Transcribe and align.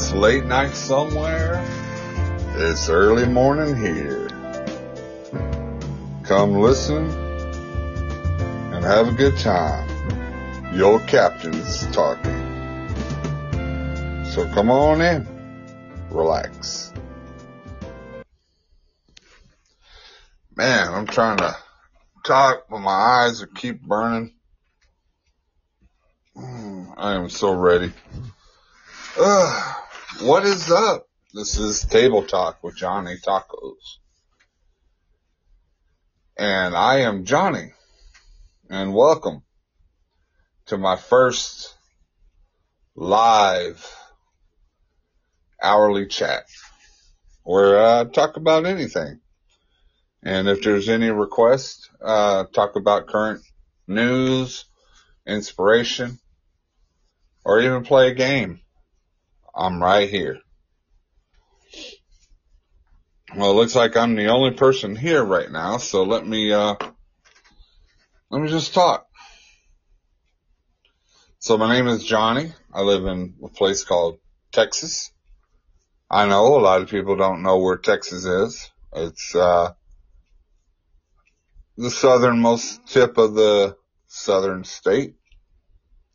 It's 0.00 0.12
late 0.12 0.46
night 0.46 0.74
somewhere. 0.74 1.62
It's 2.54 2.88
early 2.88 3.26
morning 3.26 3.76
here. 3.76 4.28
Come 6.22 6.54
listen 6.54 7.10
and 8.72 8.82
have 8.82 9.08
a 9.08 9.12
good 9.12 9.36
time. 9.36 10.74
Your 10.74 11.00
captain's 11.00 11.86
talking. 11.88 12.32
So 14.24 14.48
come 14.54 14.70
on 14.70 15.02
in. 15.02 15.28
Relax. 16.08 16.94
Man, 20.56 20.94
I'm 20.94 21.06
trying 21.06 21.36
to 21.36 21.54
talk, 22.24 22.68
but 22.70 22.78
my 22.78 22.90
eyes 22.90 23.42
are 23.42 23.48
keep 23.48 23.82
burning. 23.82 24.32
Mm, 26.34 26.94
I 26.96 27.16
am 27.16 27.28
so 27.28 27.52
ready. 27.52 27.92
Uh, 29.18 29.74
what 30.18 30.44
is 30.44 30.70
up? 30.70 31.06
This 31.32 31.56
is 31.56 31.84
Table 31.84 32.22
Talk 32.24 32.62
with 32.62 32.76
Johnny 32.76 33.16
Tacos. 33.24 33.98
And 36.36 36.74
I 36.74 37.00
am 37.00 37.24
Johnny. 37.24 37.72
And 38.68 38.92
welcome 38.92 39.42
to 40.66 40.76
my 40.76 40.96
first 40.96 41.74
live 42.94 43.86
hourly 45.62 46.06
chat 46.06 46.44
where 47.44 47.80
I 47.80 48.04
talk 48.04 48.36
about 48.36 48.66
anything. 48.66 49.20
And 50.22 50.48
if 50.48 50.62
there's 50.62 50.88
any 50.88 51.10
request, 51.10 51.88
uh, 52.04 52.44
talk 52.52 52.76
about 52.76 53.06
current 53.06 53.42
news, 53.86 54.66
inspiration, 55.26 56.18
or 57.44 57.60
even 57.60 57.84
play 57.84 58.10
a 58.10 58.14
game. 58.14 58.60
I'm 59.54 59.82
right 59.82 60.08
here. 60.08 60.38
Well, 63.36 63.52
it 63.52 63.54
looks 63.54 63.74
like 63.74 63.96
I'm 63.96 64.16
the 64.16 64.28
only 64.28 64.52
person 64.52 64.96
here 64.96 65.24
right 65.24 65.50
now, 65.50 65.78
so 65.78 66.02
let 66.02 66.26
me, 66.26 66.52
uh, 66.52 66.74
let 68.30 68.42
me 68.42 68.48
just 68.48 68.74
talk. 68.74 69.06
So 71.38 71.56
my 71.56 71.72
name 71.72 71.86
is 71.86 72.04
Johnny. 72.04 72.52
I 72.72 72.82
live 72.82 73.06
in 73.06 73.34
a 73.44 73.48
place 73.48 73.84
called 73.84 74.18
Texas. 74.52 75.12
I 76.10 76.26
know 76.26 76.58
a 76.58 76.60
lot 76.60 76.82
of 76.82 76.90
people 76.90 77.16
don't 77.16 77.42
know 77.42 77.58
where 77.58 77.76
Texas 77.76 78.24
is. 78.24 78.70
It's, 78.92 79.34
uh, 79.34 79.72
the 81.76 81.90
southernmost 81.90 82.86
tip 82.88 83.16
of 83.16 83.34
the 83.34 83.76
southern 84.06 84.64
state 84.64 85.14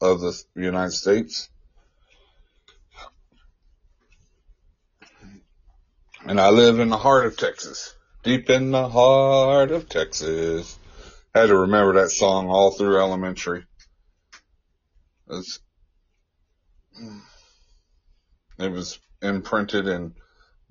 of 0.02 0.20
the 0.20 0.44
United 0.55 0.92
States. 0.92 1.49
And 6.28 6.42
I 6.42 6.50
live 6.50 6.80
in 6.80 6.90
the 6.90 6.98
heart 6.98 7.28
of 7.28 7.38
Texas. 7.38 7.94
Deep 8.23 8.50
in 8.50 8.72
the 8.72 8.90
heart 8.90 9.70
of 9.70 9.88
Texas. 9.88 10.76
I 11.36 11.42
had 11.42 11.50
to 11.50 11.59
remember 11.59 12.02
that 12.02 12.09
song 12.09 12.50
all 12.50 12.72
through 12.72 12.98
elementary. 12.98 13.64
It's, 15.30 15.59
it 18.58 18.72
was 18.72 18.98
imprinted 19.22 19.88
and 19.88 20.14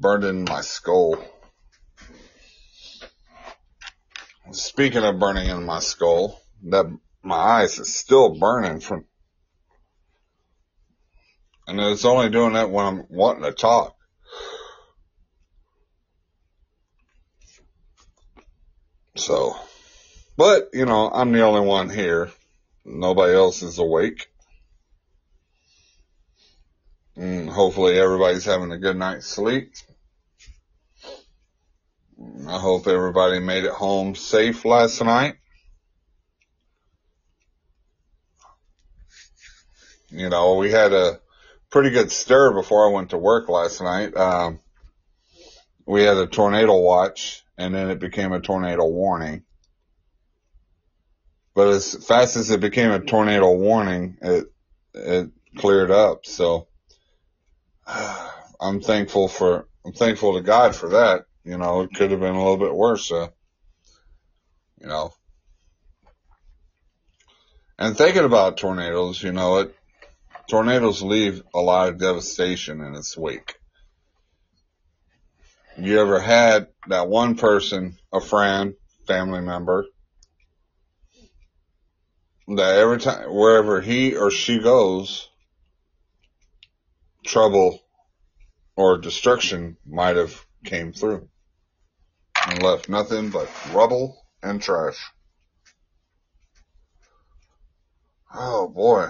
burned 0.00 0.24
in 0.24 0.42
my 0.42 0.60
skull. 0.60 1.24
Speaking 4.50 5.04
of 5.04 5.20
burning 5.20 5.48
in 5.48 5.64
my 5.64 5.78
skull, 5.78 6.42
that 6.64 6.86
my 7.22 7.36
eyes 7.36 7.78
is 7.78 7.94
still 7.94 8.34
burning 8.34 8.80
from, 8.80 9.04
and 11.68 11.78
it's 11.78 12.04
only 12.04 12.28
doing 12.28 12.54
that 12.54 12.70
when 12.70 12.84
I'm 12.84 13.06
wanting 13.08 13.44
to 13.44 13.52
talk. 13.52 13.93
So, 19.16 19.56
but 20.36 20.70
you 20.72 20.86
know, 20.86 21.08
I'm 21.08 21.32
the 21.32 21.42
only 21.42 21.66
one 21.66 21.88
here. 21.88 22.30
Nobody 22.84 23.32
else 23.32 23.62
is 23.62 23.78
awake. 23.78 24.28
And 27.16 27.48
hopefully 27.48 27.98
everybody's 27.98 28.44
having 28.44 28.72
a 28.72 28.78
good 28.78 28.96
night's 28.96 29.26
sleep. 29.26 29.72
I 32.48 32.58
hope 32.58 32.88
everybody 32.88 33.38
made 33.38 33.64
it 33.64 33.70
home 33.70 34.16
safe 34.16 34.64
last 34.64 35.02
night. 35.02 35.36
You 40.10 40.28
know, 40.28 40.56
we 40.56 40.72
had 40.72 40.92
a 40.92 41.20
pretty 41.70 41.90
good 41.90 42.10
stir 42.10 42.52
before 42.52 42.88
I 42.88 42.92
went 42.92 43.10
to 43.10 43.18
work 43.18 43.48
last 43.48 43.80
night. 43.80 44.16
Um, 44.16 44.60
we 45.86 46.02
had 46.02 46.16
a 46.16 46.26
tornado 46.26 46.76
watch 46.78 47.43
and 47.56 47.74
then 47.74 47.90
it 47.90 47.98
became 47.98 48.32
a 48.32 48.40
tornado 48.40 48.86
warning. 48.86 49.44
But 51.54 51.68
as 51.68 51.94
fast 52.06 52.36
as 52.36 52.50
it 52.50 52.60
became 52.60 52.90
a 52.90 52.98
tornado 52.98 53.52
warning, 53.52 54.18
it, 54.20 54.46
it 54.94 55.30
cleared 55.56 55.90
up. 55.90 56.26
So 56.26 56.66
I'm 57.86 58.80
thankful 58.80 59.28
for, 59.28 59.68
I'm 59.84 59.92
thankful 59.92 60.34
to 60.34 60.40
God 60.40 60.74
for 60.74 60.90
that. 60.90 61.26
You 61.44 61.58
know, 61.58 61.82
it 61.82 61.94
could 61.94 62.10
have 62.10 62.20
been 62.20 62.34
a 62.34 62.42
little 62.42 62.56
bit 62.56 62.74
worse. 62.74 63.12
Uh, 63.12 63.28
you 64.80 64.88
know, 64.88 65.12
and 67.78 67.96
thinking 67.96 68.24
about 68.24 68.56
tornadoes, 68.56 69.22
you 69.22 69.32
know, 69.32 69.58
it, 69.58 69.74
tornadoes 70.48 71.02
leave 71.02 71.42
a 71.54 71.60
lot 71.60 71.88
of 71.88 71.98
devastation 71.98 72.80
in 72.80 72.94
its 72.94 73.16
wake. 73.16 73.56
You 75.76 76.00
ever 76.00 76.20
had 76.20 76.68
that 76.88 77.08
one 77.08 77.36
person, 77.36 77.98
a 78.12 78.20
friend, 78.20 78.74
family 79.06 79.40
member, 79.40 79.86
that 82.48 82.76
every 82.76 82.98
time, 82.98 83.34
wherever 83.34 83.80
he 83.80 84.14
or 84.14 84.30
she 84.30 84.60
goes, 84.60 85.28
trouble 87.24 87.80
or 88.76 88.98
destruction 88.98 89.76
might 89.84 90.16
have 90.16 90.44
came 90.64 90.92
through 90.92 91.28
and 92.46 92.62
left 92.62 92.88
nothing 92.88 93.30
but 93.30 93.50
rubble 93.72 94.24
and 94.42 94.62
trash. 94.62 94.98
Oh 98.32 98.68
boy. 98.68 99.08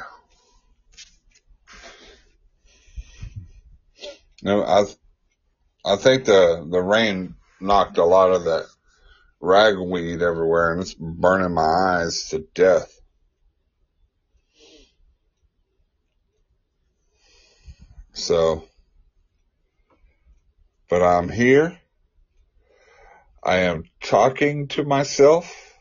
No, 4.43 4.63
I, 4.63 4.85
I 5.85 5.97
think 5.97 6.25
the, 6.25 6.67
the 6.69 6.81
rain 6.81 7.35
knocked 7.61 7.99
a 7.99 8.05
lot 8.05 8.31
of 8.31 8.45
that 8.45 8.67
ragweed 9.41 10.23
everywhere 10.23 10.73
and 10.73 10.81
it's 10.81 10.95
burning 10.95 11.55
my 11.55 11.63
eyes 11.63 12.29
to 12.31 12.41
death. 12.55 12.91
So, 18.13 18.65
but 20.89 21.03
I'm 21.03 21.29
here 21.29 21.79
I 23.45 23.59
am 23.59 23.85
talking 24.03 24.69
to 24.69 24.85
myself, 24.85 25.79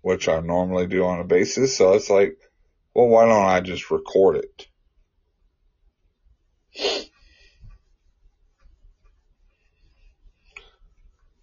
which 0.00 0.28
I 0.28 0.38
normally 0.40 0.86
do 0.86 1.04
on 1.04 1.18
a 1.18 1.24
basis. 1.24 1.76
So 1.76 1.94
it's 1.94 2.08
like, 2.08 2.38
well, 2.94 3.08
why 3.08 3.26
don't 3.26 3.46
I 3.46 3.60
just 3.60 3.90
record 3.90 4.44
it? 6.76 7.09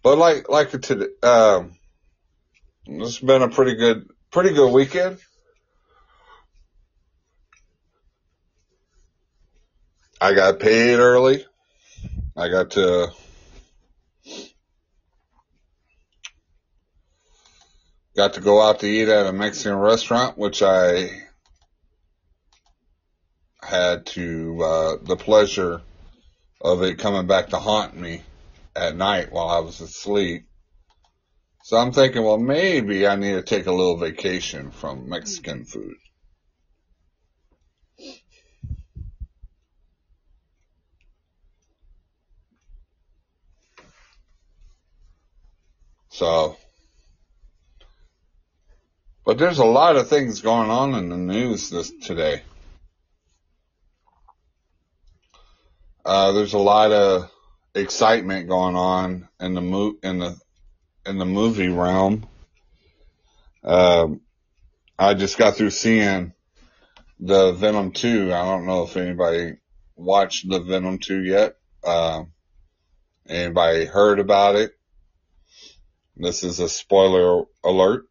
But 0.08 0.16
like, 0.16 0.48
like 0.48 0.70
today, 0.70 1.04
um, 1.22 1.72
it's 2.86 3.18
been 3.18 3.42
a 3.42 3.50
pretty 3.50 3.74
good, 3.74 4.08
pretty 4.30 4.54
good 4.54 4.72
weekend. 4.72 5.18
I 10.18 10.32
got 10.32 10.60
paid 10.60 10.94
early. 10.94 11.44
I 12.34 12.48
got 12.48 12.70
to 12.70 13.12
Got 18.16 18.32
to 18.32 18.40
go 18.40 18.62
out 18.62 18.80
to 18.80 18.86
eat 18.86 19.10
at 19.10 19.26
a 19.26 19.32
Mexican 19.34 19.76
restaurant, 19.76 20.38
which 20.38 20.62
I 20.62 21.10
had 23.62 24.06
to, 24.06 24.64
uh, 24.64 24.96
the 25.02 25.16
pleasure 25.16 25.82
of 26.62 26.82
it 26.82 26.98
coming 26.98 27.26
back 27.26 27.50
to 27.50 27.58
haunt 27.58 27.94
me 27.94 28.22
at 28.78 28.96
night 28.96 29.32
while 29.32 29.48
I 29.48 29.60
was 29.60 29.80
asleep. 29.80 30.44
So 31.64 31.76
I'm 31.76 31.92
thinking, 31.92 32.22
well, 32.22 32.38
maybe 32.38 33.06
I 33.06 33.16
need 33.16 33.32
to 33.32 33.42
take 33.42 33.66
a 33.66 33.72
little 33.72 33.96
vacation 33.96 34.70
from 34.70 35.08
Mexican 35.08 35.64
food. 35.64 35.96
So 46.10 46.56
but 49.24 49.36
there's 49.38 49.58
a 49.58 49.64
lot 49.64 49.96
of 49.96 50.08
things 50.08 50.40
going 50.40 50.70
on 50.70 50.94
in 50.94 51.10
the 51.10 51.16
news 51.18 51.68
this 51.68 51.92
today. 52.02 52.42
uh, 56.08 56.32
there's 56.32 56.54
a 56.54 56.58
lot 56.58 56.90
of 56.90 57.30
excitement 57.74 58.48
going 58.48 58.76
on 58.76 59.28
in 59.40 59.54
the 59.54 59.60
mo- 59.60 59.96
in 60.02 60.18
the 60.18 60.36
in 61.06 61.18
the 61.18 61.26
movie 61.26 61.68
realm. 61.68 62.26
Um, 63.64 64.20
I 64.98 65.14
just 65.14 65.38
got 65.38 65.56
through 65.56 65.70
seeing 65.70 66.32
the 67.20 67.52
Venom 67.52 67.92
2. 67.92 68.32
I 68.32 68.44
don't 68.44 68.66
know 68.66 68.84
if 68.84 68.96
anybody 68.96 69.58
watched 69.96 70.48
the 70.48 70.60
Venom 70.60 70.98
2 70.98 71.24
yet. 71.24 71.56
Uh, 71.84 72.24
anybody 73.28 73.84
heard 73.84 74.18
about 74.18 74.56
it? 74.56 74.72
This 76.16 76.42
is 76.42 76.60
a 76.60 76.68
spoiler 76.68 77.44
alert. 77.64 78.06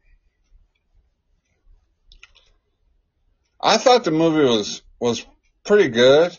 I 3.59 3.77
thought 3.77 4.03
the 4.03 4.11
movie 4.11 4.45
was, 4.45 4.81
was 4.99 5.25
pretty 5.65 5.89
good. 5.89 6.37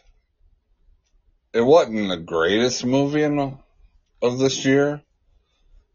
It 1.53 1.62
wasn't 1.62 2.09
the 2.09 2.19
greatest 2.19 2.85
movie 2.85 3.23
in 3.23 3.59
of 4.21 4.39
this 4.39 4.65
year, 4.65 5.03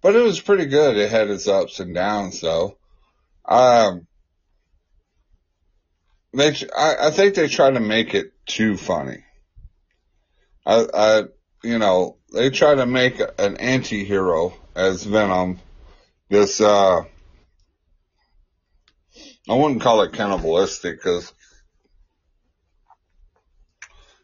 but 0.02 0.16
it 0.16 0.22
was 0.22 0.40
pretty 0.40 0.66
good. 0.66 0.98
It 0.98 1.12
had 1.12 1.30
its 1.30 1.48
ups 1.48 1.80
and 1.80 1.94
downs 1.94 2.42
though. 2.42 2.78
Um, 3.46 4.08
they, 6.34 6.56
I, 6.76 7.08
I 7.08 7.12
think 7.12 7.36
they 7.36 7.48
try 7.48 7.70
to 7.70 7.80
make 7.80 8.16
it 8.16 8.34
too 8.46 8.78
funny. 8.78 9.24
I, 10.66 10.86
I, 10.94 11.24
you 11.64 11.78
know, 11.78 12.18
they 12.34 12.50
try 12.50 12.74
to 12.76 12.86
make 12.86 13.22
an 13.38 13.58
anti-hero 13.58 14.54
as 14.76 15.04
Venom. 15.04 15.60
This, 16.30 16.62
uh, 16.62 17.04
I 19.48 19.54
wouldn't 19.54 19.82
call 19.82 20.02
it 20.02 20.14
cannibalistic 20.14 20.98
because 20.98 21.32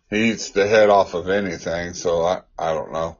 he 0.09 0.31
eats 0.31 0.51
the 0.51 0.67
head 0.67 0.89
off 0.89 1.13
of 1.13 1.29
anything. 1.29 1.93
So 1.93 2.23
I, 2.23 2.41
I 2.57 2.73
don't 2.73 2.91
know, 2.91 3.17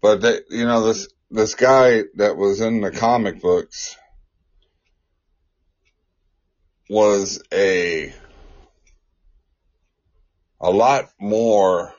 but 0.00 0.22
you 0.50 0.64
know, 0.64 0.86
this, 0.86 1.08
this 1.30 1.54
guy 1.54 2.04
that 2.16 2.36
was 2.36 2.60
in 2.60 2.80
the 2.80 2.90
comic 2.90 3.40
books 3.40 3.96
was 6.88 7.42
a, 7.52 8.14
a 10.60 10.70
lot 10.70 11.10
more 11.20 11.92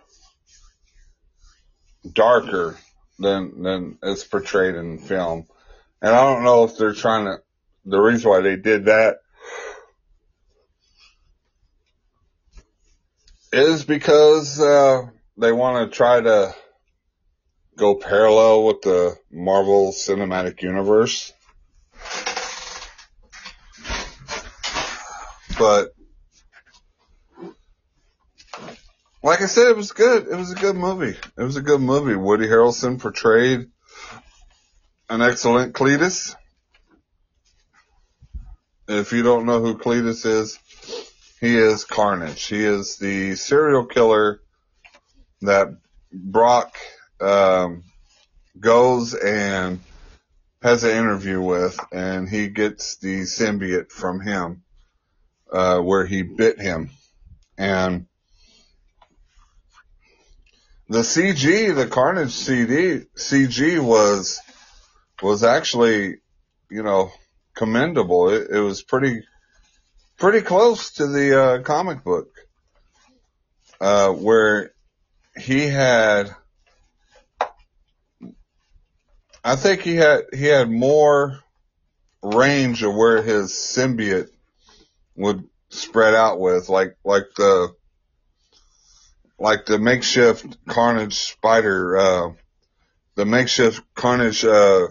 darker 2.11 2.77
than, 3.19 3.61
than 3.61 3.97
it's 4.01 4.23
portrayed 4.23 4.75
in 4.75 4.97
film. 4.97 5.47
And 6.01 6.15
I 6.15 6.23
don't 6.23 6.43
know 6.43 6.63
if 6.63 6.77
they're 6.77 6.93
trying 6.93 7.25
to, 7.25 7.37
the 7.85 7.99
reason 7.99 8.29
why 8.29 8.41
they 8.41 8.55
did 8.55 8.85
that 8.85 9.17
is 13.51 13.83
because, 13.85 14.59
uh, 14.59 15.07
they 15.37 15.51
want 15.51 15.89
to 15.89 15.95
try 15.95 16.19
to 16.19 16.53
go 17.77 17.95
parallel 17.95 18.65
with 18.65 18.81
the 18.81 19.15
Marvel 19.31 19.91
Cinematic 19.91 20.61
Universe. 20.61 21.31
But 25.57 25.93
like 29.23 29.41
I 29.41 29.45
said, 29.45 29.67
it 29.67 29.77
was 29.77 29.91
good. 29.91 30.27
It 30.27 30.35
was 30.35 30.51
a 30.51 30.55
good 30.55 30.75
movie. 30.75 31.17
It 31.37 31.43
was 31.43 31.57
a 31.57 31.61
good 31.61 31.81
movie. 31.81 32.15
Woody 32.15 32.47
Harrelson 32.47 32.99
portrayed 32.99 33.69
an 35.09 35.21
excellent 35.21 35.73
Cletus. 35.73 36.35
If 38.87 39.11
you 39.11 39.23
don't 39.23 39.45
know 39.45 39.59
who 39.61 39.77
Cletus 39.77 40.25
is, 40.25 40.59
he 41.39 41.57
is 41.57 41.85
Carnage. 41.85 42.45
He 42.45 42.63
is 42.63 42.97
the 42.97 43.35
serial 43.35 43.85
killer 43.85 44.41
that 45.41 45.69
Brock 46.11 46.75
um, 47.21 47.83
goes 48.59 49.13
and 49.13 49.79
has 50.61 50.83
an 50.83 50.91
interview 50.91 51.41
with, 51.41 51.79
and 51.91 52.27
he 52.27 52.49
gets 52.49 52.97
the 52.97 53.21
symbiote 53.21 53.91
from 53.91 54.19
him, 54.19 54.63
uh, 55.51 55.79
where 55.79 56.05
he 56.05 56.23
bit 56.23 56.59
him, 56.59 56.89
and 57.57 58.07
the 60.89 60.99
CG, 60.99 61.75
the 61.75 61.87
Carnage 61.87 62.31
CD 62.31 63.05
CG 63.15 63.79
was 63.79 64.41
was 65.21 65.43
actually, 65.43 66.17
you 66.69 66.83
know, 66.83 67.11
commendable. 67.55 68.29
It, 68.29 68.49
it 68.49 68.59
was 68.59 68.81
pretty 68.81 69.21
pretty 70.19 70.41
close 70.41 70.91
to 70.91 71.07
the 71.07 71.41
uh, 71.41 71.61
comic 71.63 72.03
book, 72.03 72.29
uh, 73.81 74.11
where 74.11 74.71
he 75.39 75.67
had. 75.67 76.35
I 79.43 79.55
think 79.55 79.81
he 79.81 79.95
had 79.95 80.25
he 80.33 80.45
had 80.45 80.69
more 80.69 81.39
range 82.21 82.83
of 82.83 82.93
where 82.93 83.21
his 83.21 83.51
symbiote 83.51 84.29
would 85.15 85.47
spread 85.69 86.13
out 86.13 86.39
with, 86.39 86.67
like 86.69 86.97
like 87.05 87.27
the 87.37 87.73
like 89.39 89.65
the 89.65 89.79
makeshift 89.79 90.57
Carnage 90.67 91.15
spider, 91.15 91.97
uh, 91.97 92.29
the 93.15 93.25
makeshift 93.25 93.81
Carnage 93.95 94.43
uh, 94.43 94.87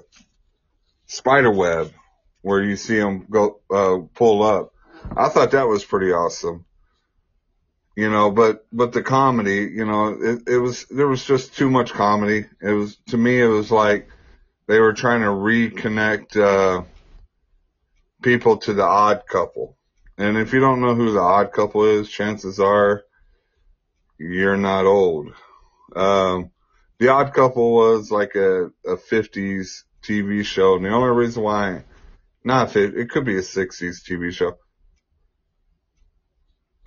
spider 1.07 1.51
web, 1.51 1.93
where 2.41 2.63
you 2.63 2.77
see 2.77 2.97
him 2.97 3.27
go 3.29 3.61
uh, 3.71 3.99
pull 4.15 4.43
up. 4.43 4.73
I 5.17 5.29
thought 5.29 5.53
that 5.53 5.69
was 5.69 5.85
pretty 5.85 6.13
awesome. 6.13 6.65
You 7.97 8.11
know, 8.11 8.31
but 8.31 8.65
but 8.73 8.93
the 8.93 9.03
comedy, 9.03 9.69
you 9.75 9.85
know, 9.85 10.17
it, 10.21 10.49
it 10.49 10.59
was 10.59 10.85
there 10.85 11.09
was 11.09 11.25
just 11.25 11.57
too 11.57 11.69
much 11.69 11.93
comedy. 11.93 12.47
It 12.63 12.73
was 12.73 12.97
to 13.09 13.17
me, 13.17 13.41
it 13.41 13.49
was 13.49 13.73
like 13.73 14.09
they 14.69 14.79
were 14.79 14.93
trying 14.93 15.23
to 15.23 15.29
reconnect 15.29 16.37
uh, 16.37 16.85
people 18.23 18.59
to 18.59 18.73
the 18.73 18.85
Odd 18.85 19.23
Couple. 19.27 19.77
And 20.17 20.37
if 20.37 20.53
you 20.53 20.61
don't 20.61 20.81
know 20.81 20.95
who 20.95 21.13
the 21.13 21.21
Odd 21.21 21.53
Couple 21.53 21.85
is, 21.85 22.09
chances 22.09 22.61
are 22.61 23.03
you're 24.19 24.57
not 24.57 24.85
old. 24.85 25.33
Um, 25.95 26.51
the 26.99 27.09
Odd 27.09 27.33
Couple 27.33 27.73
was 27.73 28.11
like 28.11 28.35
a, 28.35 28.67
a 28.85 28.97
50s 28.97 29.85
TV 30.03 30.45
show, 30.45 30.77
and 30.77 30.85
the 30.85 30.91
only 30.91 31.11
reason 31.11 31.43
why, 31.43 31.85
not 32.45 32.73
50, 32.73 33.01
it 33.01 33.11
could 33.11 33.25
be 33.25 33.37
a 33.37 33.43
60s 33.43 34.03
TV 34.03 34.33
show. 34.33 34.57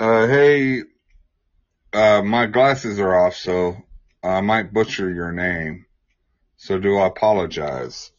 Uh, 0.01 0.25
hey, 0.25 0.81
uh, 1.93 2.24
my 2.24 2.48
glasses 2.48 3.00
are 3.00 3.13
off, 3.13 3.36
so 3.36 3.77
I 4.24 4.41
might 4.41 4.74
butcher 4.74 5.13
your 5.13 5.31
name. 5.31 5.86
So 6.58 6.79
do 6.79 6.98
I 6.98 7.05
apologize. 7.05 8.12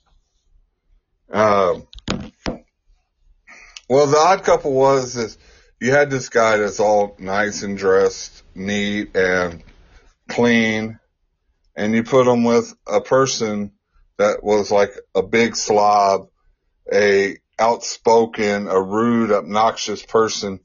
Uh, 1.28 1.80
well, 3.88 4.06
the 4.06 4.16
odd 4.16 4.44
couple 4.44 4.72
was 4.72 5.16
is 5.16 5.36
you 5.80 5.90
had 5.90 6.08
this 6.08 6.28
guy 6.28 6.56
that's 6.58 6.78
all 6.78 7.16
nice 7.18 7.64
and 7.64 7.76
dressed, 7.76 8.44
neat 8.54 9.16
and 9.16 9.64
clean, 10.28 11.00
and 11.74 11.94
you 11.96 12.04
put 12.04 12.28
him 12.28 12.44
with 12.44 12.72
a 12.86 13.00
person 13.00 13.72
that 14.18 14.44
was 14.44 14.70
like 14.70 14.92
a 15.16 15.22
big 15.24 15.56
slob, 15.56 16.28
a 16.92 17.38
outspoken, 17.58 18.68
a 18.68 18.80
rude, 18.80 19.32
obnoxious 19.32 20.06
person, 20.06 20.60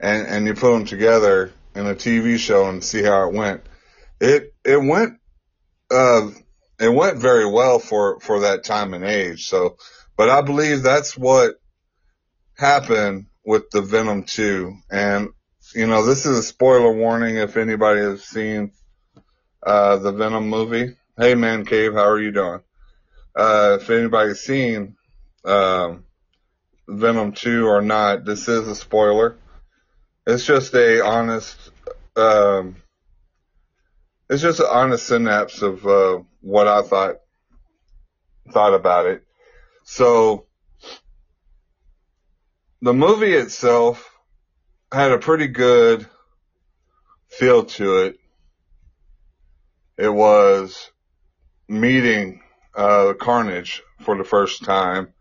and 0.00 0.26
and 0.26 0.46
you 0.46 0.54
put 0.54 0.72
them 0.72 0.84
together 0.84 1.52
in 1.74 1.86
a 1.86 1.94
TV 1.94 2.38
show 2.38 2.68
and 2.68 2.82
see 2.82 3.02
how 3.02 3.28
it 3.28 3.34
went. 3.34 3.62
It 4.20 4.54
it 4.64 4.82
went 4.82 5.18
uh 5.90 6.30
it 6.80 6.88
went 6.88 7.18
very 7.18 7.50
well 7.50 7.78
for 7.78 8.20
for 8.20 8.40
that 8.40 8.64
time 8.64 8.94
and 8.94 9.04
age. 9.04 9.46
So, 9.46 9.76
but 10.16 10.28
I 10.28 10.42
believe 10.42 10.82
that's 10.82 11.16
what 11.16 11.56
happened 12.56 13.26
with 13.44 13.70
the 13.70 13.82
Venom 13.82 14.24
2. 14.24 14.76
And 14.90 15.30
you 15.74 15.86
know, 15.86 16.04
this 16.04 16.26
is 16.26 16.38
a 16.38 16.42
spoiler 16.42 16.92
warning 16.92 17.36
if 17.36 17.56
anybody 17.56 18.00
has 18.00 18.24
seen 18.24 18.72
uh 19.64 19.96
the 19.96 20.12
Venom 20.12 20.48
movie. 20.48 20.96
Hey 21.16 21.34
man 21.34 21.64
cave, 21.64 21.94
how 21.94 22.08
are 22.08 22.20
you 22.20 22.32
doing? 22.32 22.60
Uh 23.36 23.78
if 23.80 23.90
anybody's 23.90 24.40
seen 24.40 24.96
um 25.44 26.04
Venom 26.88 27.32
2 27.32 27.66
or 27.66 27.82
not, 27.82 28.24
this 28.24 28.48
is 28.48 28.66
a 28.66 28.74
spoiler. 28.74 29.36
It's 30.30 30.44
just 30.44 30.74
a 30.74 31.02
honest, 31.02 31.56
um, 32.14 32.76
it's 34.28 34.42
just 34.42 34.60
an 34.60 34.66
honest 34.70 35.06
synapse 35.06 35.62
of, 35.62 35.86
uh, 35.86 36.18
what 36.42 36.68
I 36.68 36.82
thought, 36.82 37.16
thought 38.52 38.74
about 38.74 39.06
it. 39.06 39.24
So, 39.84 40.44
the 42.82 42.92
movie 42.92 43.32
itself 43.32 44.18
had 44.92 45.12
a 45.12 45.18
pretty 45.18 45.46
good 45.46 46.06
feel 47.28 47.64
to 47.64 47.96
it. 48.00 48.18
It 49.96 50.12
was 50.12 50.90
meeting, 51.68 52.42
uh, 52.74 53.14
Carnage 53.18 53.82
for 54.02 54.18
the 54.18 54.24
first 54.24 54.62
time, 54.62 55.14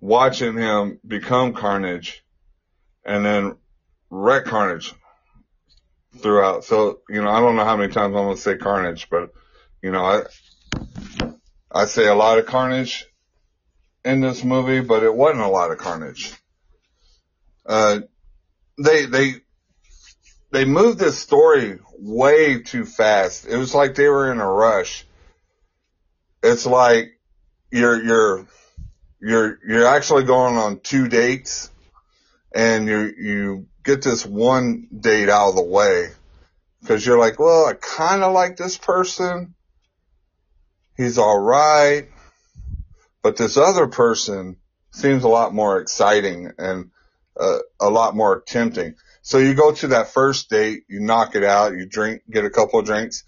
watching 0.00 0.56
him 0.56 0.98
become 1.06 1.52
Carnage, 1.52 2.24
and 3.04 3.24
then 3.24 3.58
wreck 4.14 4.44
Carnage 4.44 4.94
throughout. 6.18 6.64
So, 6.64 7.00
you 7.08 7.20
know, 7.20 7.28
I 7.28 7.40
don't 7.40 7.56
know 7.56 7.64
how 7.64 7.76
many 7.76 7.92
times 7.92 8.14
I'm 8.14 8.24
going 8.24 8.36
to 8.36 8.40
say 8.40 8.56
carnage, 8.56 9.08
but, 9.10 9.30
you 9.82 9.90
know, 9.90 10.04
I, 10.04 10.22
I 11.72 11.86
say 11.86 12.06
a 12.06 12.14
lot 12.14 12.38
of 12.38 12.46
carnage 12.46 13.06
in 14.04 14.20
this 14.20 14.44
movie, 14.44 14.80
but 14.80 15.02
it 15.02 15.12
wasn't 15.12 15.42
a 15.42 15.48
lot 15.48 15.72
of 15.72 15.78
carnage. 15.78 16.32
Uh, 17.66 18.00
they, 18.78 19.06
they, 19.06 19.34
they 20.52 20.64
moved 20.64 21.00
this 21.00 21.18
story 21.18 21.80
way 21.98 22.62
too 22.62 22.84
fast. 22.84 23.46
It 23.46 23.56
was 23.56 23.74
like 23.74 23.96
they 23.96 24.08
were 24.08 24.30
in 24.30 24.38
a 24.38 24.48
rush. 24.48 25.04
It's 26.40 26.66
like 26.66 27.18
you're, 27.72 28.00
you're, 28.00 28.46
you're, 29.20 29.58
you're 29.66 29.86
actually 29.86 30.22
going 30.22 30.56
on 30.56 30.78
two 30.78 31.08
dates 31.08 31.70
and 32.54 32.86
you, 32.86 33.12
you 33.18 33.66
get 33.82 34.02
this 34.02 34.24
one 34.24 34.86
date 34.98 35.28
out 35.28 35.50
of 35.50 35.56
the 35.56 35.62
way 35.62 36.08
because 36.80 37.04
you're 37.04 37.18
like, 37.18 37.38
well, 37.38 37.66
I 37.66 37.74
kind 37.74 38.22
of 38.22 38.32
like 38.32 38.56
this 38.56 38.78
person. 38.78 39.54
He's 40.96 41.18
all 41.18 41.38
right. 41.38 42.08
But 43.22 43.36
this 43.36 43.56
other 43.56 43.88
person 43.88 44.56
seems 44.92 45.24
a 45.24 45.28
lot 45.28 45.52
more 45.52 45.80
exciting 45.80 46.52
and 46.58 46.90
uh, 47.38 47.58
a 47.80 47.90
lot 47.90 48.14
more 48.14 48.42
tempting. 48.46 48.94
So 49.22 49.38
you 49.38 49.54
go 49.54 49.72
to 49.72 49.88
that 49.88 50.08
first 50.08 50.50
date, 50.50 50.84
you 50.88 51.00
knock 51.00 51.34
it 51.34 51.42
out, 51.42 51.72
you 51.72 51.86
drink, 51.86 52.22
get 52.30 52.44
a 52.44 52.50
couple 52.50 52.78
of 52.78 52.86
drinks, 52.86 53.24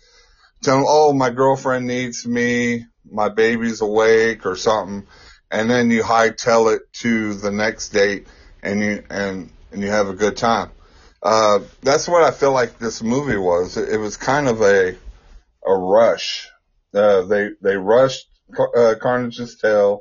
tell 0.62 0.76
them, 0.76 0.86
oh, 0.86 1.12
my 1.12 1.30
girlfriend 1.30 1.86
needs 1.86 2.26
me, 2.26 2.84
my 3.10 3.30
baby's 3.30 3.80
awake 3.80 4.46
or 4.46 4.54
something. 4.54 5.06
And 5.50 5.70
then 5.70 5.90
you 5.90 6.02
hightail 6.02 6.76
it 6.76 6.82
to 7.00 7.34
the 7.34 7.50
next 7.50 7.88
date 7.88 8.26
and 8.62 8.80
you, 8.80 9.04
and, 9.10 9.50
and 9.72 9.82
you 9.82 9.88
have 9.88 10.08
a 10.08 10.14
good 10.14 10.36
time. 10.36 10.70
Uh, 11.22 11.60
that's 11.82 12.08
what 12.08 12.22
I 12.22 12.30
feel 12.30 12.52
like 12.52 12.78
this 12.78 13.02
movie 13.02 13.36
was. 13.36 13.76
It, 13.76 13.88
it 13.88 13.96
was 13.98 14.16
kind 14.16 14.48
of 14.48 14.62
a, 14.62 14.96
a 15.66 15.74
rush. 15.74 16.48
Uh, 16.94 17.22
they, 17.22 17.50
they 17.60 17.76
rushed 17.76 18.28
uh, 18.58 18.94
Carnage's 19.00 19.58
tale. 19.58 20.00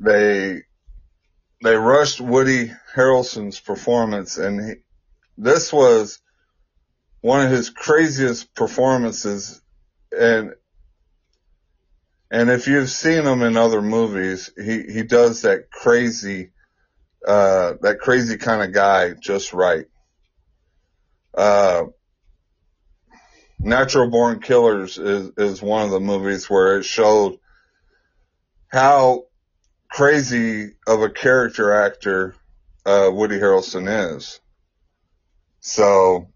They 0.00 0.62
they 1.62 1.76
rushed 1.76 2.20
Woody 2.20 2.70
Harrelson's 2.94 3.58
performance, 3.58 4.36
and 4.36 4.68
he, 4.68 4.74
this 5.38 5.72
was 5.72 6.20
one 7.20 7.46
of 7.46 7.50
his 7.50 7.70
craziest 7.70 8.54
performances. 8.54 9.62
And 10.16 10.54
and 12.30 12.50
if 12.50 12.66
you've 12.66 12.90
seen 12.90 13.24
him 13.24 13.42
in 13.42 13.56
other 13.56 13.80
movies, 13.80 14.50
he 14.56 14.82
he 14.82 15.02
does 15.04 15.42
that 15.42 15.70
crazy 15.70 16.50
uh, 17.26 17.74
that 17.82 17.98
crazy 18.00 18.36
kind 18.36 18.62
of 18.62 18.72
guy 18.72 19.12
just 19.14 19.52
right. 19.52 19.86
Uh, 21.36 21.84
Natural 23.58 24.10
Born 24.10 24.40
Killers 24.40 24.98
is, 24.98 25.30
is 25.36 25.62
one 25.62 25.84
of 25.84 25.90
the 25.90 26.00
movies 26.00 26.50
where 26.50 26.78
it 26.78 26.84
showed 26.84 27.38
how 28.68 29.24
crazy 29.88 30.72
of 30.86 31.02
a 31.02 31.08
character 31.08 31.72
actor 31.72 32.34
uh, 32.84 33.08
Woody 33.12 33.38
Harrelson 33.38 34.16
is. 34.16 34.40
So, 35.60 36.28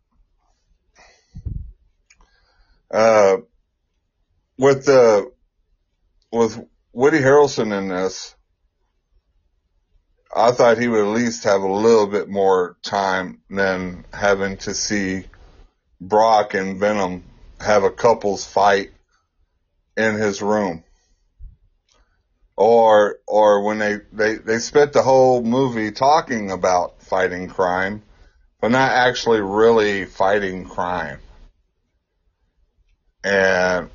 uh, 2.91 3.37
with 4.57 4.87
the 4.87 5.31
with 6.33 6.65
Woody 6.93 7.19
Harrelson 7.19 7.77
in 7.77 7.89
this, 7.89 8.35
I 10.35 10.53
thought 10.53 10.79
he 10.79 10.89
would 10.89 11.01
at 11.01 11.15
least 11.15 11.45
have 11.45 11.63
a 11.63 11.73
little 11.73 12.07
bit 12.07 12.29
more 12.29 12.77
time 12.83 13.41
than 13.49 14.05
having 14.13 14.59
to 14.59 14.75
see 14.75 15.25
Brock 16.01 16.55
and 16.55 16.79
Venom 16.79 17.25
have 17.61 17.83
a 17.83 17.91
couples 17.91 18.45
fight 18.45 18.91
in 19.97 20.15
his 20.15 20.43
room. 20.43 20.85
Or, 22.57 23.19
or 23.27 23.65
when 23.65 23.79
they, 23.79 23.99
they, 24.13 24.37
they 24.37 24.59
spent 24.59 24.93
the 24.93 25.03
whole 25.03 25.43
movie 25.43 25.93
talking 25.93 26.51
about 26.51 27.03
fighting 27.03 27.49
crime, 27.49 28.03
but 28.61 28.71
not 28.71 28.91
actually 28.91 29.41
really 29.41 30.05
fighting 30.05 30.65
crime. 30.65 31.21
And 33.25 33.91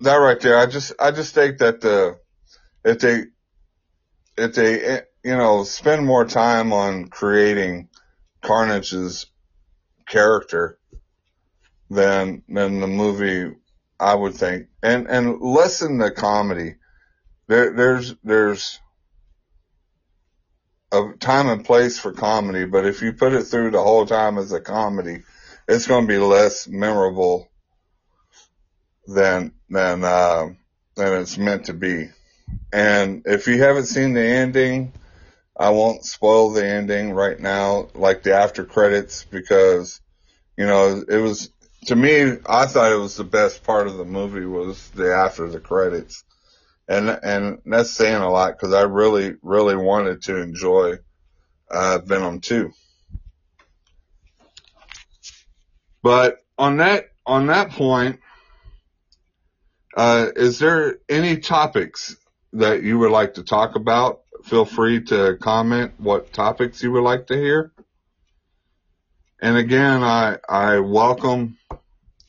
that 0.00 0.16
right 0.16 0.40
there, 0.40 0.58
I 0.58 0.66
just, 0.66 0.92
I 0.98 1.10
just 1.10 1.34
think 1.34 1.58
that 1.58 1.80
the, 1.80 2.18
if 2.84 2.98
they, 2.98 3.24
if 4.36 4.54
they, 4.54 5.00
you 5.26 5.36
know, 5.36 5.64
spend 5.64 6.06
more 6.06 6.24
time 6.24 6.72
on 6.72 7.08
creating 7.08 7.88
Carnage's 8.42 9.26
character, 10.06 10.78
than 11.90 12.42
than 12.48 12.80
the 12.80 12.86
movie 12.86 13.56
I 13.98 14.14
would 14.14 14.34
think, 14.34 14.68
and 14.82 15.08
and 15.08 15.40
lessen 15.40 15.98
the 15.98 16.12
comedy. 16.12 16.76
There 17.48 17.72
there's 17.72 18.14
there's 18.22 18.78
a 20.92 21.12
time 21.18 21.48
and 21.48 21.64
place 21.64 21.98
for 21.98 22.12
comedy, 22.12 22.64
but 22.64 22.86
if 22.86 23.02
you 23.02 23.12
put 23.12 23.32
it 23.32 23.44
through 23.44 23.72
the 23.72 23.82
whole 23.82 24.06
time 24.06 24.38
as 24.38 24.52
a 24.52 24.60
comedy, 24.60 25.22
it's 25.66 25.88
going 25.88 26.06
to 26.06 26.08
be 26.08 26.18
less 26.18 26.68
memorable 26.68 27.48
than 29.08 29.52
than 29.68 30.04
uh, 30.04 30.50
than 30.94 31.20
it's 31.20 31.36
meant 31.36 31.66
to 31.66 31.74
be. 31.74 32.10
And 32.72 33.22
if 33.26 33.48
you 33.48 33.60
haven't 33.60 33.86
seen 33.86 34.12
the 34.12 34.22
ending, 34.22 34.92
I 35.58 35.70
won't 35.70 36.04
spoil 36.04 36.50
the 36.50 36.66
ending 36.66 37.12
right 37.12 37.38
now, 37.38 37.88
like 37.94 38.22
the 38.22 38.34
after 38.34 38.64
credits, 38.64 39.24
because 39.24 40.00
you 40.56 40.66
know 40.66 41.02
it 41.08 41.18
was 41.18 41.50
to 41.86 41.96
me, 41.96 42.36
I 42.46 42.66
thought 42.66 42.92
it 42.92 42.98
was 42.98 43.16
the 43.16 43.24
best 43.24 43.62
part 43.62 43.86
of 43.86 43.96
the 43.96 44.04
movie 44.04 44.44
was 44.44 44.90
the 44.90 45.14
after 45.14 45.48
the 45.48 45.60
credits. 45.60 46.24
And, 46.88 47.08
and 47.08 47.58
that's 47.64 47.90
saying 47.90 48.22
a 48.22 48.30
lot 48.30 48.52
because 48.52 48.74
I 48.74 48.82
really, 48.82 49.34
really 49.42 49.76
wanted 49.76 50.22
to 50.22 50.40
enjoy, 50.40 50.98
uh, 51.70 52.00
Venom 52.04 52.40
2. 52.40 52.72
But 56.02 56.38
on 56.58 56.78
that, 56.78 57.06
on 57.24 57.46
that 57.46 57.70
point, 57.70 58.20
uh, 59.96 60.28
is 60.36 60.58
there 60.58 60.98
any 61.08 61.38
topics 61.38 62.16
that 62.52 62.82
you 62.82 62.98
would 62.98 63.10
like 63.10 63.34
to 63.34 63.42
talk 63.42 63.76
about? 63.76 64.20
Feel 64.46 64.64
free 64.64 65.02
to 65.02 65.36
comment 65.40 65.94
what 65.98 66.32
topics 66.32 66.80
you 66.80 66.92
would 66.92 67.02
like 67.02 67.26
to 67.26 67.34
hear. 67.34 67.72
And 69.42 69.56
again, 69.56 70.04
I, 70.04 70.38
I 70.48 70.78
welcome 70.78 71.58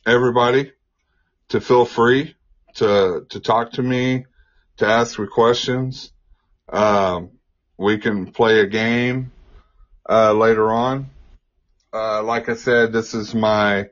everybody 0.04 0.72
to 1.50 1.60
feel 1.60 1.84
free 1.84 2.34
to, 2.74 3.24
to 3.28 3.38
talk 3.38 3.70
to 3.74 3.84
me, 3.84 4.26
to 4.78 4.86
ask 4.86 5.16
me 5.16 5.28
questions. 5.28 6.10
Um, 6.68 7.30
we 7.76 7.98
can 7.98 8.32
play 8.32 8.60
a 8.60 8.66
game, 8.66 9.30
uh, 10.10 10.32
later 10.32 10.72
on. 10.72 11.10
Uh, 11.92 12.24
like 12.24 12.48
I 12.48 12.56
said, 12.56 12.92
this 12.92 13.14
is 13.14 13.32
my, 13.32 13.90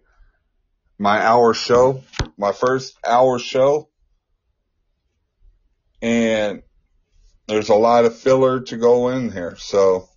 my 0.99 1.25
hour 1.25 1.55
show, 1.55 2.03
my 2.37 2.51
first 2.51 2.99
hour 3.07 3.39
show. 3.39 3.89
And 6.03 6.65
there's 7.47 7.69
a 7.69 7.75
lot 7.75 8.05
of 8.05 8.17
filler 8.17 8.61
to 8.61 8.77
go 8.77 9.09
in 9.09 9.31
here. 9.31 9.57
So, 9.57 10.09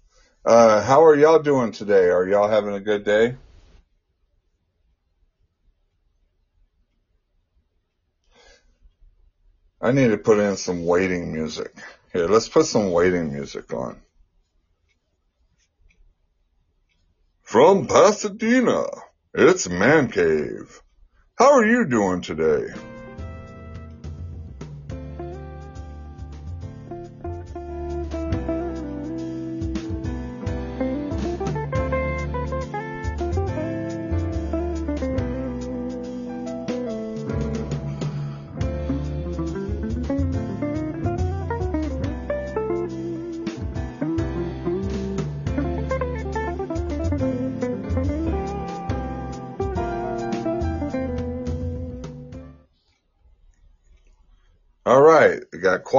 uh, 0.46 0.82
how 0.82 1.04
are 1.04 1.16
y'all 1.16 1.40
doing 1.40 1.72
today? 1.72 2.10
Are 2.10 2.28
y'all 2.28 2.50
having 2.50 2.74
a 2.74 2.80
good 2.80 3.04
day? 3.04 3.36
I 9.82 9.92
need 9.92 10.10
to 10.10 10.18
put 10.18 10.40
in 10.40 10.58
some 10.58 10.86
waiting 10.86 11.32
music. 11.32 11.74
Here, 12.12 12.28
let's 12.28 12.50
put 12.50 12.66
some 12.66 12.92
waiting 12.92 13.32
music 13.32 13.74
on. 13.74 14.02
From 17.44 17.88
Pasadena, 17.88 18.86
it's 19.34 19.70
Man 19.70 20.12
Cave. 20.12 20.82
How 21.36 21.54
are 21.54 21.66
you 21.66 21.86
doing 21.86 22.22
today? 22.22 22.74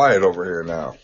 Quiet 0.00 0.22
over 0.22 0.46
here 0.46 0.62
now. 0.62 0.96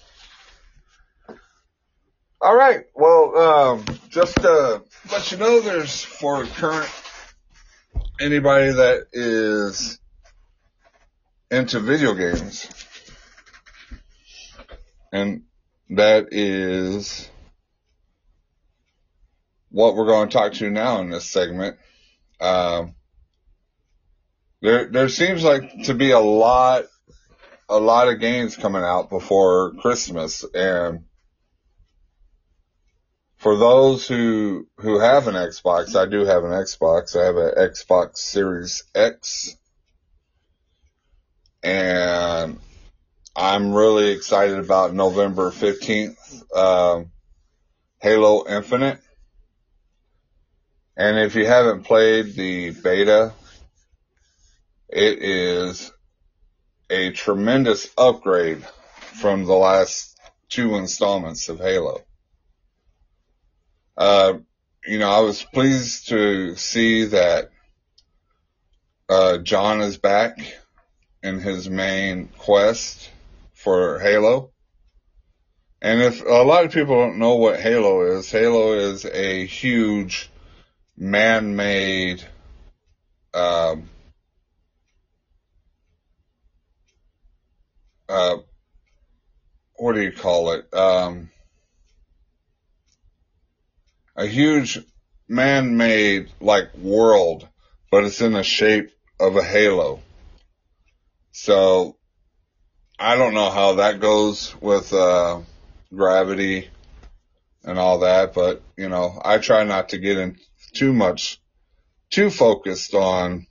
All 2.40 2.56
right, 2.56 2.86
well, 2.94 3.36
um, 3.36 3.84
just 4.08 4.34
to 4.36 4.82
let 5.12 5.30
you 5.30 5.36
know, 5.36 5.60
there's 5.60 6.02
for 6.02 6.46
current 6.46 6.90
anybody 8.18 8.72
that 8.72 9.08
is 9.12 10.00
into 11.50 11.80
video 11.80 12.14
games. 12.14 12.70
And 15.12 15.42
that 15.90 16.28
is 16.30 17.28
what 19.68 19.94
we're 19.94 20.06
going 20.06 20.30
to 20.30 20.32
talk 20.32 20.54
to 20.54 20.70
now 20.70 21.02
in 21.02 21.10
this 21.10 21.26
segment. 21.26 21.76
Um, 22.40 22.94
there, 24.62 24.86
there 24.86 25.10
seems 25.10 25.44
like 25.44 25.82
to 25.82 25.92
be 25.92 26.12
a 26.12 26.18
lot, 26.18 26.84
a 27.68 27.78
lot 27.78 28.08
of 28.08 28.20
games 28.20 28.56
coming 28.56 28.82
out 28.82 29.10
before 29.10 29.72
Christmas, 29.74 30.44
and 30.54 31.04
for 33.36 33.56
those 33.56 34.06
who 34.06 34.66
who 34.78 34.98
have 34.98 35.28
an 35.28 35.34
Xbox, 35.34 35.96
I 35.96 36.06
do 36.08 36.24
have 36.24 36.44
an 36.44 36.50
Xbox. 36.50 37.20
I 37.20 37.24
have 37.24 37.36
an 37.36 37.54
Xbox 37.56 38.18
Series 38.18 38.84
X, 38.94 39.56
and 41.62 42.58
I'm 43.34 43.74
really 43.74 44.12
excited 44.12 44.58
about 44.58 44.94
November 44.94 45.50
fifteenth, 45.50 46.18
um, 46.54 47.10
Halo 48.00 48.46
Infinite. 48.48 49.00
And 50.96 51.18
if 51.18 51.34
you 51.34 51.44
haven't 51.44 51.82
played 51.82 52.34
the 52.34 52.70
beta, 52.70 53.34
it 54.88 55.22
is 55.22 55.92
a 56.90 57.10
tremendous 57.10 57.88
upgrade 57.96 58.64
from 59.20 59.44
the 59.44 59.54
last 59.54 60.18
two 60.48 60.76
installments 60.76 61.48
of 61.48 61.58
Halo. 61.58 62.00
Uh, 63.96 64.34
you 64.86 64.98
know, 64.98 65.10
I 65.10 65.20
was 65.20 65.42
pleased 65.42 66.08
to 66.08 66.54
see 66.56 67.06
that 67.06 67.50
uh, 69.08 69.38
John 69.38 69.80
is 69.80 69.98
back 69.98 70.38
in 71.22 71.40
his 71.40 71.68
main 71.68 72.28
quest 72.38 73.10
for 73.52 73.98
Halo. 73.98 74.52
And 75.82 76.00
if 76.00 76.22
a 76.24 76.44
lot 76.44 76.64
of 76.64 76.72
people 76.72 76.96
don't 76.96 77.18
know 77.18 77.34
what 77.36 77.60
Halo 77.60 78.02
is, 78.02 78.30
Halo 78.30 78.72
is 78.72 79.04
a 79.04 79.44
huge 79.44 80.30
man-made 80.96 82.24
um, 83.34 83.88
uh, 88.08 88.36
what 89.76 89.94
do 89.94 90.02
you 90.02 90.12
call 90.12 90.52
it? 90.52 90.72
Um, 90.74 91.30
a 94.16 94.26
huge 94.26 94.78
man-made 95.28 96.30
like 96.40 96.74
world, 96.76 97.46
but 97.90 98.04
it's 98.04 98.20
in 98.20 98.32
the 98.32 98.42
shape 98.42 98.90
of 99.20 99.36
a 99.36 99.42
halo. 99.42 100.00
So 101.32 101.96
I 102.98 103.16
don't 103.16 103.34
know 103.34 103.50
how 103.50 103.74
that 103.74 104.00
goes 104.00 104.54
with 104.60 104.92
uh, 104.92 105.40
gravity 105.94 106.70
and 107.62 107.78
all 107.78 108.00
that, 108.00 108.32
but 108.32 108.62
you 108.76 108.88
know, 108.88 109.20
I 109.22 109.38
try 109.38 109.64
not 109.64 109.90
to 109.90 109.98
get 109.98 110.16
in 110.16 110.38
too 110.72 110.92
much, 110.92 111.40
too 112.10 112.30
focused 112.30 112.94
on, 112.94 113.46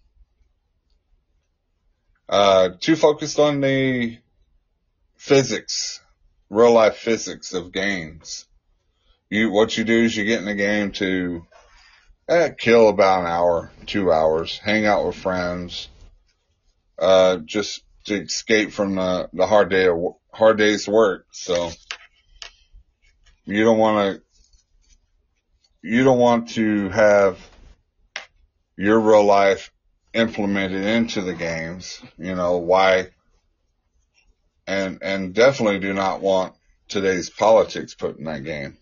uh, 2.28 2.70
too 2.80 2.96
focused 2.96 3.40
on 3.40 3.62
the 3.62 4.18
physics, 5.26 6.02
real 6.52 6.72
life 6.72 6.98
physics 6.98 7.54
of 7.54 7.72
games. 7.72 8.46
You, 9.30 9.50
what 9.52 9.76
you 9.76 9.84
do 9.84 10.04
is 10.04 10.16
you 10.16 10.24
get 10.24 10.40
in 10.40 10.46
the 10.46 10.54
game 10.54 10.92
to 10.94 11.48
eh, 12.30 12.50
kill 12.50 12.90
about 12.90 13.22
an 13.22 13.28
hour, 13.28 13.72
two 13.88 14.12
hours, 14.12 14.60
hang 14.60 14.86
out 14.86 15.04
with 15.04 15.16
friends, 15.16 15.90
uh, 17.00 17.38
just 17.38 17.84
to 18.06 18.22
escape 18.22 18.72
from 18.72 18.96
the, 18.96 19.28
the 19.34 19.48
hard 19.48 19.72
day 19.72 19.88
of, 19.88 19.98
hard 20.32 20.60
day's 20.60 20.88
work. 20.88 21.26
So 21.32 21.72
you 23.46 23.64
don't 23.64 23.80
want 23.80 24.18
to 24.18 24.22
you 25.82 26.04
don't 26.04 26.20
want 26.20 26.50
to 26.50 26.90
have 26.90 27.40
your 28.78 29.00
real 29.00 29.24
life 29.24 29.72
implemented 30.14 30.86
into 30.86 31.22
the 31.22 31.34
games. 31.34 32.02
You 32.18 32.36
know, 32.36 32.58
why, 32.58 33.10
and, 34.68 35.00
and 35.02 35.34
definitely 35.34 35.80
do 35.80 35.94
not 35.94 36.22
want 36.22 36.56
today's 36.88 37.30
politics 37.30 37.94
put 37.94 38.18
in 38.18 38.26
that 38.26 38.44
game. 38.44 38.78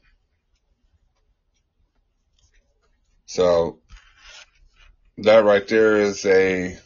So 3.25 3.79
that 5.17 5.43
right 5.43 5.67
there 5.67 5.97
is 5.97 6.25
a, 6.25 6.77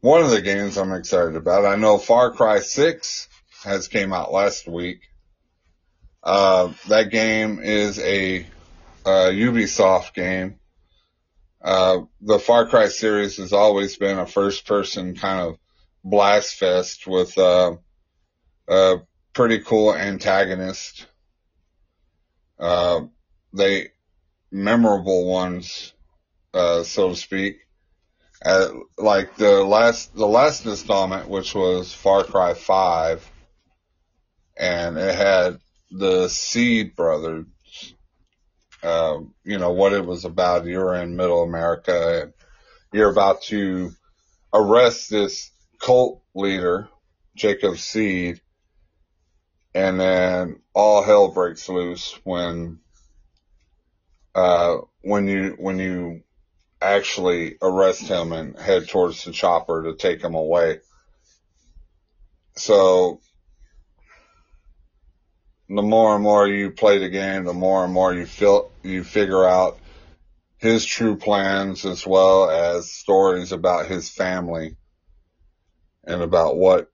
one 0.00 0.22
of 0.22 0.30
the 0.30 0.42
games 0.42 0.76
I'm 0.76 0.92
excited 0.92 1.36
about. 1.36 1.64
I 1.64 1.76
know 1.76 1.98
Far 1.98 2.32
Cry 2.32 2.60
6 2.60 3.28
has 3.64 3.88
came 3.88 4.12
out 4.12 4.32
last 4.32 4.68
week. 4.68 5.00
Uh, 6.22 6.72
that 6.88 7.10
game 7.10 7.60
is 7.60 7.98
a, 7.98 8.46
a 9.04 9.30
Ubisoft 9.30 10.14
game. 10.14 10.58
Uh, 11.60 12.02
the 12.20 12.38
Far 12.38 12.68
Cry 12.68 12.88
series 12.88 13.38
has 13.38 13.52
always 13.52 13.96
been 13.96 14.18
a 14.18 14.26
first 14.26 14.66
person 14.66 15.16
kind 15.16 15.40
of 15.40 15.58
blast 16.04 16.56
fest 16.56 17.06
with, 17.06 17.36
uh, 17.38 17.76
a 18.68 18.96
pretty 19.32 19.60
cool 19.60 19.94
antagonist. 19.94 21.06
Uh, 22.58 23.02
they, 23.52 23.88
memorable 24.50 25.26
ones, 25.26 25.92
uh, 26.54 26.82
so 26.82 27.10
to 27.10 27.16
speak. 27.16 27.60
Like 28.96 29.36
the 29.36 29.64
last, 29.64 30.14
the 30.14 30.26
last 30.26 30.66
installment, 30.66 31.28
which 31.28 31.54
was 31.54 31.92
Far 31.92 32.24
Cry 32.24 32.54
5, 32.54 33.30
and 34.56 34.98
it 34.98 35.14
had 35.14 35.60
the 35.90 36.28
Seed 36.28 36.94
brothers, 36.96 37.46
uh, 38.82 39.18
you 39.44 39.58
know, 39.58 39.72
what 39.72 39.92
it 39.92 40.04
was 40.04 40.24
about. 40.24 40.66
You're 40.66 40.94
in 40.94 41.16
middle 41.16 41.42
America 41.42 42.22
and 42.22 42.32
you're 42.92 43.10
about 43.10 43.42
to 43.42 43.92
arrest 44.52 45.10
this 45.10 45.50
cult 45.80 46.22
leader, 46.34 46.88
Jacob 47.34 47.78
Seed, 47.78 48.40
and 49.74 50.00
then 50.00 50.60
all 50.74 51.02
hell 51.02 51.28
breaks 51.28 51.68
loose 51.68 52.18
when, 52.24 52.80
uh, 54.34 54.78
when 55.02 55.28
you, 55.28 55.56
when 55.58 55.78
you 55.78 56.22
actually 56.80 57.56
arrest 57.60 58.02
him 58.02 58.32
and 58.32 58.58
head 58.58 58.88
towards 58.88 59.24
the 59.24 59.32
chopper 59.32 59.84
to 59.84 59.94
take 59.94 60.22
him 60.22 60.34
away. 60.34 60.80
So 62.56 63.20
the 65.68 65.82
more 65.82 66.14
and 66.14 66.22
more 66.22 66.46
you 66.46 66.70
play 66.70 66.98
the 66.98 67.08
game, 67.08 67.44
the 67.44 67.52
more 67.52 67.84
and 67.84 67.92
more 67.92 68.14
you 68.14 68.26
feel 68.26 68.70
you 68.82 69.04
figure 69.04 69.44
out 69.44 69.78
his 70.56 70.84
true 70.84 71.16
plans 71.16 71.84
as 71.84 72.06
well 72.06 72.50
as 72.50 72.90
stories 72.90 73.52
about 73.52 73.86
his 73.86 74.08
family 74.08 74.76
and 76.04 76.22
about 76.22 76.56
what 76.56 76.90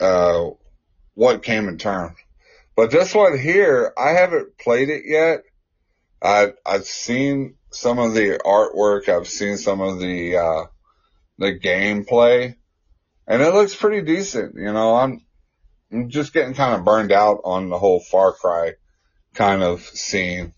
uh, 0.00 0.50
what 1.14 1.42
came 1.42 1.68
in 1.68 1.78
turn. 1.78 2.14
But 2.76 2.90
this 2.90 3.14
one 3.14 3.38
here, 3.38 3.92
I 3.96 4.10
haven't 4.10 4.58
played 4.58 4.90
it 4.90 5.04
yet. 5.06 5.42
I 6.22 6.52
I've 6.64 6.84
seen 6.84 7.56
some 7.70 7.98
of 7.98 8.14
the 8.14 8.38
artwork, 8.44 9.08
I've 9.08 9.28
seen 9.28 9.56
some 9.56 9.80
of 9.80 9.98
the 9.98 10.36
uh, 10.36 10.64
the 11.38 11.58
gameplay, 11.58 12.56
and 13.26 13.42
it 13.42 13.54
looks 13.54 13.74
pretty 13.74 14.02
decent. 14.02 14.54
You 14.56 14.72
know, 14.72 14.96
I'm 14.96 15.24
I'm 15.92 16.10
just 16.10 16.32
getting 16.32 16.54
kind 16.54 16.74
of 16.74 16.84
burned 16.84 17.12
out 17.12 17.40
on 17.44 17.68
the 17.68 17.78
whole 17.78 18.00
Far 18.00 18.32
Cry 18.32 18.74
kind 19.34 19.62
of 19.62 19.82
scene. 19.82 20.52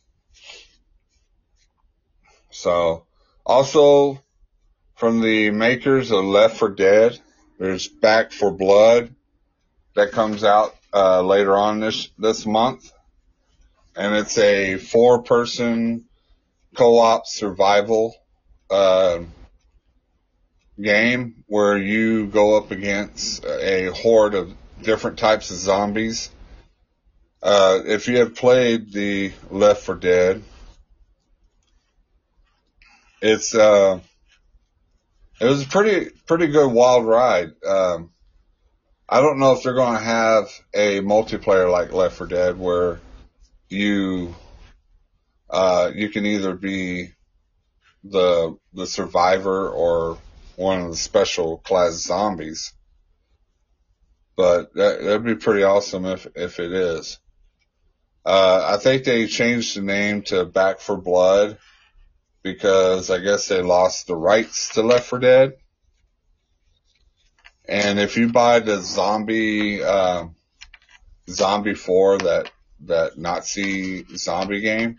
So, 2.51 3.07
also 3.45 4.23
from 4.97 5.21
the 5.21 5.51
makers 5.51 6.11
of 6.11 6.25
Left 6.25 6.57
4 6.57 6.71
Dead, 6.71 7.21
there's 7.59 7.89
Back 7.89 8.33
4 8.33 8.53
Blood 8.53 9.15
that 9.95 10.13
comes 10.13 10.45
out 10.45 10.77
uh, 10.95 11.23
later 11.23 11.57
on 11.57 11.81
this 11.81 12.09
this 12.19 12.47
month, 12.47 12.91
and 13.97 14.15
it's 14.15 14.39
a 14.39 14.77
four 14.77 15.23
person 15.23 16.05
co-op 16.77 17.27
survival 17.27 18.15
uh, 18.71 19.19
game 20.81 21.45
where 21.47 21.77
you 21.77 22.27
go 22.27 22.57
up 22.57 22.71
against 22.71 23.45
a 23.45 23.91
horde 23.93 24.35
of 24.35 24.55
different 24.83 25.19
types 25.19 25.51
of 25.51 25.57
zombies. 25.57 26.31
Uh, 27.43 27.81
if 27.85 28.09
you 28.09 28.19
have 28.19 28.35
played 28.35 28.93
the 28.93 29.33
Left 29.51 29.83
4 29.83 29.97
Dead, 29.97 30.43
it's 33.21 33.55
uh, 33.55 34.01
it 35.41 35.45
was 35.45 35.63
a 35.63 35.69
pretty 35.69 36.11
pretty 36.27 36.49
good 36.49 36.73
wild 36.73 37.07
ride. 37.07 37.51
Um, 37.67 38.11
I 39.09 39.21
don't 39.21 39.39
know 39.39 39.53
if 39.53 39.63
they're 39.63 39.75
going 39.75 39.97
to 39.97 40.05
have 40.05 40.49
a 40.75 41.01
multiplayer 41.01 41.71
like 41.71 41.93
Left 41.93 42.17
4 42.17 42.27
Dead 42.27 42.59
where 42.59 43.01
you 43.69 44.35
uh, 45.49 45.91
you 45.95 46.11
can 46.11 46.27
either 46.27 46.55
be 46.55 47.13
the 48.05 48.57
the 48.73 48.87
survivor 48.87 49.69
or 49.69 50.19
one 50.57 50.81
of 50.81 50.91
the 50.91 50.97
special 50.97 51.59
class 51.59 51.95
zombies. 51.95 52.73
But 54.37 54.75
that, 54.75 55.03
that'd 55.03 55.25
be 55.25 55.37
pretty 55.37 55.63
awesome 55.63 56.05
if 56.05 56.27
if 56.35 56.61
it 56.61 56.73
is. 56.73 57.19
Uh, 58.25 58.75
I 58.75 58.77
think 58.77 59.05
they 59.05 59.27
changed 59.27 59.77
the 59.77 59.83
name 59.83 60.23
to 60.23 60.45
Back 60.45 60.81
4 60.81 60.99
Blood 60.99 61.59
because 62.43 63.11
I 63.11 63.19
guess 63.19 63.49
they 63.49 63.63
lost 63.63 64.07
the 64.07 64.17
rights 64.17 64.75
to 64.75 64.83
Left 64.83 65.07
4 65.07 65.19
Dead. 65.19 65.53
And 67.69 67.99
if 67.99 68.17
you 68.17 68.33
buy 68.33 68.61
the 68.61 68.81
zombie, 68.81 69.83
uh, 69.83 70.27
Zombie 71.29 71.75
4, 71.75 72.19
that, 72.19 72.51
that 72.87 73.19
Nazi 73.19 74.05
zombie 74.17 74.61
game, 74.61 74.99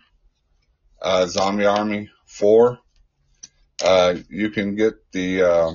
uh, 1.02 1.26
Zombie 1.26 1.66
Army 1.66 2.10
4, 2.28 2.78
uh, 3.84 4.16
you 4.30 4.52
can 4.52 4.76
get 4.76 4.94
the, 5.12 5.42
uh, 5.42 5.72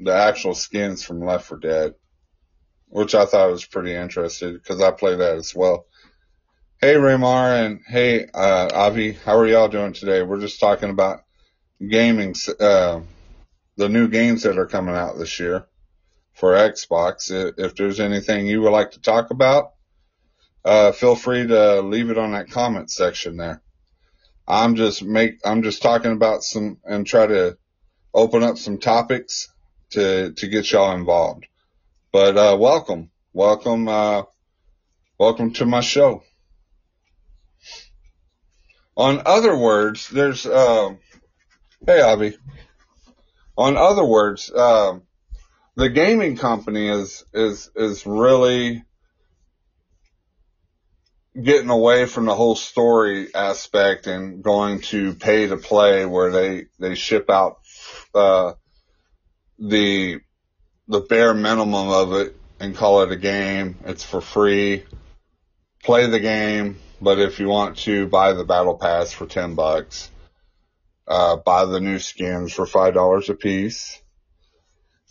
the 0.00 0.12
actual 0.14 0.54
skins 0.54 1.02
from 1.02 1.24
Left 1.24 1.46
4 1.46 1.58
Dead, 1.58 1.94
which 2.88 3.14
I 3.14 3.24
thought 3.24 3.50
was 3.50 3.64
pretty 3.64 3.94
interesting 3.94 4.54
because 4.54 4.82
I 4.82 4.90
play 4.90 5.16
that 5.16 5.36
as 5.36 5.54
well. 5.54 5.86
Hey 6.84 6.94
Raymar 6.94 7.64
and 7.64 7.80
hey 7.86 8.26
uh, 8.34 8.68
Avi, 8.74 9.12
how 9.12 9.36
are 9.36 9.46
y'all 9.46 9.68
doing 9.68 9.92
today? 9.92 10.24
We're 10.24 10.40
just 10.40 10.58
talking 10.58 10.90
about 10.90 11.22
gaming, 11.78 12.34
uh, 12.58 13.02
the 13.76 13.88
new 13.88 14.08
games 14.08 14.42
that 14.42 14.58
are 14.58 14.66
coming 14.66 14.96
out 14.96 15.16
this 15.16 15.38
year 15.38 15.66
for 16.34 16.54
Xbox. 16.54 17.30
If 17.56 17.76
there's 17.76 18.00
anything 18.00 18.48
you 18.48 18.62
would 18.62 18.72
like 18.72 18.90
to 18.90 19.00
talk 19.00 19.30
about, 19.30 19.74
uh, 20.64 20.90
feel 20.90 21.14
free 21.14 21.46
to 21.46 21.82
leave 21.82 22.10
it 22.10 22.18
on 22.18 22.32
that 22.32 22.50
comment 22.50 22.90
section 22.90 23.36
there. 23.36 23.62
I'm 24.48 24.74
just 24.74 25.04
make 25.04 25.38
I'm 25.44 25.62
just 25.62 25.82
talking 25.82 26.10
about 26.10 26.42
some 26.42 26.78
and 26.84 27.06
try 27.06 27.28
to 27.28 27.58
open 28.12 28.42
up 28.42 28.58
some 28.58 28.78
topics 28.78 29.54
to 29.90 30.32
to 30.32 30.48
get 30.48 30.72
y'all 30.72 30.96
involved. 30.96 31.46
But 32.10 32.36
uh, 32.36 32.56
welcome, 32.58 33.12
welcome, 33.32 33.86
uh, 33.86 34.24
welcome 35.16 35.52
to 35.52 35.64
my 35.64 35.80
show. 35.80 36.24
On 38.96 39.22
other 39.24 39.56
words, 39.56 40.08
there's, 40.08 40.44
uh, 40.44 40.94
hey, 41.86 42.00
Avi. 42.00 42.36
On 43.56 43.76
other 43.76 44.04
words, 44.04 44.50
uh, 44.50 44.98
the 45.76 45.88
gaming 45.88 46.36
company 46.36 46.88
is, 46.88 47.24
is, 47.32 47.70
is 47.74 48.06
really 48.06 48.84
getting 51.40 51.70
away 51.70 52.04
from 52.04 52.26
the 52.26 52.34
whole 52.34 52.54
story 52.54 53.34
aspect 53.34 54.06
and 54.06 54.42
going 54.42 54.82
to 54.82 55.14
pay 55.14 55.46
to 55.46 55.56
play 55.56 56.04
where 56.04 56.30
they, 56.30 56.66
they 56.78 56.94
ship 56.94 57.30
out, 57.30 57.60
uh, 58.14 58.52
the, 59.58 60.20
the 60.88 61.00
bare 61.00 61.32
minimum 61.32 61.88
of 61.88 62.12
it 62.12 62.36
and 62.60 62.76
call 62.76 63.02
it 63.02 63.12
a 63.12 63.16
game. 63.16 63.78
It's 63.86 64.04
for 64.04 64.20
free. 64.20 64.84
Play 65.82 66.06
the 66.06 66.20
game 66.20 66.78
but 67.02 67.18
if 67.18 67.40
you 67.40 67.48
want 67.48 67.78
to 67.78 68.06
buy 68.06 68.32
the 68.32 68.44
battle 68.44 68.76
pass 68.76 69.12
for 69.12 69.26
10 69.26 69.56
bucks, 69.56 70.08
uh, 71.08 71.36
buy 71.36 71.64
the 71.64 71.80
new 71.80 71.98
skins 71.98 72.52
for 72.52 72.64
$5 72.64 73.28
a 73.28 73.34
piece. 73.34 74.00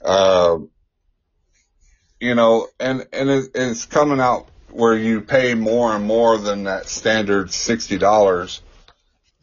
Uh, 0.04 0.60
you 2.22 2.34
know, 2.34 2.68
and, 2.80 3.06
and 3.12 3.30
it, 3.30 3.52
it's 3.56 3.86
coming 3.86 4.22
out 4.22 4.48
where 4.70 4.96
you 4.96 5.20
pay 5.20 5.54
more 5.54 5.94
and 5.94 6.06
more 6.06 6.38
than 6.38 6.64
that 6.64 6.88
standard 6.88 7.48
$60. 7.48 8.62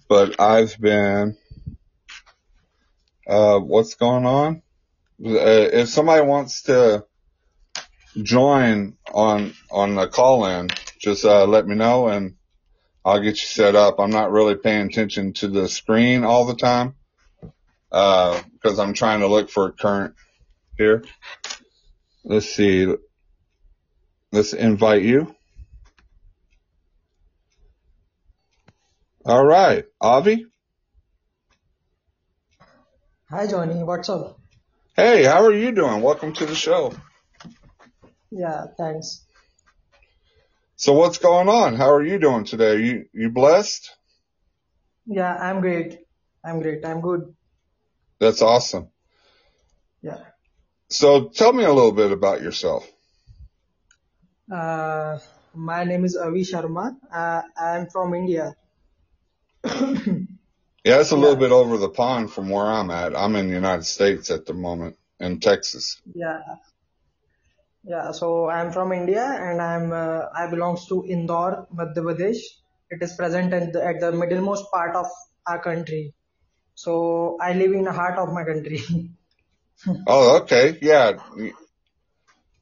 But 0.08 0.40
I've 0.40 0.80
been, 0.80 1.37
uh, 3.26 3.58
what's 3.58 3.94
going 3.94 4.24
on? 4.24 4.62
Uh, 5.22 5.37
if 5.37 5.90
somebody 5.90 6.24
wants 6.24 6.62
to 6.62 7.04
join 8.22 8.96
on, 9.12 9.52
on 9.70 9.96
the 9.96 10.08
call 10.08 10.46
in, 10.46 10.68
just, 10.98 11.26
uh, 11.26 11.44
let 11.44 11.66
me 11.66 11.74
know 11.74 12.08
and 12.08 12.38
I'll 13.09 13.23
get 13.23 13.40
you 13.40 13.47
set 13.47 13.75
up. 13.75 14.01
I'm 14.01 14.11
not 14.11 14.33
really 14.33 14.55
paying 14.55 14.88
attention 14.88 15.33
to 15.35 15.49
the 15.49 15.66
screen 15.66 16.25
all 16.25 16.44
the 16.44 16.57
time, 16.57 16.94
uh, 17.90 18.38
because 18.53 18.79
I'm 18.79 18.92
trying 18.92 19.21
to 19.21 19.29
look 19.29 19.49
for 19.49 19.68
a 19.68 19.73
current 19.73 20.14
here. 20.77 21.03
Let's 22.23 22.51
see. 22.51 22.94
Let's 24.31 24.53
invite 24.53 25.05
you. 25.05 25.35
All 29.25 29.44
right. 29.44 29.87
Avi? 30.03 30.44
Hi, 33.31 33.47
Johnny. 33.47 33.83
What's 33.85 34.11
up? 34.11 34.38
Hey, 34.97 35.25
how 35.25 35.44
are 35.44 35.55
you 35.55 35.73
doing? 35.73 36.03
Welcome 36.03 36.35
to 36.35 36.44
the 36.44 36.55
show. 36.55 36.92
Yeah, 38.31 38.66
thanks. 38.77 39.25
So 40.79 40.93
what's 40.93 41.19
going 41.19 41.49
on? 41.49 41.75
How 41.75 41.93
are 41.93 42.05
you 42.05 42.21
doing 42.21 42.45
today? 42.45 42.81
You 42.81 43.07
you 43.12 43.31
blessed? 43.31 43.91
Yeah, 45.07 45.35
I'm 45.35 45.61
great. 45.61 45.99
I'm 46.45 46.62
great. 46.62 46.85
I'm 46.85 47.01
good. 47.01 47.35
That's 48.21 48.43
awesome. 48.43 48.87
Yeah. 50.03 50.21
So 50.88 51.31
tell 51.31 51.53
me 51.53 51.64
a 51.64 51.73
little 51.73 51.91
bit 51.91 52.12
about 52.12 52.43
yourself. 52.43 52.88
Uh, 54.47 55.19
my 55.53 55.83
name 55.83 56.05
is 56.05 56.17
Avi 56.17 56.45
Sharma. 56.45 56.95
Uh, 57.12 57.43
I'm 57.61 57.88
from 57.91 58.14
India. 58.14 58.55
yeah, 59.64 59.73
it's 61.03 61.11
a 61.11 61.17
yeah. 61.17 61.21
little 61.21 61.37
bit 61.43 61.51
over 61.51 61.77
the 61.77 61.91
pond 61.91 62.31
from 62.31 62.51
where 62.51 62.67
I'm 62.67 62.93
at. 62.93 63.17
I'm 63.17 63.35
in 63.35 63.49
the 63.49 63.55
United 63.55 63.85
States 63.85 64.31
at 64.31 64.47
the 64.47 64.55
moment 64.55 64.97
in 65.19 65.41
Texas. 65.41 66.01
Yeah. 66.14 66.38
Yeah, 67.88 68.12
so 68.12 68.51
I'm 68.51 68.70
from 68.70 68.92
India 68.92 69.24
and 69.24 69.62
I'm 69.62 69.92
uh, 69.92 70.27
I 70.37 70.46
belongs 70.48 70.87
to 70.88 71.07
Indore, 71.09 71.66
Madhya 71.74 72.03
Pradesh. 72.09 72.42
It 72.90 73.03
is 73.03 73.14
present 73.14 73.55
at 73.55 73.72
the, 73.72 73.83
at 73.83 74.01
the 74.01 74.12
middlemost 74.12 74.70
part 74.70 74.94
of 74.94 75.07
our 75.46 75.59
country. 75.62 76.12
So 76.74 77.38
I 77.40 77.55
live 77.55 77.72
in 77.72 77.85
the 77.85 77.92
heart 77.92 78.18
of 78.18 78.31
my 78.35 78.44
country. 78.44 78.83
oh, 80.07 80.40
okay, 80.42 80.77
yeah. 80.83 81.12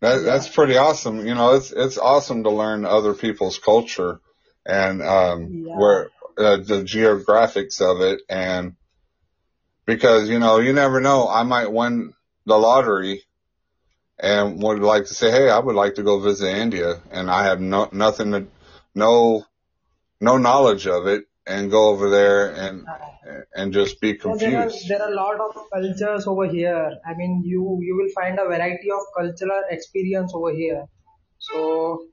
That, 0.00 0.18
that's 0.18 0.48
pretty 0.48 0.76
awesome. 0.76 1.26
You 1.26 1.34
know, 1.34 1.54
it's 1.54 1.72
it's 1.72 1.98
awesome 1.98 2.44
to 2.44 2.50
learn 2.50 2.84
other 2.84 3.12
people's 3.12 3.58
culture 3.58 4.20
and 4.64 5.02
um, 5.02 5.64
yeah. 5.66 5.76
where 5.76 6.10
uh, 6.38 6.58
the 6.58 6.84
geographics 6.84 7.80
of 7.80 8.00
it, 8.00 8.20
and 8.28 8.76
because 9.86 10.28
you 10.28 10.38
know 10.38 10.60
you 10.60 10.72
never 10.72 11.00
know, 11.00 11.28
I 11.28 11.42
might 11.42 11.72
win 11.72 12.12
the 12.44 12.56
lottery 12.56 13.25
and 14.18 14.62
would 14.62 14.80
like 14.80 15.04
to 15.06 15.14
say, 15.14 15.30
hey, 15.30 15.50
I 15.50 15.58
would 15.58 15.74
like 15.74 15.96
to 15.96 16.02
go 16.02 16.18
visit 16.20 16.56
India, 16.56 17.00
and 17.10 17.30
I 17.30 17.44
have 17.44 17.60
no 17.60 17.88
nothing 17.92 18.32
to, 18.32 18.46
no, 18.94 19.44
no 20.20 20.38
knowledge 20.38 20.86
of 20.86 21.06
it, 21.06 21.24
and 21.46 21.70
go 21.70 21.88
over 21.88 22.10
there 22.10 22.52
and 22.52 22.86
and 23.54 23.72
just 23.72 24.00
be 24.00 24.14
confused. 24.14 24.52
there, 24.52 24.60
are, 24.60 24.70
there 24.88 25.02
are 25.02 25.12
a 25.12 25.14
lot 25.14 25.40
of 25.40 25.54
cultures 25.72 26.26
over 26.26 26.46
here. 26.48 26.98
I 27.04 27.14
mean, 27.14 27.42
you 27.44 27.80
you 27.82 27.96
will 27.96 28.10
find 28.14 28.38
a 28.38 28.44
variety 28.44 28.90
of 28.90 29.00
cultural 29.16 29.62
experience 29.70 30.32
over 30.34 30.52
here. 30.52 30.86
So 31.38 32.06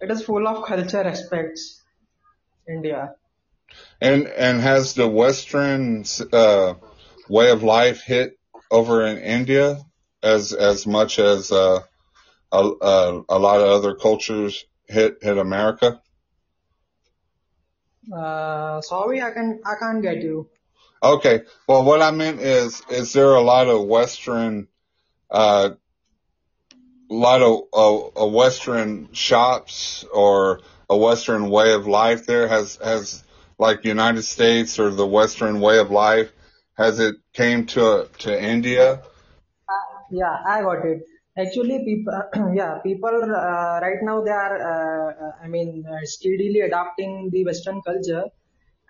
it 0.00 0.10
is 0.10 0.22
full 0.22 0.46
of 0.48 0.64
culture 0.66 1.04
aspects. 1.04 1.82
India. 2.68 3.14
And 4.00 4.26
and 4.26 4.60
has 4.60 4.94
the 4.94 5.08
Western 5.08 6.04
uh, 6.32 6.74
way 7.28 7.50
of 7.50 7.62
life 7.62 8.02
hit 8.02 8.38
over 8.70 9.06
in 9.06 9.18
India? 9.18 9.78
As 10.22 10.52
as 10.52 10.86
much 10.86 11.18
as 11.18 11.50
uh, 11.52 11.80
a, 12.52 12.58
a, 12.58 13.22
a 13.28 13.38
lot 13.38 13.60
of 13.60 13.68
other 13.68 13.94
cultures 13.94 14.64
hit 14.86 15.18
hit 15.22 15.38
America? 15.38 16.00
Uh, 18.12 18.80
sorry, 18.80 19.22
I 19.22 19.30
can 19.30 19.60
I 19.64 19.74
can't 19.78 20.02
get 20.02 20.22
you. 20.22 20.48
Okay. 21.02 21.42
Well, 21.66 21.84
what 21.84 22.02
I 22.02 22.10
meant 22.10 22.40
is, 22.40 22.82
is 22.90 23.12
there 23.14 23.34
a 23.34 23.40
lot 23.40 23.68
of 23.68 23.86
Western, 23.86 24.68
uh, 25.30 25.70
a 27.10 27.14
lot 27.14 27.40
of 27.40 28.12
uh, 28.20 28.26
Western 28.26 29.12
shops 29.12 30.04
or 30.12 30.60
a 30.90 30.96
Western 30.96 31.48
way 31.48 31.72
of 31.72 31.86
life 31.86 32.26
there? 32.26 32.48
Has 32.48 32.76
has 32.76 33.24
like 33.58 33.84
United 33.84 34.22
States 34.22 34.78
or 34.78 34.90
the 34.90 35.06
Western 35.06 35.60
way 35.60 35.78
of 35.78 35.90
life 35.90 36.32
has 36.80 36.98
it 36.98 37.16
came 37.34 37.66
to 37.66 38.08
to 38.18 38.42
India 38.42 39.02
yeah, 40.10 40.36
I 40.46 40.62
got 40.62 40.84
it. 40.84 41.02
Actually, 41.38 41.84
people, 41.84 42.12
yeah, 42.54 42.78
people 42.82 43.22
uh, 43.24 43.80
right 43.80 43.98
now 44.02 44.22
they 44.22 44.30
are, 44.30 44.56
uh, 44.72 45.26
uh, 45.26 45.32
I 45.42 45.48
mean, 45.48 45.84
uh, 45.88 45.98
steadily 46.04 46.60
adopting 46.60 47.30
the 47.30 47.44
Western 47.44 47.80
culture. 47.82 48.24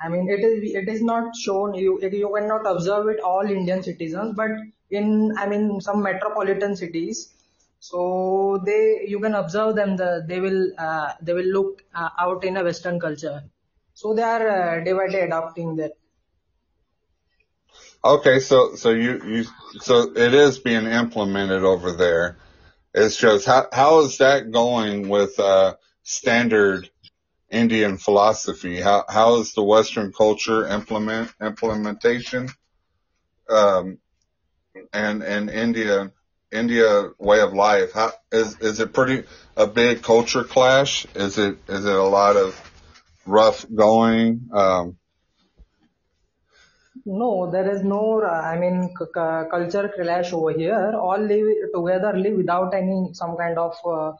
I 0.03 0.09
mean, 0.09 0.29
it 0.31 0.41
is 0.41 0.75
it 0.75 0.89
is 0.89 1.03
not 1.03 1.37
shown. 1.37 1.75
You 1.75 2.01
you 2.03 2.33
cannot 2.35 2.67
observe 2.67 3.09
it 3.09 3.21
all 3.21 3.43
Indian 3.43 3.83
citizens, 3.83 4.35
but 4.35 4.51
in 4.91 5.33
I 5.39 5.47
mean 5.47 5.81
some 5.81 6.03
metropolitan 6.03 6.75
cities, 6.75 7.35
so 7.81 8.63
they 8.65 9.05
you 9.07 9.21
can 9.21 9.35
observe 9.35 9.77
them. 9.77 9.97
The 9.97 10.25
they 10.27 10.41
will 10.41 10.73
uh, 10.79 11.13
they 11.21 11.35
will 11.35 11.51
look 11.59 11.83
uh, 11.95 12.09
out 12.19 12.45
in 12.45 12.57
a 12.57 12.65
Western 12.65 12.99
culture. 12.99 13.43
So 13.93 14.15
they 14.15 14.23
are 14.23 14.49
uh, 14.49 14.85
day 14.85 15.21
adopting 15.25 15.77
that. 15.77 15.93
Okay, 18.03 18.41
so 18.41 18.77
so 18.77 18.91
you 18.91 19.21
you 19.27 19.45
so 19.81 20.13
it 20.17 20.33
is 20.33 20.59
being 20.59 20.87
implemented 20.87 21.65
over 21.65 21.93
there. 21.93 22.39
It's 22.95 23.17
just 23.17 23.45
how 23.45 23.67
how 23.73 24.01
is 24.01 24.19
that 24.19 24.51
going 24.51 25.09
with 25.11 25.39
uh, 25.39 25.75
standard 26.03 26.89
Indian 27.51 27.99
philosophy? 27.99 28.81
How 28.81 29.05
how 29.07 29.37
is 29.41 29.53
the 29.53 29.63
Western 29.63 30.13
culture 30.13 30.67
implement 30.67 31.35
implementation 31.43 32.49
um, 33.51 33.99
and 34.95 35.23
and 35.23 35.51
India 35.51 36.11
India 36.51 37.11
way 37.19 37.41
of 37.41 37.53
life? 37.53 37.93
How 37.93 38.13
is 38.33 38.59
is 38.61 38.81
it 38.81 38.95
pretty 38.95 39.25
a 39.59 39.67
big 39.67 40.03
culture 40.03 40.45
clash? 40.45 41.07
Is 41.15 41.37
it 41.37 41.59
is 41.69 41.85
it 41.85 41.95
a 41.95 42.03
lot 42.03 42.37
of 42.37 42.59
rough 43.27 43.67
going? 43.75 44.49
Um, 44.55 44.97
No, 47.07 47.51
there 47.51 47.69
is 47.71 47.83
no, 47.83 48.23
I 48.23 48.59
mean, 48.59 48.89
c- 48.99 49.05
c- 49.07 49.49
culture 49.51 49.93
clash 49.95 50.33
over 50.33 50.53
here. 50.53 50.93
All 50.95 51.19
live 51.19 51.49
together, 51.75 52.13
live 52.17 52.37
without 52.37 52.75
any, 52.75 53.11
some 53.13 53.37
kind 53.37 53.59
of 53.59 53.75
uh, 53.85 54.13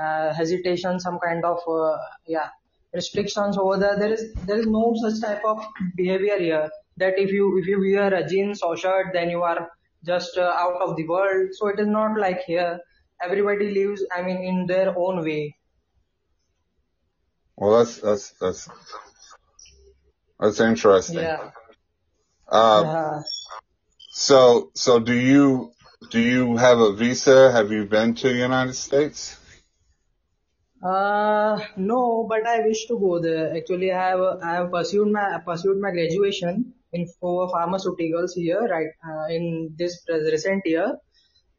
uh, 0.00 0.32
hesitation, 0.34 1.00
some 1.00 1.18
kind 1.18 1.44
of, 1.44 1.58
uh, 1.68 1.96
yeah, 2.26 2.48
restrictions 2.92 3.56
over 3.58 3.78
there. 3.78 3.98
There 3.98 4.12
is, 4.12 4.34
there 4.46 4.58
is 4.58 4.66
no 4.66 4.94
such 4.96 5.20
type 5.20 5.42
of 5.44 5.64
behavior 5.96 6.38
here 6.38 6.70
that 6.96 7.18
if 7.18 7.30
you, 7.30 7.58
if 7.58 7.66
you 7.66 7.80
wear 7.80 8.12
a 8.14 8.26
jeans 8.26 8.62
or 8.62 8.76
shirt, 8.76 9.12
then 9.12 9.30
you 9.30 9.42
are 9.42 9.70
just 10.04 10.36
uh, 10.36 10.42
out 10.58 10.80
of 10.82 10.96
the 10.96 11.06
world. 11.06 11.50
So 11.52 11.68
it 11.68 11.78
is 11.80 11.86
not 11.86 12.18
like 12.18 12.42
here. 12.42 12.80
Everybody 13.22 13.70
lives, 13.70 14.04
I 14.14 14.22
mean, 14.22 14.42
in 14.42 14.66
their 14.66 14.94
own 14.98 15.24
way. 15.24 15.56
well, 17.56 17.78
that's 17.78 17.98
that's 17.98 18.30
that's 18.40 18.68
that's 20.38 20.60
interesting. 20.60 21.20
Yeah. 21.20 21.50
Uh, 22.54 23.20
so 24.12 24.70
so 24.74 25.00
do 25.00 25.12
you 25.12 25.72
do 26.10 26.20
you 26.20 26.56
have 26.56 26.78
a 26.78 26.92
visa? 26.92 27.50
Have 27.50 27.72
you 27.72 27.84
been 27.84 28.14
to 28.14 28.28
the 28.28 28.34
United 28.34 28.74
States? 28.74 29.36
Uh, 30.82 31.58
no, 31.76 32.26
but 32.28 32.46
I 32.46 32.60
wish 32.60 32.86
to 32.86 32.98
go 32.98 33.18
there. 33.18 33.56
Actually, 33.56 33.90
I 33.90 34.08
have 34.10 34.20
I 34.42 34.54
have 34.54 34.70
pursued 34.70 35.10
my 35.10 35.40
pursued 35.44 35.80
my 35.80 35.90
graduation 35.90 36.74
in 36.92 37.08
for 37.20 37.50
pharmaceuticals 37.50 38.34
here, 38.36 38.62
right, 38.74 38.92
uh, 39.08 39.26
in 39.30 39.74
this 39.76 40.04
recent 40.08 40.62
year. 40.64 40.96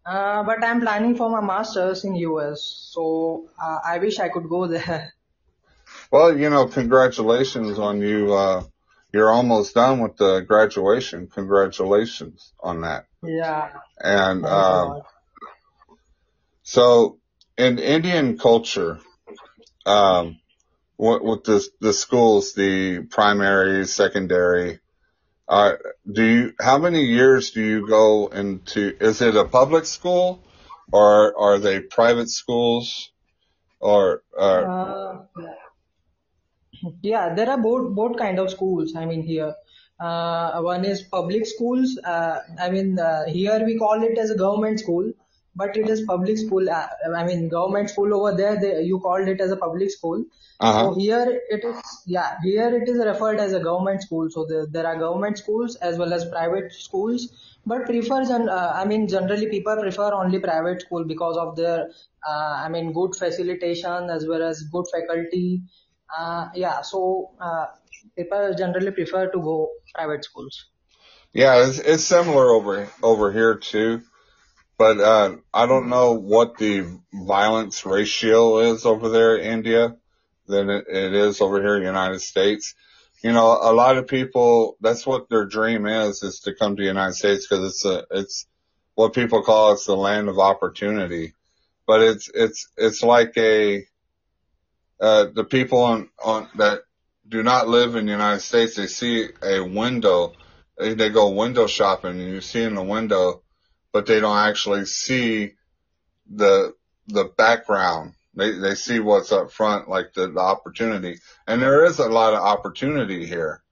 Uh, 0.05 0.43
but 0.43 0.63
I'm 0.63 0.79
planning 0.79 1.15
for 1.15 1.29
my 1.29 1.41
masters 1.41 2.05
in 2.05 2.15
US, 2.15 2.61
so 2.93 3.49
uh, 3.61 3.79
I 3.85 3.97
wish 3.97 4.19
I 4.19 4.29
could 4.29 4.47
go 4.47 4.67
there. 4.67 5.11
Well, 6.11 6.37
you 6.37 6.49
know, 6.49 6.67
congratulations 6.67 7.79
on 7.79 8.01
you. 8.01 8.33
You're 9.15 9.31
almost 9.31 9.73
done 9.73 10.01
with 10.01 10.17
the 10.17 10.41
graduation. 10.41 11.27
Congratulations 11.27 12.51
on 12.59 12.81
that. 12.81 13.05
Yeah, 13.23 13.71
And 13.97 14.43
a 14.43 14.53
um, 14.53 15.01
so, 16.63 17.19
in 17.57 17.79
Indian 17.79 18.37
culture, 18.37 18.99
um, 19.85 20.37
with, 20.97 21.21
with 21.21 21.43
the 21.45 21.65
the 21.79 21.93
schools, 21.93 22.55
the 22.55 23.03
primary, 23.09 23.87
secondary, 23.87 24.79
uh, 25.47 25.75
do 26.11 26.23
you 26.25 26.53
how 26.59 26.77
many 26.77 27.05
years 27.05 27.51
do 27.51 27.61
you 27.63 27.87
go 27.87 28.27
into? 28.27 28.97
Is 28.99 29.21
it 29.21 29.37
a 29.37 29.45
public 29.45 29.85
school, 29.85 30.43
or 30.91 31.39
are 31.39 31.57
they 31.57 31.79
private 31.79 32.29
schools, 32.29 33.13
or 33.79 34.23
uh, 34.37 34.41
Uh, 34.43 35.25
Yeah, 37.01 37.33
there 37.33 37.49
are 37.49 37.57
both 37.57 37.93
both 37.95 38.17
kind 38.17 38.39
of 38.39 38.49
schools. 38.51 38.95
I 38.95 39.05
mean 39.05 39.23
here, 39.23 39.53
uh, 39.99 40.61
one 40.61 40.85
is 40.85 41.01
public 41.01 41.45
schools. 41.45 41.97
Uh, 42.03 42.39
I 42.59 42.69
mean 42.69 42.99
uh, 42.99 43.25
here 43.25 43.63
we 43.65 43.77
call 43.77 44.03
it 44.03 44.17
as 44.17 44.29
a 44.29 44.35
government 44.35 44.79
school, 44.79 45.11
but 45.55 45.77
it 45.77 45.89
is 45.89 46.01
public 46.01 46.37
school. 46.37 46.69
Uh, 46.69 46.87
I 47.15 47.23
mean 47.25 47.47
government 47.49 47.89
school 47.89 48.13
over 48.13 48.35
there. 48.35 48.59
They, 48.59 48.81
you 48.81 48.99
called 48.99 49.27
it 49.27 49.41
as 49.41 49.51
a 49.51 49.57
public 49.57 49.91
school. 49.91 50.25
uh 50.59 50.73
huh? 50.73 50.83
So 50.83 50.99
here 50.99 51.41
it 51.49 51.63
is. 51.63 51.81
Yeah, 52.05 52.35
here 52.43 52.69
it 52.81 52.89
is 52.89 52.97
referred 53.05 53.39
as 53.39 53.53
a 53.53 53.59
government 53.59 54.03
school. 54.03 54.29
So 54.29 54.45
the, 54.45 54.67
there 54.69 54.85
are 54.85 54.97
government 54.97 55.37
schools 55.37 55.75
as 55.77 55.97
well 55.97 56.13
as 56.13 56.25
private 56.25 56.71
schools. 56.73 57.29
But 57.65 57.85
prefers 57.85 58.29
and 58.29 58.47
uh, 58.49 58.73
I 58.75 58.85
mean 58.85 59.07
generally 59.07 59.47
people 59.47 59.75
prefer 59.77 60.13
only 60.13 60.39
private 60.39 60.81
school 60.81 61.03
because 61.03 61.37
of 61.37 61.55
their 61.55 61.89
uh, 62.27 62.53
I 62.65 62.69
mean 62.69 62.93
good 62.93 63.15
facilitation 63.15 64.11
as 64.17 64.27
well 64.27 64.43
as 64.43 64.61
good 64.75 64.85
faculty 64.91 65.61
uh, 66.15 66.49
yeah, 66.53 66.81
so 66.81 67.31
uh, 67.39 67.67
people 68.17 68.53
generally 68.57 68.91
prefer 68.91 69.31
to 69.31 69.39
go 69.39 69.69
private 69.93 70.23
schools. 70.23 70.67
Yeah, 71.33 71.67
it's, 71.67 71.79
it's 71.79 72.03
similar 72.03 72.49
over 72.49 72.89
over 73.03 73.31
here 73.31 73.55
too, 73.55 74.01
but 74.77 74.99
uh, 74.99 75.35
I 75.53 75.65
don't 75.65 75.89
know 75.89 76.13
what 76.13 76.57
the 76.57 76.99
violence 77.13 77.85
ratio 77.85 78.59
is 78.59 78.85
over 78.85 79.09
there 79.09 79.37
in 79.37 79.53
India 79.53 79.95
than 80.47 80.69
it, 80.69 80.85
it 80.87 81.13
is 81.13 81.41
over 81.41 81.61
here 81.61 81.75
in 81.75 81.81
the 81.81 81.87
United 81.87 82.21
States. 82.21 82.75
You 83.21 83.33
know, 83.33 83.57
a 83.61 83.73
lot 83.73 83.97
of 83.97 84.07
people 84.07 84.77
that's 84.79 85.05
what 85.05 85.29
their 85.29 85.45
dream 85.45 85.85
is 85.85 86.23
is 86.23 86.41
to 86.41 86.53
come 86.53 86.75
to 86.75 86.81
the 86.81 86.87
United 86.87 87.15
States 87.15 87.47
because 87.47 87.65
it's 87.65 87.85
a 87.85 88.05
it's 88.11 88.45
what 88.93 89.13
people 89.13 89.43
call 89.43 89.73
it's 89.73 89.85
the 89.85 89.95
land 89.95 90.29
of 90.29 90.39
opportunity, 90.39 91.33
but 91.85 92.01
it's 92.01 92.29
it's 92.33 92.69
it's 92.77 93.03
like 93.03 93.33
a 93.37 93.85
uh, 94.99 95.25
the 95.33 95.43
people 95.43 95.79
on 95.79 96.09
on 96.23 96.47
that 96.55 96.81
do 97.27 97.43
not 97.43 97.67
live 97.67 97.95
in 97.95 98.05
the 98.05 98.11
United 98.11 98.41
States, 98.41 98.75
they 98.75 98.87
see 98.87 99.27
a 99.41 99.59
window, 99.61 100.33
they, 100.77 100.93
they 100.93 101.09
go 101.09 101.29
window 101.29 101.67
shopping 101.67 102.19
and 102.19 102.29
you 102.29 102.41
see 102.41 102.63
in 102.63 102.75
the 102.75 102.83
window, 102.83 103.41
but 103.91 104.05
they 104.05 104.19
don't 104.19 104.37
actually 104.37 104.85
see 104.85 105.53
the, 106.29 106.73
the 107.07 107.25
background. 107.37 108.13
They, 108.35 108.51
they 108.51 108.75
see 108.75 108.99
what's 108.99 109.31
up 109.31 109.51
front, 109.51 109.89
like 109.89 110.13
the, 110.13 110.27
the 110.27 110.39
opportunity. 110.39 111.19
And 111.47 111.61
there 111.61 111.85
is 111.85 111.99
a 111.99 112.09
lot 112.09 112.33
of 112.33 112.39
opportunity 112.39 113.25
here. 113.25 113.63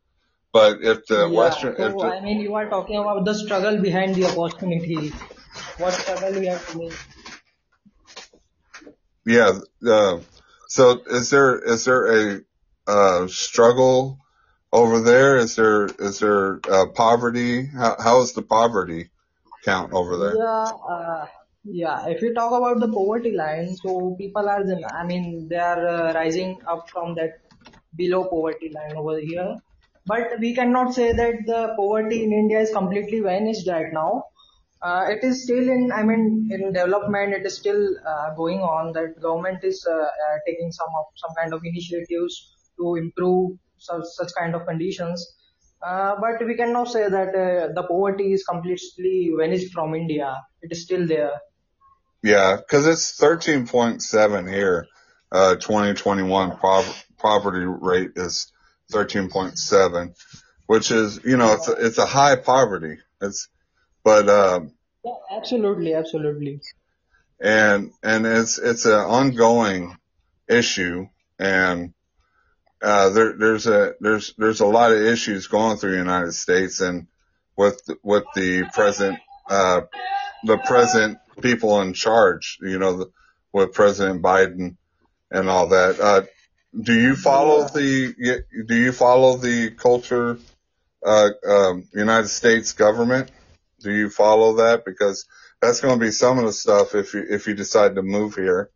But 0.52 0.82
if 0.82 1.06
the 1.08 1.28
Yeah, 1.28 1.28
Western, 1.28 1.76
if 1.78 1.78
so 1.78 2.00
the, 2.00 2.08
I 2.08 2.22
mean, 2.22 2.40
you 2.42 2.54
are 2.56 2.70
talking 2.70 2.98
about 2.98 3.26
the 3.26 3.34
struggle 3.34 3.82
behind 3.82 4.16
the 4.16 4.26
opportunity. 4.26 5.12
What 5.78 5.94
struggle 5.94 6.40
we 6.40 6.48
have 6.48 6.66
to 6.72 6.78
make? 6.78 6.94
yeah, 9.26 9.60
uh, 9.88 10.20
so 10.74 11.02
is 11.06 11.30
there, 11.30 11.60
is 11.60 11.86
there 11.86 12.04
a, 12.20 12.42
uh, 12.88 13.28
struggle 13.28 14.18
over 14.72 15.02
there? 15.02 15.38
Is 15.38 15.56
there, 15.56 15.86
is 16.00 16.18
there, 16.18 16.60
uh, 16.68 16.88
poverty? 16.88 17.68
How, 17.68 17.96
how 18.00 18.22
is 18.22 18.34
the 18.34 18.42
poverty 18.42 19.12
count 19.64 19.94
over 19.94 20.18
there? 20.18 20.36
Yeah, 20.36 20.72
uh, 20.94 21.26
yeah. 21.64 22.08
If 22.08 22.24
you 22.24 22.34
talk 22.34 22.54
about 22.54 22.80
the 22.80 22.92
poverty 22.92 23.34
line, 23.34 23.76
so 23.76 24.16
people 24.18 24.50
are, 24.50 24.64
I 24.96 25.06
mean, 25.06 25.48
they 25.48 25.58
are 25.58 25.88
uh, 25.88 26.14
rising 26.14 26.58
up 26.68 26.90
from 26.90 27.14
that 27.16 27.34
below 27.96 28.24
poverty 28.26 28.72
line 28.74 28.98
over 28.98 29.20
here. 29.20 29.56
But 30.08 30.40
we 30.40 30.56
cannot 30.56 30.96
say 30.96 31.14
that 31.14 31.46
the 31.46 31.74
poverty 31.78 32.24
in 32.24 32.34
India 32.34 32.60
is 32.62 32.72
completely 32.72 33.20
vanished 33.20 33.68
right 33.68 33.94
now. 33.94 34.24
Uh, 34.84 35.06
it 35.08 35.24
is 35.24 35.43
still 35.43 35.69
in, 35.69 35.91
I 35.93 36.04
mean, 36.04 36.50
in 36.52 36.74
development. 36.74 37.34
It 37.34 37.46
is 37.46 37.56
still 37.56 37.88
uh, 38.06 38.36
going 38.36 38.60
on. 38.60 38.91
That 38.93 39.22
government 39.22 39.63
is 39.63 39.88
uh, 39.89 39.93
uh, 39.93 40.38
taking 40.46 40.72
some 40.74 40.89
of 41.00 41.06
some 41.15 41.34
kind 41.38 41.54
of 41.54 41.62
initiatives 41.63 42.54
to 42.78 42.96
improve 42.96 43.58
such 43.78 44.04
such 44.15 44.34
kind 44.38 44.56
of 44.56 44.65
conditions. 44.65 45.26
Uh, 45.86 46.15
but 46.19 46.46
we 46.46 46.56
cannot 46.56 46.89
say 46.89 47.08
that 47.10 47.30
uh, 47.30 47.74
the 47.74 47.84
poverty 47.88 48.34
is 48.34 48.43
completely 48.43 49.32
vanished 49.38 49.74
from 49.74 49.96
India. 49.96 50.36
It 50.62 50.72
is 50.72 50.84
still 50.84 51.08
there. 51.08 51.32
Yeah, 52.24 52.58
because 52.58 52.88
it's 52.88 53.19
13.7 53.19 54.50
here. 54.50 54.88
Uh, 55.30 55.56
2021 55.56 56.52
pov- 56.52 57.04
poverty 57.17 57.65
rate 57.65 58.12
is 58.15 58.52
13.7, 58.93 60.15
which 60.67 60.91
is, 60.91 61.19
you 61.26 61.36
know, 61.36 61.54
it's 61.54 61.67
a, 61.67 61.72
it's 61.86 61.98
a 61.98 62.06
high 62.06 62.38
poverty. 62.38 63.00
It's, 63.19 63.50
but, 64.04 64.30
um, 64.30 64.72
Yeah, 65.04 65.12
absolutely, 65.32 65.94
absolutely. 65.94 66.62
and, 67.39 67.92
and 68.04 68.26
it's, 68.26 68.58
it's 68.60 68.86
an 68.86 68.94
ongoing 68.94 69.98
issue 70.48 71.08
and, 71.39 71.94
uh, 72.82 73.10
there, 73.10 73.34
there's 73.38 73.66
a, 73.68 73.94
there's, 74.02 74.34
there's 74.38 74.60
a 74.60 74.66
lot 74.66 74.92
of 74.92 75.00
issues 75.02 75.48
going 75.48 75.78
through 75.78 75.92
the 75.92 75.98
United 75.98 76.34
States 76.34 76.82
and 76.82 77.08
with, 77.56 77.82
with 78.04 78.26
the 78.36 78.63
present, 78.74 79.18
uh, 79.50 79.82
the 80.44 80.58
present 80.58 81.18
people 81.42 81.80
in 81.82 81.94
charge, 81.94 82.58
you 82.62 82.78
know, 82.80 82.98
the, 82.98 83.12
with 83.54 83.74
President 83.74 84.22
Biden 84.22 84.76
and 85.32 85.50
all 85.50 85.70
that. 85.70 86.00
Uh, 86.00 86.24
do 86.80 86.94
you 86.94 87.16
follow 87.16 87.60
Yeah. 87.62 87.68
the, 87.74 88.44
do 88.68 88.76
you 88.76 88.92
follow 88.92 89.38
the 89.38 89.70
culture, 89.72 90.39
uh, 91.06 91.30
um, 91.48 91.88
United 91.94 92.28
States 92.30 92.74
government? 92.74 93.30
Do 93.84 93.91
you 93.91 94.10
follow 94.10 94.56
that? 94.58 94.86
Because 94.86 95.26
that's 95.62 95.82
going 95.82 96.00
to 96.00 96.06
be 96.06 96.12
some 96.12 96.39
of 96.39 96.46
the 96.46 96.54
stuff 96.54 96.96
if 96.96 97.13
you, 97.13 97.26
if 97.30 97.48
you 97.48 97.54
decide 97.54 97.96
to 97.96 98.02
move 98.02 98.36
here. 98.36 98.69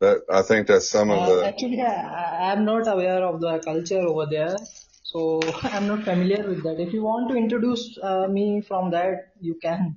That, 0.00 0.22
I 0.30 0.42
think 0.42 0.68
that's 0.68 0.90
some 0.90 1.10
of 1.10 1.18
Uh, 1.18 1.34
the, 1.34 1.46
actually, 1.46 1.80
I, 1.80 2.48
I 2.48 2.52
am 2.52 2.64
not 2.64 2.86
aware 2.86 3.24
of 3.24 3.40
the 3.40 3.58
culture 3.58 4.00
over 4.00 4.26
there. 4.26 4.56
So 5.02 5.40
I'm 5.62 5.86
not 5.86 6.04
familiar 6.04 6.46
with 6.46 6.62
that. 6.64 6.80
If 6.80 6.92
you 6.92 7.02
want 7.02 7.30
to 7.30 7.36
introduce 7.36 7.98
uh, 8.02 8.28
me 8.28 8.60
from 8.60 8.90
that, 8.90 9.32
you 9.40 9.58
can. 9.60 9.96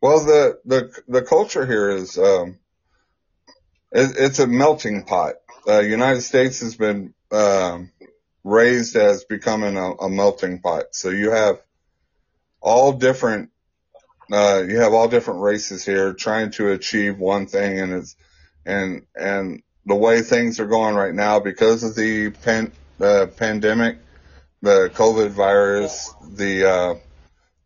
Well, 0.00 0.24
the 0.24 0.60
the 0.64 1.02
the 1.08 1.22
culture 1.22 1.66
here 1.66 1.90
is 1.90 2.16
um, 2.16 2.58
it, 3.90 4.14
it's 4.16 4.38
a 4.38 4.46
melting 4.46 5.04
pot. 5.04 5.34
The 5.66 5.78
uh, 5.78 5.80
United 5.80 6.22
States 6.22 6.60
has 6.60 6.76
been 6.76 7.14
um, 7.32 7.90
raised 8.44 8.96
as 8.96 9.24
becoming 9.24 9.76
a, 9.76 9.90
a, 9.92 10.08
melting 10.08 10.60
pot. 10.60 10.94
So 10.94 11.10
you 11.10 11.32
have 11.32 11.60
all 12.60 12.92
different 12.92 13.50
uh, 14.30 14.62
you 14.68 14.78
have 14.78 14.92
all 14.92 15.08
different 15.08 15.40
races 15.40 15.84
here 15.84 16.12
trying 16.12 16.50
to 16.50 16.70
achieve 16.70 17.18
one 17.18 17.46
thing, 17.46 17.80
and 17.80 17.92
it's 17.92 18.16
and 18.66 19.06
and 19.14 19.62
the 19.86 19.94
way 19.94 20.20
things 20.20 20.60
are 20.60 20.66
going 20.66 20.94
right 20.94 21.14
now 21.14 21.40
because 21.40 21.82
of 21.82 21.94
the 21.94 22.30
pan, 22.30 22.70
pandemic, 22.98 23.98
the 24.60 24.90
COVID 24.94 25.30
virus, 25.30 26.12
the 26.30 26.68
uh, 26.68 26.94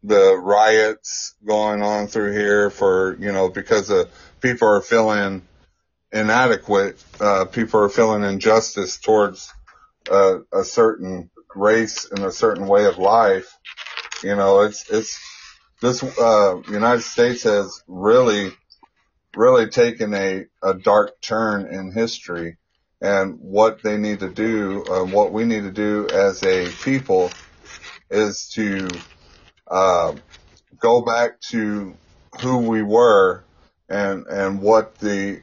the 0.05 0.37
riots 0.37 1.35
going 1.45 1.83
on 1.83 2.07
through 2.07 2.33
here 2.33 2.71
for 2.71 3.17
you 3.19 3.33
know 3.33 3.49
because 3.49 3.91
of 3.91 4.09
people 4.41 4.69
are 4.69 4.83
feeling 4.83 5.43
inadequate, 6.13 7.03
uh, 7.21 7.45
people 7.47 7.81
are 7.81 7.89
feeling 7.89 8.23
injustice 8.23 8.99
towards 8.99 9.53
uh, 10.09 10.39
a 10.53 10.63
certain 10.63 11.29
race 11.57 12.09
and 12.09 12.25
a 12.25 12.31
certain 12.31 12.69
way 12.69 12.85
of 12.85 12.99
life. 12.99 13.53
You 14.23 14.37
know, 14.37 14.61
it's 14.63 14.89
it's 14.91 15.19
this 15.81 16.03
uh, 16.03 16.63
United 16.69 17.03
States 17.03 17.43
has 17.43 17.83
really 17.89 18.53
really 19.37 19.69
taken 19.69 20.15
a, 20.15 20.45
a 20.63 20.75
dark 20.75 21.21
turn 21.21 21.67
in 21.73 21.93
history 21.93 22.57
and 23.01 23.39
what 23.41 23.83
they 23.83 23.97
need 23.97 24.21
to 24.21 24.29
do, 24.31 24.85
uh, 24.85 25.05
what 25.05 25.33
we 25.33 25.45
need 25.45 25.65
to 25.65 25.73
do 25.73 26.09
as 26.09 26.43
a 26.45 26.69
people 26.85 27.31
is 28.11 28.49
to 28.51 28.89
uh, 29.67 30.15
go 30.79 31.03
back 31.03 31.41
to 31.41 31.95
who 32.41 32.59
we 32.59 32.83
were 32.83 33.43
and 33.89 34.27
and 34.27 34.61
what 34.63 34.97
the 34.99 35.43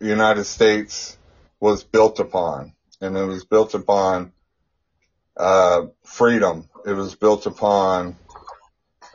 United 0.00 0.44
States 0.44 1.18
was 1.60 1.84
built 1.84 2.18
upon, 2.18 2.72
and 3.00 3.16
it 3.16 3.24
was 3.24 3.44
built 3.44 3.74
upon 3.74 4.32
uh, 5.36 5.82
freedom. 6.04 6.68
It 6.86 6.92
was 6.92 7.16
built 7.16 7.46
upon 7.46 8.16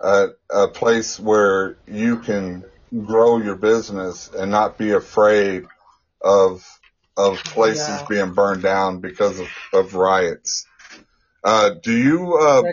a, 0.03 0.27
a 0.49 0.67
place 0.67 1.19
where 1.19 1.77
you 1.87 2.19
can 2.19 2.65
grow 3.05 3.37
your 3.37 3.55
business 3.55 4.29
and 4.29 4.51
not 4.51 4.77
be 4.77 4.91
afraid 4.91 5.65
of 6.21 6.67
of 7.17 7.43
places 7.43 7.87
yeah. 7.87 8.05
being 8.09 8.33
burned 8.33 8.63
down 8.63 8.99
because 8.99 9.39
of, 9.39 9.47
of 9.73 9.95
riots. 9.95 10.65
Uh, 11.43 11.71
do 11.81 11.95
you 11.95 12.35
uh, 12.35 12.63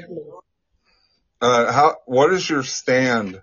uh, 1.41 1.73
how 1.73 1.97
what 2.07 2.33
is 2.33 2.49
your 2.49 2.63
stand 2.63 3.41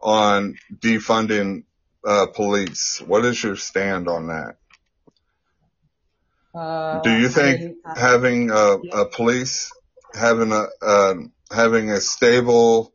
on 0.00 0.56
defunding 0.74 1.64
uh, 2.06 2.26
police? 2.26 3.00
What 3.04 3.24
is 3.24 3.42
your 3.42 3.56
stand 3.56 4.08
on 4.08 4.28
that? 4.28 4.56
Uh, 6.54 7.00
do 7.00 7.18
you 7.18 7.28
think 7.30 7.76
having 7.96 8.50
a, 8.50 8.76
a, 8.92 9.06
police 9.06 9.72
having 10.14 10.52
a 10.52 10.66
uh, 10.80 11.14
having 11.50 11.90
a 11.90 12.00
stable 12.00 12.92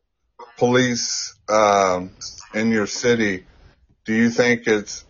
police 0.57 1.35
um, 1.49 2.11
in 2.53 2.71
your 2.71 2.87
city, 2.87 3.45
do 4.05 4.13
you 4.13 4.29
think 4.29 4.67
it's 4.67 5.05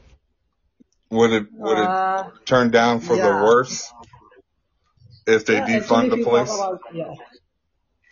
would 1.09 1.31
it 1.31 1.47
would 1.53 1.77
it 1.77 1.87
uh, 1.87 2.29
turn 2.45 2.71
down 2.71 2.99
for 2.99 3.15
yeah. 3.15 3.27
the 3.27 3.33
worse 3.43 3.91
if 5.25 5.45
they 5.45 5.55
yeah, 5.55 5.79
defund 5.79 6.09
the 6.09 6.23
police? 6.23 6.53
About, 6.53 6.81
yeah. 6.93 7.13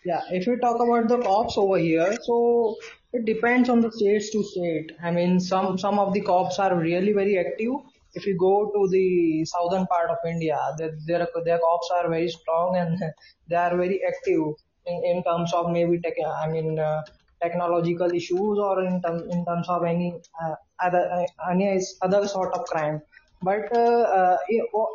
yeah, 0.04 0.20
if 0.30 0.46
you 0.46 0.58
talk 0.58 0.76
about 0.76 1.08
the 1.08 1.18
cops 1.18 1.58
over 1.58 1.78
here, 1.78 2.16
so 2.22 2.76
it 3.12 3.24
depends 3.24 3.68
on 3.68 3.80
the 3.80 3.92
states 3.92 4.30
to 4.30 4.42
state. 4.44 4.92
I 5.02 5.10
mean, 5.10 5.40
some 5.40 5.78
some 5.78 5.98
of 5.98 6.12
the 6.12 6.22
cops 6.22 6.58
are 6.58 6.74
really 6.74 7.12
very 7.12 7.38
active. 7.38 7.72
If 8.14 8.26
you 8.26 8.36
go 8.38 8.70
to 8.74 8.88
the 8.90 9.44
southern 9.44 9.86
part 9.86 10.10
of 10.10 10.18
India, 10.26 10.58
their 10.78 10.92
their, 11.06 11.28
their 11.44 11.58
cops 11.58 11.90
are 11.96 12.08
very 12.08 12.28
strong 12.28 12.76
and 12.76 12.98
they 13.48 13.56
are 13.56 13.76
very 13.76 14.00
active 14.06 14.54
in, 14.86 15.04
in 15.04 15.22
terms 15.24 15.52
of 15.52 15.70
maybe 15.70 16.00
tech, 16.00 16.14
I 16.24 16.48
mean 16.48 16.78
uh, 16.78 17.02
technological 17.42 18.10
issues 18.12 18.58
or 18.58 18.84
in, 18.84 19.02
term, 19.02 19.28
in 19.30 19.44
terms 19.44 19.68
of 19.68 19.84
any 19.84 20.14
uh, 20.42 20.54
other 20.82 21.10
uh, 21.12 21.50
any 21.50 21.80
other 22.02 22.26
sort 22.26 22.54
of 22.54 22.64
crime. 22.66 23.02
But 23.42 23.76
uh, 23.76 24.02
uh 24.18 24.36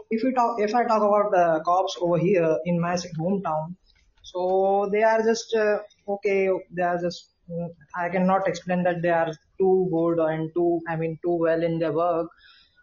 if 0.09 0.23
we 0.23 0.33
talk, 0.33 0.59
if 0.59 0.73
I 0.73 0.83
talk 0.85 1.03
about 1.03 1.31
the 1.31 1.61
cops 1.63 1.95
over 2.01 2.17
here 2.17 2.57
in 2.65 2.79
my 2.79 2.95
hometown, 3.19 3.75
so 4.23 4.89
they 4.91 5.03
are 5.03 5.21
just 5.23 5.53
uh, 5.55 5.79
okay. 6.07 6.49
They 6.71 6.83
are 6.83 6.99
just. 6.99 7.27
I 7.95 8.07
cannot 8.07 8.47
explain 8.47 8.83
that 8.83 9.01
they 9.01 9.09
are 9.09 9.31
too 9.59 9.89
good 9.91 10.19
and 10.19 10.49
too. 10.53 10.79
I 10.87 10.95
mean, 10.95 11.19
too 11.21 11.35
well 11.35 11.61
in 11.61 11.79
their 11.79 11.91
work, 11.91 12.29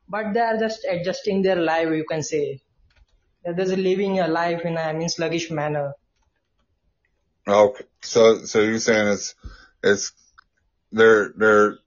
but 0.08 0.32
they 0.32 0.40
are 0.40 0.58
just 0.58 0.84
adjusting 0.88 1.42
their 1.42 1.56
life. 1.56 1.88
You 1.88 2.04
can 2.04 2.22
say 2.22 2.60
they're 3.44 3.54
just 3.54 3.76
living 3.76 4.20
a 4.20 4.28
life 4.28 4.62
in 4.64 4.76
a 4.76 4.80
I 4.80 4.92
mean 4.92 5.08
sluggish 5.08 5.50
manner. 5.50 5.94
Okay, 7.46 7.84
so 8.02 8.44
so 8.44 8.60
you're 8.60 8.78
saying 8.78 9.08
it's 9.08 9.34
it's 9.82 10.12
they're 10.92 11.32
they're 11.36 11.78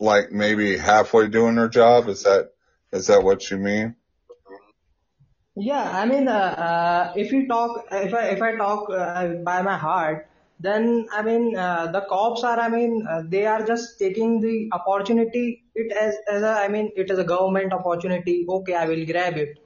like 0.00 0.32
maybe 0.32 0.76
halfway 0.76 1.28
doing 1.28 1.56
their 1.56 1.68
job. 1.68 2.08
Is 2.08 2.24
that 2.24 2.52
is 2.92 3.06
that 3.08 3.22
what 3.22 3.50
you 3.50 3.58
mean? 3.58 3.96
Yeah, 5.54 5.82
I 5.82 6.06
mean, 6.06 6.28
uh, 6.28 6.32
uh, 6.32 7.12
if 7.14 7.30
you 7.30 7.46
talk, 7.46 7.86
if 7.92 8.14
I 8.14 8.28
if 8.28 8.40
I 8.40 8.56
talk 8.56 8.88
uh, 8.90 9.28
by 9.44 9.60
my 9.62 9.76
heart, 9.76 10.28
then 10.58 11.08
I 11.12 11.22
mean 11.22 11.56
uh, 11.56 11.92
the 11.92 12.00
cops 12.08 12.42
are. 12.42 12.58
I 12.58 12.68
mean, 12.68 13.06
uh, 13.06 13.22
they 13.26 13.44
are 13.46 13.64
just 13.66 13.98
taking 13.98 14.40
the 14.40 14.70
opportunity. 14.72 15.61
It 15.74 15.92
as 15.92 16.16
as 16.28 16.42
a, 16.42 16.50
I 16.50 16.68
mean, 16.68 16.90
it 16.96 17.10
is 17.10 17.18
a 17.18 17.24
government 17.24 17.72
opportunity. 17.72 18.44
Okay, 18.48 18.74
I 18.74 18.86
will 18.86 19.04
grab 19.06 19.36
it. 19.36 19.58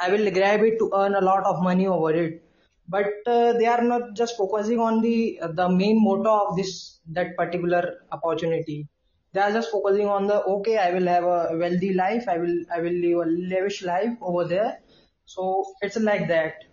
I 0.00 0.10
will 0.10 0.30
grab 0.30 0.62
it 0.62 0.78
to 0.78 0.90
earn 0.94 1.14
a 1.14 1.20
lot 1.20 1.44
of 1.44 1.62
money 1.62 1.86
over 1.86 2.12
it. 2.12 2.42
But 2.88 3.06
uh, 3.26 3.54
they 3.54 3.66
are 3.66 3.82
not 3.82 4.14
just 4.14 4.36
focusing 4.36 4.78
on 4.78 5.00
the 5.00 5.40
uh, 5.40 5.52
the 5.52 5.68
main 5.68 6.02
motto 6.04 6.34
of 6.46 6.56
this 6.56 7.00
that 7.12 7.36
particular 7.36 7.82
opportunity. 8.12 8.88
They 9.32 9.40
are 9.40 9.52
just 9.52 9.70
focusing 9.70 10.06
on 10.06 10.26
the 10.26 10.42
okay 10.56 10.76
i 10.78 10.90
will 10.92 11.06
have 11.06 11.24
a 11.24 11.56
wealthy 11.62 11.94
life. 11.94 12.28
I 12.28 12.38
will 12.38 12.58
i 12.76 12.80
will 12.80 12.98
live 13.06 13.26
a 13.26 13.30
lavish 13.54 13.82
life 13.82 14.16
over 14.20 14.44
there. 14.44 14.80
So 15.24 15.64
it's 15.80 15.96
like 15.96 16.28
that. 16.28 16.64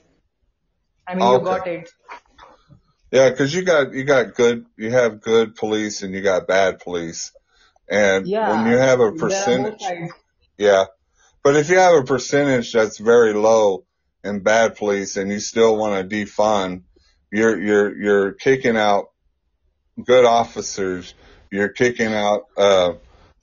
I 1.07 1.15
mean 1.15 1.23
okay. 1.23 1.37
you 1.37 1.45
got 1.45 1.67
it. 1.67 1.89
Yeah 3.11 3.29
because 3.29 3.55
you 3.55 3.63
got 3.63 3.93
you 3.93 4.03
got 4.03 4.35
good 4.35 4.65
you 4.77 4.91
have 4.91 5.21
good 5.21 5.55
police 5.55 6.03
and 6.03 6.13
you 6.13 6.21
got 6.21 6.47
bad 6.47 6.79
police 6.79 7.31
and 7.91 8.27
yeah, 8.27 8.49
when 8.49 8.71
you 8.71 8.77
have 8.77 8.99
a 8.99 9.11
percentage 9.11 9.83
yeah 10.57 10.85
but 11.43 11.55
if 11.55 11.69
you 11.69 11.77
have 11.77 11.95
a 11.95 12.03
percentage 12.03 12.71
that's 12.71 12.97
very 12.97 13.33
low 13.33 13.85
in 14.23 14.41
bad 14.41 14.75
police 14.75 15.17
and 15.17 15.31
you 15.31 15.39
still 15.39 15.75
want 15.75 16.09
to 16.09 16.15
defund, 16.15 16.83
you're, 17.31 17.59
you're, 17.59 17.97
you're 18.01 18.31
kicking 18.33 18.77
out 18.77 19.11
good 20.03 20.25
officers. 20.25 21.13
You're 21.51 21.69
kicking 21.69 22.13
out, 22.13 22.43
uh, 22.57 22.93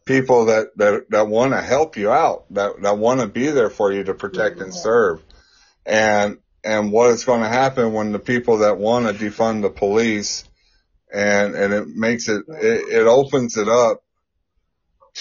people 0.05 0.47
that, 0.47 0.69
that, 0.77 1.11
that 1.11 1.29
want 1.29 1.53
to 1.53 1.61
help 1.61 1.97
you 1.97 2.11
out, 2.11 2.45
that, 2.55 2.81
that 2.83 2.99
want 2.99 3.21
to 3.21 3.27
be 3.27 3.49
there 3.49 3.71
for 3.71 3.93
you 3.93 4.05
to 4.05 4.15
protect 4.15 4.61
and 4.61 4.73
serve. 4.73 5.23
And, 5.85 6.39
and 6.65 6.93
what 6.93 7.11
is 7.11 7.25
going 7.25 7.43
to 7.43 7.49
happen 7.49 7.93
when 7.93 8.13
the 8.13 8.19
people 8.19 8.59
that 8.59 8.79
want 8.79 9.07
to 9.07 9.13
defund 9.13 9.63
the 9.63 9.71
police 9.71 10.45
and, 11.13 11.55
and 11.55 11.73
it 11.73 11.89
makes 11.89 12.29
it, 12.29 12.45
it, 12.49 13.01
it 13.01 13.07
opens 13.07 13.57
it 13.57 13.69
up 13.69 14.03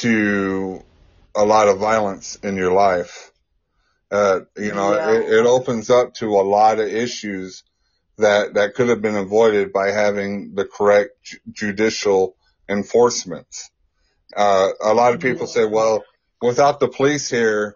to 0.01 0.83
a 1.35 1.45
lot 1.45 1.67
of 1.67 1.79
violence 1.79 2.37
in 2.43 2.55
your 2.55 2.71
life. 2.71 3.31
Uh, 4.11 4.41
you 4.55 4.71
know, 4.73 4.93
yeah. 4.93 5.11
it, 5.11 5.39
it 5.39 5.45
opens 5.45 5.89
up 5.89 6.13
to 6.15 6.39
a 6.39 6.41
lot 6.41 6.79
of 6.79 6.87
issues 6.87 7.63
that, 8.17 8.53
that 8.55 8.73
could 8.73 8.89
have 8.89 9.01
been 9.01 9.17
avoided 9.17 9.73
by 9.73 9.91
having 9.91 10.55
the 10.55 10.65
correct 10.65 11.11
ju- 11.23 11.37
judicial 11.51 12.35
enforcement. 12.69 13.47
Uh, 14.35 14.69
a 14.81 14.93
lot 14.93 15.13
of 15.13 15.21
people 15.21 15.47
say, 15.47 15.65
well, 15.65 16.03
without 16.41 16.79
the 16.79 16.87
police 16.87 17.29
here, 17.29 17.73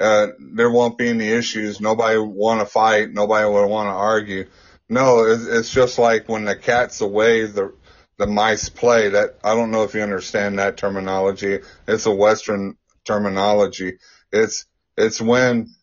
uh, 0.00 0.28
there 0.38 0.70
won't 0.70 0.98
be 0.98 1.08
any 1.08 1.28
issues. 1.28 1.80
Nobody 1.80 2.18
want 2.18 2.60
to 2.60 2.66
fight. 2.66 3.12
Nobody 3.12 3.48
would 3.48 3.66
want 3.66 3.88
to 3.88 3.92
argue. 3.92 4.46
No, 4.88 5.24
it's, 5.24 5.46
it's 5.46 5.70
just 5.70 5.98
like 5.98 6.28
when 6.28 6.44
the 6.44 6.56
cat's 6.56 7.00
away, 7.00 7.46
the 7.46 7.72
the 8.20 8.26
mice 8.26 8.68
play. 8.68 9.08
That 9.08 9.38
I 9.42 9.54
don't 9.54 9.70
know 9.70 9.82
if 9.84 9.94
you 9.94 10.02
understand 10.02 10.58
that 10.58 10.76
terminology. 10.76 11.60
It's 11.88 12.06
a 12.06 12.14
Western 12.14 12.76
terminology. 13.04 13.98
It's 14.30 14.66
it's 14.96 15.20
when 15.20 15.74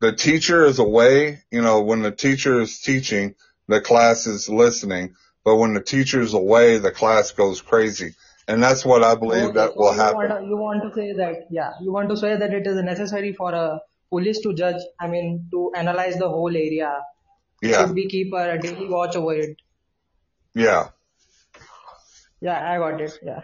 the 0.00 0.12
teacher 0.12 0.64
is 0.64 0.78
away, 0.78 1.42
you 1.50 1.62
know, 1.62 1.82
when 1.82 2.02
the 2.02 2.10
teacher 2.10 2.60
is 2.60 2.80
teaching, 2.80 3.34
the 3.68 3.80
class 3.80 4.26
is 4.26 4.48
listening. 4.48 5.14
But 5.44 5.56
when 5.56 5.74
the 5.74 5.82
teacher 5.82 6.22
is 6.22 6.32
away, 6.34 6.78
the 6.78 6.90
class 6.90 7.32
goes 7.32 7.60
crazy. 7.60 8.14
And 8.48 8.62
that's 8.62 8.84
what 8.84 9.04
I 9.04 9.14
believe 9.14 9.54
that 9.54 9.72
so 9.72 9.76
will 9.76 9.92
you 9.92 10.00
happen. 10.00 10.16
Want 10.16 10.30
to, 10.30 10.46
you 10.46 10.56
want 10.56 10.82
to 10.82 10.94
say 10.94 11.12
that, 11.12 11.48
yeah, 11.50 11.72
you 11.82 11.92
want 11.92 12.08
to 12.10 12.16
say 12.16 12.36
that 12.36 12.52
it 12.52 12.66
is 12.66 12.76
necessary 12.82 13.32
for 13.34 13.52
a 13.52 13.80
police 14.10 14.40
to 14.40 14.54
judge, 14.54 14.80
I 14.98 15.08
mean, 15.08 15.48
to 15.50 15.72
analyze 15.76 16.16
the 16.16 16.28
whole 16.28 16.54
area 16.54 17.00
Yeah. 17.62 17.86
Should 17.86 17.94
we 17.94 18.08
keep 18.08 18.32
a 18.34 18.58
daily 18.58 18.88
watch 18.88 19.16
over 19.16 19.34
it? 19.34 19.56
Yeah. 20.54 20.88
Yeah, 22.46 22.58
I 22.72 22.78
got 22.78 23.00
it. 23.00 23.12
Yeah. 23.22 23.42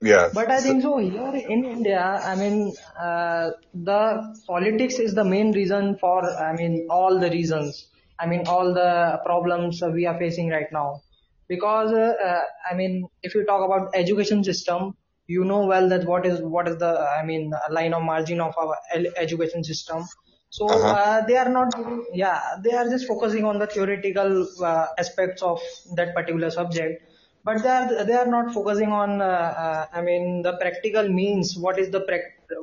Yeah. 0.00 0.30
But 0.34 0.50
I 0.50 0.60
think 0.62 0.82
so 0.82 0.98
here 0.98 1.34
in 1.54 1.64
India, 1.64 2.02
I 2.02 2.34
mean, 2.36 2.74
uh, 2.98 3.50
the 3.74 4.02
politics 4.48 4.98
is 4.98 5.14
the 5.14 5.24
main 5.24 5.52
reason 5.52 5.96
for, 5.98 6.18
I 6.24 6.54
mean, 6.56 6.88
all 6.90 7.20
the 7.20 7.30
reasons. 7.30 7.88
I 8.18 8.26
mean, 8.26 8.46
all 8.46 8.74
the 8.74 9.20
problems 9.24 9.82
we 9.82 10.06
are 10.06 10.18
facing 10.18 10.48
right 10.50 10.70
now. 10.72 11.02
Because, 11.48 11.92
uh, 11.92 12.14
uh, 12.30 12.42
I 12.70 12.74
mean, 12.74 13.08
if 13.22 13.34
you 13.34 13.44
talk 13.46 13.64
about 13.66 13.90
education 13.94 14.44
system, 14.44 14.94
you 15.26 15.44
know 15.44 15.66
well 15.66 15.88
that 15.90 16.06
what 16.06 16.26
is, 16.26 16.40
what 16.42 16.68
is 16.68 16.78
the, 16.78 16.92
I 17.20 17.24
mean, 17.24 17.52
line 17.70 17.94
of 17.94 18.02
margin 18.02 18.40
of 18.40 18.54
our 18.58 18.76
education 19.16 19.64
system. 19.64 20.04
So, 20.50 20.66
Uh-huh. 20.68 20.94
uh, 20.94 21.26
they 21.26 21.36
are 21.36 21.48
not, 21.48 21.74
yeah, 22.12 22.40
they 22.64 22.72
are 22.72 22.88
just 22.88 23.06
focusing 23.06 23.44
on 23.44 23.58
the 23.58 23.66
theoretical 23.66 24.46
uh, 24.64 24.86
aspects 24.98 25.42
of 25.42 25.60
that 25.96 26.14
particular 26.14 26.50
subject 26.50 27.02
but 27.44 27.62
they 27.62 27.68
are 27.68 28.04
they 28.04 28.14
are 28.14 28.26
not 28.26 28.52
focusing 28.54 28.90
on 28.90 29.20
uh, 29.20 29.50
uh, 29.64 29.86
i 29.92 30.02
mean 30.02 30.42
the 30.42 30.56
practical 30.58 31.08
means. 31.08 31.56
What 31.56 31.78
is 31.78 31.90
the 31.90 32.00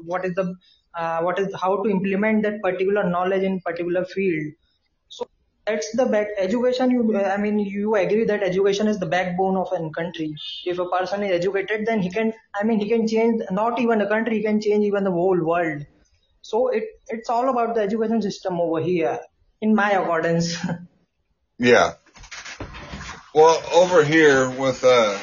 what 0.05 0.25
is 0.25 0.33
the 0.35 0.55
uh, 0.93 1.21
what 1.21 1.39
is 1.39 1.53
how 1.61 1.83
to 1.83 1.89
implement 1.89 2.43
that 2.43 2.61
particular 2.61 3.03
knowledge 3.09 3.43
in 3.43 3.59
particular 3.61 4.05
field. 4.05 4.53
So 5.09 5.25
that's 5.65 5.91
the 5.95 6.05
back 6.05 6.27
education 6.37 6.91
you 6.91 7.03
i 7.17 7.37
mean 7.37 7.59
you 7.59 7.95
agree 7.95 8.25
that 8.25 8.43
education 8.43 8.87
is 8.87 8.99
the 8.99 9.05
backbone 9.15 9.57
of 9.57 9.71
a 9.73 9.89
country. 9.91 10.33
If 10.65 10.79
a 10.79 10.89
person 10.89 11.23
is 11.23 11.31
educated 11.31 11.85
then 11.85 12.01
he 12.01 12.11
can 12.11 12.33
i 12.55 12.63
mean 12.63 12.79
he 12.79 12.89
can 12.89 13.07
change 13.07 13.43
not 13.51 13.79
even 13.79 14.01
a 14.01 14.09
country 14.15 14.37
he 14.37 14.43
can 14.43 14.61
change 14.61 14.85
even 14.85 15.03
the 15.03 15.11
whole 15.11 15.43
world. 15.53 15.85
So 16.41 16.69
it 16.69 16.85
it's 17.07 17.29
all 17.29 17.49
about 17.49 17.75
the 17.75 17.81
education 17.81 18.21
system 18.21 18.59
over 18.61 18.81
here 18.81 19.19
in 19.61 19.75
my 19.75 19.91
accordance. 19.91 20.55
Yeah. 21.59 21.95
Well, 23.31 23.61
over 23.71 24.03
here 24.03 24.49
with 24.49 24.83
uh, 24.83 25.19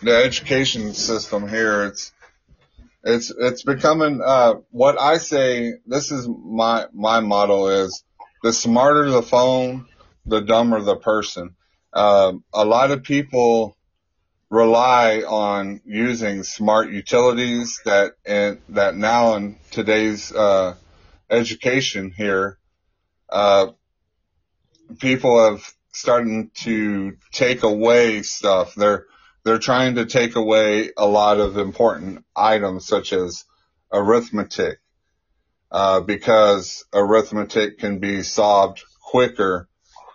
the 0.00 0.14
education 0.14 0.94
system 0.94 1.48
here, 1.48 1.86
it's 1.86 2.12
it's 3.02 3.32
it's 3.36 3.64
becoming 3.64 4.20
uh, 4.24 4.54
what 4.70 5.00
I 5.00 5.16
say. 5.16 5.72
This 5.86 6.12
is 6.12 6.28
my 6.28 6.86
my 6.92 7.18
motto 7.18 7.66
is 7.66 8.04
the 8.44 8.52
smarter 8.52 9.10
the 9.10 9.22
phone, 9.22 9.86
the 10.24 10.40
dumber 10.42 10.80
the 10.82 10.94
person. 10.94 11.56
Um, 11.92 12.44
a 12.52 12.64
lot 12.64 12.92
of 12.92 13.02
people 13.02 13.76
rely 14.48 15.24
on 15.26 15.80
using 15.84 16.44
smart 16.44 16.90
utilities 16.90 17.80
that 17.86 18.12
and 18.24 18.60
that 18.68 18.94
now 18.94 19.34
in 19.34 19.56
today's 19.72 20.30
uh, 20.30 20.76
education 21.28 22.12
here, 22.16 22.56
uh, 23.30 23.72
people 25.00 25.44
have 25.44 25.74
starting 25.94 26.50
to 26.54 27.16
take 27.32 27.62
away 27.62 28.22
stuff. 28.22 28.74
They're 28.74 29.06
they're 29.44 29.58
trying 29.58 29.96
to 29.96 30.06
take 30.06 30.36
away 30.36 30.90
a 30.96 31.06
lot 31.06 31.38
of 31.38 31.56
important 31.56 32.24
items 32.34 32.86
such 32.86 33.12
as 33.12 33.44
arithmetic, 33.92 34.78
uh, 35.70 36.00
because 36.00 36.84
arithmetic 36.92 37.78
can 37.78 37.98
be 37.98 38.22
solved 38.22 38.82
quicker 39.02 39.68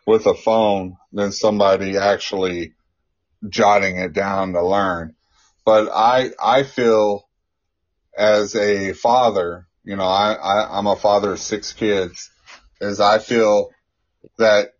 with 0.05 0.25
a 0.25 0.33
phone 0.33 0.97
than 1.13 1.31
somebody 1.31 1.97
actually 1.97 2.73
jotting 3.47 3.97
it 3.97 4.13
down 4.13 4.53
to 4.53 4.65
learn. 4.65 5.15
But 5.65 5.89
I 5.93 6.31
I 6.41 6.63
feel 6.63 7.29
as 8.17 8.55
a 8.55 8.93
father, 8.93 9.67
you 9.83 9.95
know, 9.95 10.03
I, 10.03 10.33
I 10.33 10.77
I'm 10.77 10.87
a 10.87 10.95
father 10.95 11.33
of 11.33 11.39
six 11.39 11.71
kids, 11.71 12.31
is 12.81 12.99
I 12.99 13.19
feel 13.19 13.69
that 14.37 14.73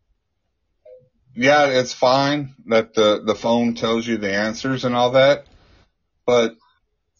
yeah, 1.36 1.68
it's 1.68 1.94
fine 1.94 2.56
that 2.68 2.94
the, 2.94 3.22
the 3.26 3.36
phone 3.36 3.76
tells 3.76 4.06
you 4.08 4.18
the 4.18 4.34
answers 4.34 4.86
and 4.86 4.96
all 4.96 5.12
that, 5.12 5.46
but 6.26 6.56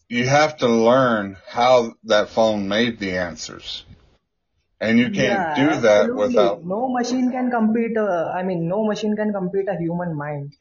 you 0.08 0.26
have 0.26 0.58
to 0.58 0.68
learn 0.68 1.36
how 1.48 1.94
that 2.04 2.30
phone 2.30 2.68
made 2.68 2.98
the 2.98 3.18
answers. 3.18 3.84
And 4.80 4.98
you 4.98 5.10
can't 5.10 5.52
Yeah, 5.52 5.54
do 5.54 5.80
that 5.82 6.14
absolutely. 6.14 6.14
without, 6.14 6.62
No 6.62 6.88
machine 6.88 7.30
can 7.30 7.50
compete. 7.50 7.96
Uh, 7.96 8.30
I 8.34 8.42
mean, 8.42 8.68
no 8.68 8.84
machine 8.84 9.16
can 9.16 9.32
compete 9.32 9.68
a 9.68 9.76
human 9.76 10.16
mind. 10.16 10.54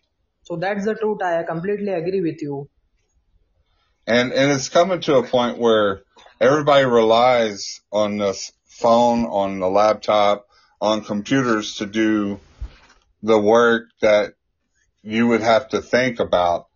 So 0.43 0.55
that's 0.57 0.85
the 0.85 0.95
truth. 0.95 1.21
I 1.21 1.43
completely 1.43 1.93
agree 1.93 2.21
with 2.21 2.41
you. 2.41 2.69
and, 4.07 4.33
and 4.33 4.51
it's 4.51 4.69
coming 4.69 5.01
to 5.01 5.17
a 5.17 5.23
point 5.27 5.57
where 5.57 6.03
everybody 6.39 6.85
relies 6.85 7.81
on 7.91 8.17
this 8.17 8.51
phone, 8.65 9.25
on 9.25 9.59
the 9.59 9.69
laptop, 9.69 10.47
on 10.81 11.03
computers 11.03 11.75
to 11.75 11.85
do 11.85 12.39
the 13.21 13.39
work 13.39 13.89
that 14.01 14.33
you 15.03 15.27
would 15.27 15.41
have 15.41 15.69
to 15.69 15.81
think 15.81 16.19
about. 16.19 16.67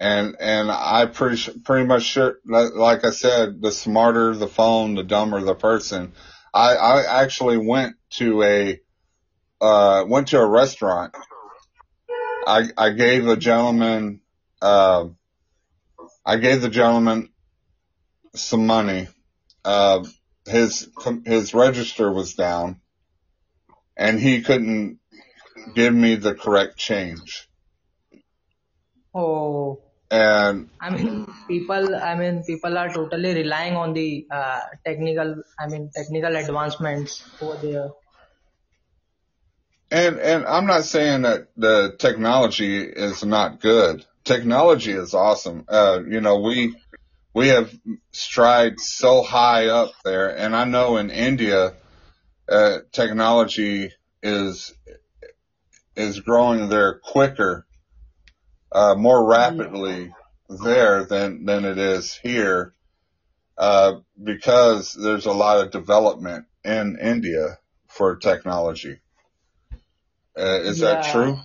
And, 0.00 0.36
and 0.40 0.70
I 0.70 1.06
pretty, 1.06 1.60
pretty 1.60 1.86
much 1.86 2.02
sure, 2.02 2.38
like 2.44 3.04
I 3.04 3.10
said, 3.10 3.62
the 3.62 3.70
smarter 3.70 4.34
the 4.34 4.48
phone, 4.48 4.94
the 4.94 5.04
dumber 5.04 5.40
the 5.40 5.54
person. 5.54 6.12
I, 6.52 6.74
I 6.74 7.22
actually 7.22 7.58
went 7.58 7.96
to 8.14 8.42
a, 8.42 8.80
uh, 9.60 10.04
went 10.08 10.28
to 10.28 10.40
a 10.40 10.46
restaurant. 10.46 11.14
I, 12.46 12.64
I 12.76 12.90
gave 12.90 13.26
a 13.28 13.36
gentleman, 13.36 14.20
uh, 14.60 15.06
I 16.26 16.36
gave 16.36 16.60
the 16.60 16.68
gentleman 16.68 17.30
some 18.34 18.66
money. 18.66 19.08
Uh, 19.64 20.04
his, 20.46 20.88
his 21.24 21.54
register 21.54 22.12
was 22.12 22.34
down 22.34 22.80
and 23.96 24.18
he 24.18 24.42
couldn't 24.42 24.98
give 25.74 25.94
me 25.94 26.16
the 26.16 26.34
correct 26.34 26.76
change. 26.76 27.48
Oh, 29.14 29.80
And 30.10 30.70
I 30.80 30.90
mean, 30.90 31.26
people. 31.48 31.94
I 31.96 32.14
mean, 32.16 32.44
people 32.44 32.76
are 32.78 32.92
totally 32.92 33.34
relying 33.34 33.76
on 33.76 33.92
the 33.94 34.26
uh, 34.30 34.60
technical. 34.84 35.42
I 35.58 35.68
mean, 35.68 35.90
technical 35.94 36.36
advancements 36.36 37.24
over 37.40 37.56
there. 37.62 37.90
And 39.90 40.18
and 40.18 40.44
I'm 40.46 40.66
not 40.66 40.84
saying 40.84 41.22
that 41.22 41.48
the 41.56 41.96
technology 41.98 42.78
is 42.82 43.24
not 43.24 43.60
good. 43.60 44.04
Technology 44.24 44.92
is 44.92 45.14
awesome. 45.14 45.64
Uh, 45.68 46.00
you 46.08 46.20
know, 46.20 46.40
we 46.40 46.76
we 47.34 47.48
have 47.48 47.72
strived 48.12 48.80
so 48.80 49.22
high 49.22 49.68
up 49.68 49.92
there, 50.04 50.36
and 50.36 50.56
I 50.56 50.64
know 50.64 50.96
in 50.96 51.10
India, 51.10 51.74
uh, 52.48 52.78
technology 52.92 53.92
is 54.22 54.74
is 55.96 56.20
growing 56.20 56.68
there 56.68 56.98
quicker, 56.98 57.66
uh, 58.72 58.94
more 58.96 59.24
rapidly 59.26 60.12
there 60.48 61.04
than 61.04 61.44
than 61.44 61.64
it 61.64 61.78
is 61.78 62.14
here, 62.14 62.74
uh, 63.56 64.00
because 64.22 64.92
there's 64.92 65.26
a 65.26 65.32
lot 65.32 65.64
of 65.64 65.70
development 65.70 66.46
in 66.64 66.98
India 67.00 67.58
for 67.88 68.16
technology. 68.16 69.00
Uh, 70.36 70.60
is 70.62 70.80
that 70.80 71.04
true? 71.04 71.38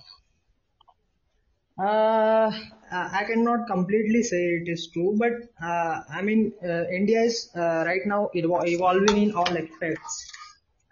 Uh, 1.78 2.50
I 2.92 3.24
cannot 3.24 3.66
completely 3.68 4.22
say 4.22 4.36
it 4.36 4.68
is 4.68 4.90
true, 4.92 5.16
but 5.16 5.32
uh, 5.64 6.00
I 6.10 6.22
mean, 6.22 6.52
uh, 6.62 6.84
India 6.88 7.20
is 7.20 7.48
uh, 7.56 7.84
right 7.86 8.04
now 8.04 8.30
evolving 8.34 9.16
in 9.22 9.32
all 9.32 9.48
aspects. 9.48 10.32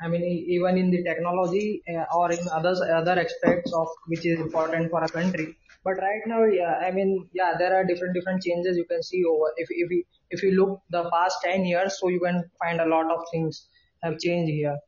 I 0.00 0.08
mean, 0.08 0.22
even 0.22 0.78
in 0.78 0.90
the 0.90 1.02
technology 1.02 1.82
uh, 1.88 2.04
or 2.16 2.30
in 2.30 2.48
others 2.52 2.80
other 2.80 3.18
aspects 3.18 3.72
of 3.72 3.88
which 4.06 4.24
is 4.24 4.40
important 4.40 4.90
for 4.90 5.02
a 5.02 5.08
country. 5.08 5.56
But 5.84 5.98
right 5.98 6.22
now, 6.26 6.44
yeah, 6.44 6.74
I 6.86 6.90
mean, 6.90 7.28
yeah, 7.32 7.54
there 7.58 7.74
are 7.74 7.84
different 7.84 8.14
different 8.14 8.42
changes 8.42 8.76
you 8.76 8.84
can 8.84 9.02
see 9.02 9.24
over. 9.24 9.52
If 9.56 9.68
if 9.70 9.90
you 9.90 10.04
if 10.30 10.42
you 10.42 10.52
look 10.52 10.82
the 10.90 11.08
past 11.10 11.38
ten 11.42 11.64
years, 11.64 11.98
so 11.98 12.08
you 12.08 12.20
can 12.20 12.44
find 12.58 12.80
a 12.80 12.86
lot 12.86 13.10
of 13.10 13.24
things 13.32 13.66
have 14.02 14.18
changed 14.18 14.52
here. 14.52 14.78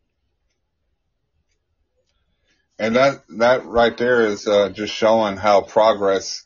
And 2.78 2.96
that 2.96 3.22
that 3.38 3.66
right 3.66 3.96
there 3.96 4.26
is 4.26 4.46
uh, 4.46 4.70
just 4.70 4.94
showing 4.94 5.36
how 5.36 5.60
progress 5.62 6.44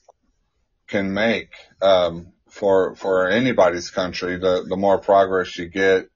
can 0.89 1.15
make 1.15 1.51
um, 1.81 2.33
for 2.49 2.95
for 2.97 3.29
anybody's 3.29 3.91
country. 3.91 4.39
The 4.39 4.65
the 4.69 4.77
more 4.77 4.99
progress 4.99 5.57
you 5.57 5.69
get, 5.69 6.09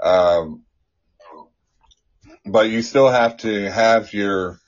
um, 0.00 0.64
but 2.46 2.70
you 2.70 2.82
still 2.82 3.08
have 3.08 3.38
to 3.38 3.70
have 3.70 4.12
your 4.12 4.58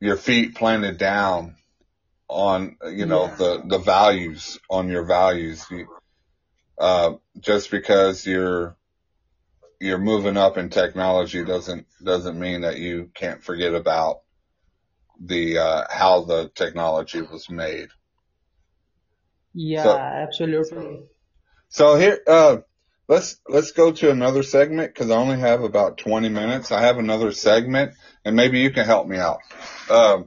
your 0.00 0.16
feet 0.16 0.54
planted 0.56 0.98
down 0.98 1.56
on 2.28 2.76
you 2.92 3.06
know 3.06 3.28
Yeah. 3.28 3.36
the 3.36 3.62
the 3.66 3.78
values 3.78 4.58
on 4.70 4.88
your 4.88 5.04
values. 5.04 5.66
You, 5.70 5.88
uh, 6.78 7.14
just 7.40 7.70
because 7.70 8.26
you're 8.26 8.76
you're 9.80 9.98
moving 9.98 10.36
up 10.36 10.58
in 10.58 10.70
technology 10.70 11.44
doesn't 11.44 11.86
doesn't 12.02 12.38
mean 12.38 12.62
that 12.62 12.78
you 12.78 13.10
can't 13.14 13.42
forget 13.42 13.74
about 13.74 14.20
the 15.20 15.58
uh, 15.58 15.84
how 15.90 16.22
the 16.24 16.50
technology 16.54 17.22
was 17.22 17.50
made. 17.50 17.88
Yeah, 19.54 19.84
So 19.84 20.04
absolutely. 20.22 21.08
so 21.70 21.96
here 21.96 22.20
uh, 22.26 22.58
let's 23.08 23.40
let's 23.48 23.72
go 23.72 23.90
to 23.90 24.10
another 24.10 24.42
segment 24.42 24.92
because 24.94 25.10
I 25.10 25.16
only 25.16 25.38
have 25.40 25.62
about 25.62 25.98
20 25.98 26.28
minutes. 26.28 26.70
I 26.70 26.82
have 26.82 26.98
another 26.98 27.32
segment, 27.32 27.94
and 28.24 28.36
maybe 28.36 28.60
you 28.60 28.70
can 28.70 28.84
help 28.84 29.08
me 29.08 29.16
out. 29.16 29.40
Um, 29.90 30.26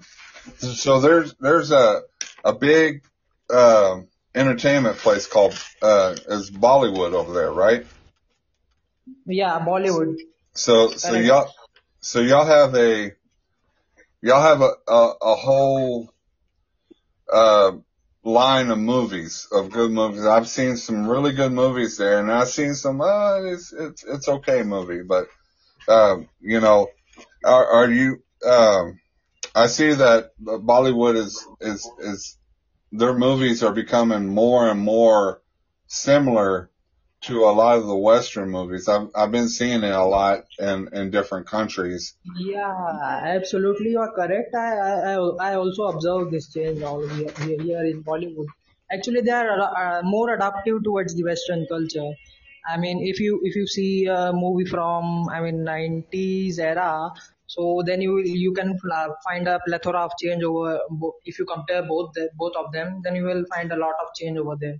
so 0.58 1.00
there's 1.00 1.36
there's 1.40 1.72
a 1.72 2.02
a 2.44 2.54
big 2.54 3.04
uh, 3.50 4.02
entertainment 4.34 4.98
place 4.98 5.28
called 5.28 5.54
uh, 5.82 6.16
is 6.28 6.50
Bollywood 6.50 7.14
over 7.14 7.34
there, 7.34 7.52
right? 7.52 7.86
Yeah, 9.26 9.60
Bollywood. 9.60 10.18
So 10.54 10.90
so 10.90 11.14
y'all 11.14 11.54
so 12.00 12.20
y'all 12.20 12.46
have 12.46 12.76
a 12.76 13.12
y'all 14.22 14.42
have 14.42 14.62
a 14.62 14.74
a, 14.88 15.14
a 15.22 15.36
whole 15.36 16.12
uh, 17.32 17.74
line 18.24 18.70
of 18.70 18.78
movies 18.78 19.48
of 19.52 19.72
good 19.72 19.92
movies. 19.92 20.26
I've 20.26 20.48
seen 20.48 20.78
some 20.78 21.08
really 21.08 21.34
good 21.34 21.52
movies 21.52 21.98
there, 21.98 22.20
and 22.20 22.32
I've 22.32 22.50
seen 22.50 22.74
some 22.74 23.02
uh, 23.02 23.42
it's 23.44 23.74
it's 23.74 24.04
it's 24.04 24.28
okay 24.28 24.64
movie, 24.64 25.04
but 25.04 25.28
um, 25.88 26.30
you 26.40 26.60
know, 26.60 26.90
are 27.44 27.66
are 27.66 27.92
you? 27.92 28.24
Um, 28.46 29.00
I 29.54 29.68
see 29.68 29.94
that 29.94 30.32
Bollywood 30.42 31.16
is 31.16 31.46
is 31.60 31.90
is 32.00 32.38
their 32.92 33.14
movies 33.14 33.64
are 33.64 33.74
becoming 33.74 34.28
more 34.28 34.70
and 34.70 34.80
more 34.80 35.42
similar 35.88 36.71
to 37.22 37.46
a 37.46 37.52
lot 37.52 37.78
of 37.78 37.86
the 37.86 37.96
Western 37.96 38.50
movies. 38.50 38.88
I've 38.88 39.10
I've 39.16 39.32
been 39.32 39.50
seeing 39.50 39.84
it 39.84 39.94
a 39.94 40.04
lot 40.04 40.46
in 40.60 40.90
in 40.94 41.12
different 41.12 41.48
countries. 41.48 42.16
Yeah, 42.40 43.22
absolutely, 43.38 43.92
you 43.92 44.00
are 44.00 44.12
correct. 44.12 44.56
I 44.56 44.70
I, 45.12 45.16
I 45.50 45.56
also 45.56 45.84
observe 45.84 46.32
this 46.32 46.52
change 46.54 46.82
all 46.82 47.08
here, 47.08 47.32
here 47.68 47.86
in 47.86 48.04
Bollywood. 48.04 48.48
Actually, 48.92 49.22
they 49.22 49.32
are 49.32 49.62
uh, 49.62 50.02
more 50.04 50.34
adaptive 50.34 50.84
towards 50.84 51.16
the 51.16 51.24
Western 51.24 51.66
culture. 51.68 52.12
I 52.68 52.78
mean, 52.78 53.06
if 53.12 53.20
you 53.20 53.40
if 53.44 53.56
you 53.56 53.68
see 53.68 54.06
a 54.06 54.32
movie 54.34 54.66
from 54.66 55.30
I 55.30 55.42
mean 55.42 55.64
90s 55.64 56.60
era, 56.60 57.12
so 57.46 57.84
then 57.86 58.02
you 58.02 58.20
you 58.20 58.54
can 58.54 58.78
find 59.28 59.48
a 59.48 59.60
plethora 59.68 60.02
of 60.06 60.12
change 60.22 60.44
over 60.44 60.80
if 61.26 61.40
you 61.40 61.46
compare 61.46 61.84
both 61.84 62.14
the, 62.14 62.30
both 62.36 62.56
of 62.56 62.72
them, 62.72 63.02
then 63.04 63.16
you 63.16 63.26
will 63.26 63.46
find 63.56 63.72
a 63.72 63.78
lot 63.86 63.96
of 64.04 64.14
change 64.16 64.38
over 64.38 64.56
there 64.60 64.80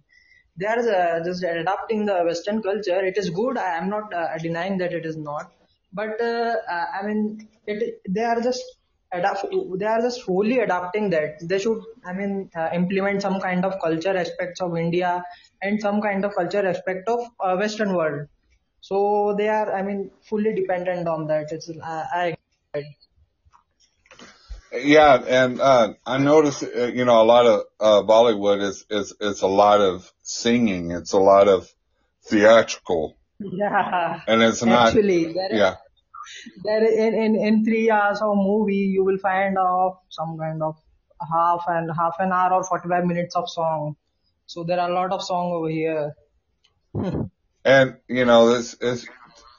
they 0.58 0.66
are 0.66 0.80
uh, 0.80 1.24
just 1.24 1.44
adapting 1.44 2.06
the 2.06 2.24
Western 2.24 2.62
culture. 2.62 3.04
It 3.06 3.18
is 3.18 3.30
good. 3.30 3.58
I 3.58 3.78
am 3.78 3.90
not 3.90 4.14
uh, 4.14 4.38
denying 4.38 4.78
that 4.80 4.94
it 4.94 5.06
is 5.06 5.18
not, 5.18 5.52
but 5.94 6.20
uh, 6.22 6.56
uh 6.70 6.86
I 7.00 7.06
mean, 7.08 7.48
it 7.68 8.02
they 8.10 8.22
are 8.24 8.42
just 8.42 8.64
adapt. 9.14 9.46
They 9.80 9.86
are 9.86 10.02
just 10.02 10.24
fully 10.24 10.60
adapting 10.60 11.10
that. 11.12 11.40
They 11.42 11.60
should, 11.60 11.82
I 12.06 12.14
mean, 12.14 12.50
uh, 12.56 12.70
implement 12.74 13.22
some 13.22 13.40
kind 13.40 13.66
of 13.66 13.80
culture 13.82 14.16
aspects 14.16 14.62
of 14.62 14.78
India 14.78 15.24
and 15.62 15.82
some 15.82 16.02
kind 16.02 16.26
of 16.26 16.36
culture 16.36 16.66
aspect 16.66 17.08
of 17.08 17.20
uh, 17.40 17.56
Western 17.58 17.94
world. 17.96 18.28
So 18.82 19.36
they 19.38 19.48
are, 19.50 19.74
I 19.74 19.82
mean, 19.84 20.12
fully 20.22 20.54
dependent 20.56 21.08
on 21.08 21.28
that. 21.28 21.52
It's 21.52 21.70
I. 21.84 22.36
I 22.74 22.84
yeah, 24.74 25.22
and 25.28 25.60
uh, 25.60 25.94
I 26.06 26.18
noticed, 26.18 26.64
uh, 26.64 26.86
you 26.86 27.06
know, 27.06 27.22
a 27.22 27.26
lot 27.26 27.46
of 27.46 27.64
uh, 27.80 28.08
Bollywood 28.08 28.62
is 28.62 28.86
is 28.90 29.14
it's 29.20 29.42
a 29.42 29.48
lot 29.48 29.82
of 29.82 30.10
singing. 30.22 30.92
It's 30.92 31.14
a 31.14 31.20
lot 31.20 31.48
of 31.48 31.70
theatrical. 32.24 33.18
Yeah. 33.40 34.22
And 34.28 34.42
it's 34.42 34.64
not. 34.64 34.90
Actually, 34.90 35.34
there 35.34 35.54
yeah. 35.54 35.76
there 36.64 36.86
in, 36.86 37.14
in 37.14 37.36
in 37.36 37.66
three 37.66 37.92
hours 37.92 38.22
of 38.22 38.38
movie, 38.38 38.92
you 38.94 39.04
will 39.04 39.18
find 39.18 39.58
of 39.58 39.98
some 40.10 40.38
kind 40.38 40.62
of 40.64 40.76
half 41.20 41.66
and 41.68 41.92
half 41.96 42.16
an 42.20 42.32
hour 42.32 42.54
or 42.54 42.64
forty 42.64 42.88
five 42.88 43.06
minutes 43.06 43.36
of 43.36 43.50
song. 43.50 43.96
So 44.46 44.64
there 44.64 44.80
are 44.80 44.90
a 44.90 44.94
lot 44.94 45.12
of 45.12 45.22
song 45.22 45.52
over 45.52 45.70
here. 45.70 46.16
and 47.66 47.98
you 48.08 48.26
know 48.26 48.54
this 48.54 48.74
is 48.76 49.08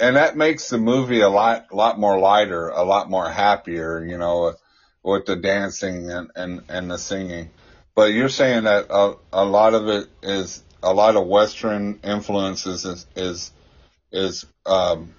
and 0.01 0.17
that 0.17 0.37
makes 0.37 0.69
the 0.69 0.79
movie 0.79 1.21
a 1.21 1.29
lot 1.29 1.73
lot 1.73 1.99
more 1.99 2.19
lighter, 2.19 2.69
a 2.69 2.83
lot 2.83 3.11
more 3.11 3.29
happier. 3.29 4.05
You 4.05 4.17
know 4.17 4.55
with 5.03 5.27
the 5.27 5.37
dancing 5.37 6.11
and, 6.11 6.31
and, 6.37 6.63
and 6.69 6.91
the 6.91 6.99
singing. 6.99 7.51
But 7.95 8.13
you're 8.13 8.29
saying 8.29 8.65
that 8.65 8.87
a, 8.91 9.15
a 9.33 9.45
lot 9.45 9.75
of 9.75 9.89
it 9.89 10.09
is 10.23 10.63
a 10.83 10.93
lot 10.93 11.17
of 11.17 11.27
Western 11.27 12.01
influences 12.03 12.85
is 12.85 13.07
is, 13.15 13.53
is 14.11 14.47
um, 14.67 15.15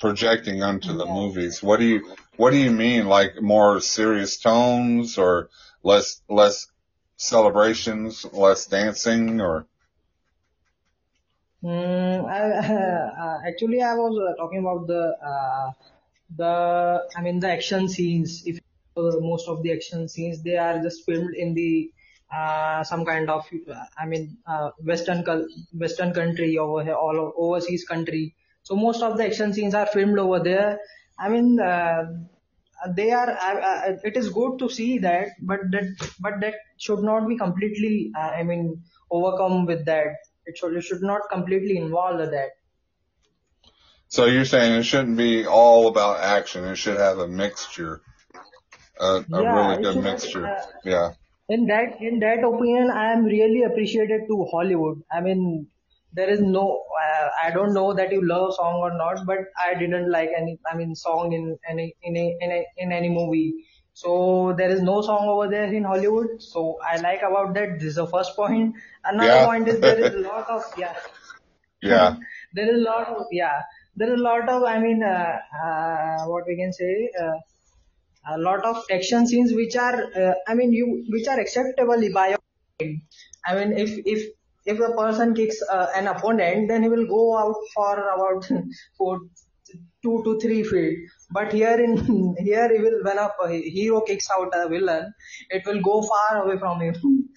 projecting 0.00 0.62
onto 0.62 0.96
the 0.96 1.06
movies. 1.06 1.62
What 1.62 1.80
do 1.80 1.86
you 1.86 2.14
what 2.36 2.50
do 2.50 2.56
you 2.56 2.70
mean? 2.70 3.06
Like 3.06 3.40
more 3.40 3.80
serious 3.80 4.38
tones 4.38 5.18
or 5.18 5.48
less 5.82 6.20
less 6.28 6.66
celebrations, 7.16 8.24
less 8.32 8.66
dancing, 8.66 9.40
or? 9.40 9.66
Mm, 11.62 12.28
I, 12.28 12.40
uh, 13.24 13.38
actually, 13.46 13.80
I 13.82 13.94
was 13.94 14.18
uh, 14.18 14.36
talking 14.36 14.60
about 14.60 14.86
the 14.86 15.16
uh, 15.24 15.72
the 16.36 17.08
I 17.16 17.22
mean 17.22 17.40
the 17.40 17.50
action 17.50 17.88
scenes. 17.88 18.42
If 18.46 18.60
most 18.96 19.48
of 19.48 19.62
the 19.62 19.72
action 19.72 20.08
scenes 20.08 20.42
they 20.42 20.56
are 20.56 20.80
just 20.82 21.04
filmed 21.04 21.34
in 21.34 21.54
the 21.54 21.90
uh, 22.34 22.82
some 22.84 23.04
kind 23.04 23.30
of 23.30 23.48
I 23.98 24.06
mean 24.06 24.38
uh, 24.46 24.70
western 24.82 25.24
western 25.72 26.12
country 26.14 26.58
over 26.58 26.82
here 26.84 26.94
all 26.94 27.32
overseas 27.36 27.84
country. 27.86 28.34
So 28.62 28.74
most 28.76 29.02
of 29.02 29.16
the 29.18 29.26
action 29.26 29.52
scenes 29.52 29.74
are 29.74 29.86
filmed 29.86 30.18
over 30.18 30.40
there. 30.40 30.80
I 31.18 31.28
mean 31.28 31.60
uh, 31.60 32.04
they 32.96 33.10
are 33.12 33.30
uh, 33.30 33.96
it 34.04 34.16
is 34.16 34.28
good 34.30 34.58
to 34.58 34.68
see 34.68 34.98
that 34.98 35.28
but 35.42 35.60
that 35.72 35.86
but 36.20 36.40
that 36.40 36.54
should 36.78 37.00
not 37.00 37.28
be 37.28 37.36
completely 37.36 38.12
uh, 38.16 38.30
I 38.40 38.42
mean 38.42 38.82
overcome 39.10 39.66
with 39.66 39.84
that. 39.86 40.08
It 40.46 40.58
should 40.58 40.74
it 40.76 40.82
should 40.82 41.02
not 41.02 41.22
completely 41.30 41.76
involve 41.78 42.18
that. 42.18 42.50
So 44.08 44.26
you're 44.26 44.44
saying 44.46 44.78
it 44.78 44.84
shouldn't 44.84 45.16
be 45.18 45.46
all 45.46 45.88
about 45.88 46.20
action. 46.20 46.64
It 46.64 46.76
should 46.76 46.96
have 46.96 47.18
a 47.18 47.28
mixture 47.28 48.00
a, 49.00 49.06
a 49.06 49.24
yeah, 49.28 49.68
really 49.68 49.82
good 49.82 50.02
mixture. 50.02 50.46
Uh, 50.46 50.62
yeah. 50.84 51.12
In 51.48 51.66
that 51.66 52.00
in 52.00 52.20
that 52.20 52.42
opinion, 52.42 52.90
I 52.90 53.12
am 53.12 53.24
really 53.24 53.62
appreciated 53.62 54.22
to 54.28 54.46
Hollywood. 54.50 55.02
I 55.12 55.20
mean, 55.20 55.66
there 56.12 56.30
is 56.30 56.40
no. 56.40 56.82
Uh, 57.04 57.28
I 57.42 57.50
don't 57.50 57.74
know 57.74 57.92
that 57.92 58.12
you 58.12 58.26
love 58.26 58.54
song 58.54 58.76
or 58.76 58.96
not, 58.96 59.26
but 59.26 59.38
I 59.58 59.74
didn't 59.74 60.10
like 60.10 60.30
any. 60.36 60.58
I 60.70 60.76
mean, 60.76 60.94
song 60.94 61.32
in 61.32 61.58
any 61.68 61.94
in 62.02 62.16
a, 62.16 62.36
in 62.40 62.52
a, 62.52 62.66
in 62.78 62.92
any 62.92 63.10
movie. 63.10 63.54
So 63.92 64.54
there 64.56 64.70
is 64.70 64.82
no 64.82 65.02
song 65.02 65.28
over 65.28 65.48
there 65.48 65.72
in 65.72 65.84
Hollywood. 65.84 66.42
So 66.42 66.78
I 66.84 66.96
like 66.96 67.22
about 67.22 67.54
that. 67.54 67.78
This 67.78 67.90
is 67.90 67.94
the 67.96 68.06
first 68.06 68.34
point. 68.34 68.74
Another 69.04 69.28
yeah. 69.28 69.46
point 69.46 69.68
is 69.68 69.80
there 69.80 69.98
is 69.98 70.14
a 70.14 70.18
lot 70.18 70.48
of 70.48 70.62
yeah. 70.78 70.94
Yeah. 71.82 72.16
there 72.54 72.74
is 72.74 72.80
a 72.80 72.84
lot 72.84 73.08
of 73.08 73.26
yeah. 73.30 73.60
There 73.96 74.12
is 74.12 74.18
a 74.18 74.22
lot 74.22 74.48
of 74.48 74.62
I 74.64 74.78
mean 74.78 75.02
uh, 75.02 75.38
uh, 75.64 76.24
what 76.26 76.46
we 76.46 76.56
can 76.56 76.72
say. 76.72 77.10
A 78.30 78.38
lot 78.38 78.64
of 78.64 78.82
action 78.90 79.26
scenes 79.26 79.52
which 79.52 79.76
are 79.76 79.96
uh, 80.20 80.34
i 80.48 80.54
mean 80.54 80.72
you 80.72 81.04
which 81.10 81.28
are 81.28 81.38
acceptable 81.38 82.08
by 82.14 82.28
your 82.28 82.38
i 83.46 83.54
mean 83.56 83.72
if 83.84 83.90
if 84.06 84.22
if 84.66 84.80
a 84.80 84.92
person 84.96 85.34
kicks 85.34 85.58
uh, 85.70 85.86
an 85.94 86.06
opponent 86.06 86.68
then 86.68 86.82
he 86.82 86.88
will 86.88 87.06
go 87.06 87.36
out 87.36 87.56
for 87.74 87.92
about 88.14 88.48
for 88.98 89.20
two 90.02 90.22
to 90.24 90.38
three 90.38 90.62
feet. 90.62 90.98
But 91.30 91.52
here 91.52 91.78
in 91.82 91.96
here 92.38 92.68
he 92.74 92.80
will 92.82 92.98
when 93.02 93.18
a 93.18 93.30
hero 93.48 94.00
kicks 94.00 94.28
out 94.36 94.52
a 94.54 94.68
villain 94.68 95.12
it 95.50 95.64
will 95.66 95.80
go 95.82 96.02
far 96.02 96.44
away 96.44 96.58
from 96.58 96.80
him. 96.80 96.94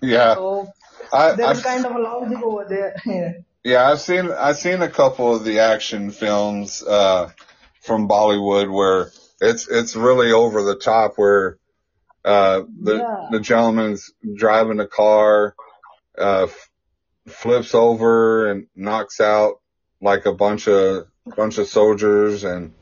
Yeah. 0.00 0.34
So 0.34 0.66
I, 1.12 1.32
there's 1.32 1.62
kind 1.62 1.84
of 1.84 1.94
a 1.94 1.98
logic 1.98 2.42
over 2.42 2.64
there. 2.68 3.44
Yeah 3.62 3.90
i've 3.90 4.00
seen 4.00 4.30
i've 4.30 4.56
seen 4.56 4.82
a 4.82 4.88
couple 4.88 5.34
of 5.34 5.44
the 5.44 5.58
action 5.60 6.10
films 6.10 6.82
uh 6.82 7.30
from 7.80 8.08
bollywood 8.08 8.72
where 8.72 9.10
it's 9.40 9.68
it's 9.68 9.96
really 9.96 10.32
over 10.32 10.62
the 10.62 10.76
top 10.76 11.14
where 11.16 11.58
uh, 12.24 12.62
the 12.80 12.96
yeah. 12.96 13.28
the 13.30 13.40
gentleman's 13.40 14.12
driving 14.36 14.80
a 14.80 14.86
car, 14.86 15.54
uh, 16.18 16.44
f- 16.44 16.70
flips 17.28 17.74
over 17.74 18.50
and 18.50 18.66
knocks 18.74 19.20
out 19.20 19.60
like 20.00 20.26
a 20.26 20.32
bunch 20.32 20.68
of 20.68 21.06
bunch 21.36 21.58
of 21.58 21.66
soldiers, 21.66 22.44
and 22.44 22.72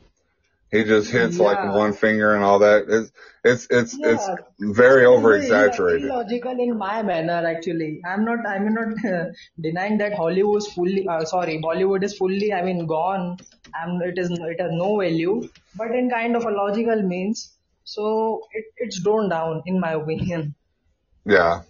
he 0.73 0.83
just 0.83 1.11
hits 1.11 1.37
yeah. 1.37 1.43
like 1.43 1.75
one 1.75 1.93
finger 1.93 2.33
and 2.33 2.43
all 2.43 2.59
that. 2.59 2.85
It's 2.89 3.11
it's 3.43 3.67
it's 3.69 3.95
yeah. 3.95 4.13
it's 4.13 4.27
very 4.59 5.05
over 5.05 5.35
exaggerated. 5.35 6.05
Illogical 6.05 6.59
in 6.59 6.77
my 6.79 7.03
manner, 7.03 7.45
actually. 7.47 8.01
I'm 8.03 8.25
not 8.25 8.47
I'm 8.47 8.73
not 8.73 9.05
uh, 9.05 9.25
denying 9.61 9.99
that 9.99 10.15
Hollywood 10.15 10.63
is 10.63 10.67
fully 10.73 11.07
uh, 11.07 11.25
sorry 11.25 11.61
Bollywood 11.61 12.03
is 12.03 12.17
fully 12.17 12.51
I 12.53 12.63
mean 12.63 12.87
gone. 12.87 13.37
I'm 13.79 14.01
it 14.01 14.17
is 14.17 14.31
it 14.31 14.61
has 14.61 14.71
no 14.71 14.97
value, 14.97 15.47
but 15.75 15.91
in 15.91 16.09
kind 16.09 16.35
of 16.35 16.45
a 16.45 16.49
logical 16.63 17.03
means. 17.03 17.51
So 17.83 18.41
it, 18.51 18.65
it's 18.77 18.99
drawn 19.03 19.29
down, 19.29 19.61
in 19.67 19.79
my 19.79 19.91
opinion. 19.91 20.55
Yeah. 21.23 21.63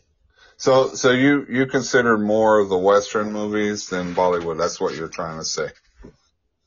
So 0.56 0.94
so 0.94 1.12
you 1.12 1.46
you 1.50 1.66
consider 1.66 2.18
more 2.18 2.60
of 2.60 2.70
the 2.70 2.78
Western 2.78 3.34
movies 3.34 3.90
than 3.90 4.16
Bollywood. 4.16 4.58
That's 4.58 4.80
what 4.80 4.96
you're 4.96 5.16
trying 5.22 5.40
to 5.40 5.46
say. 5.46 5.72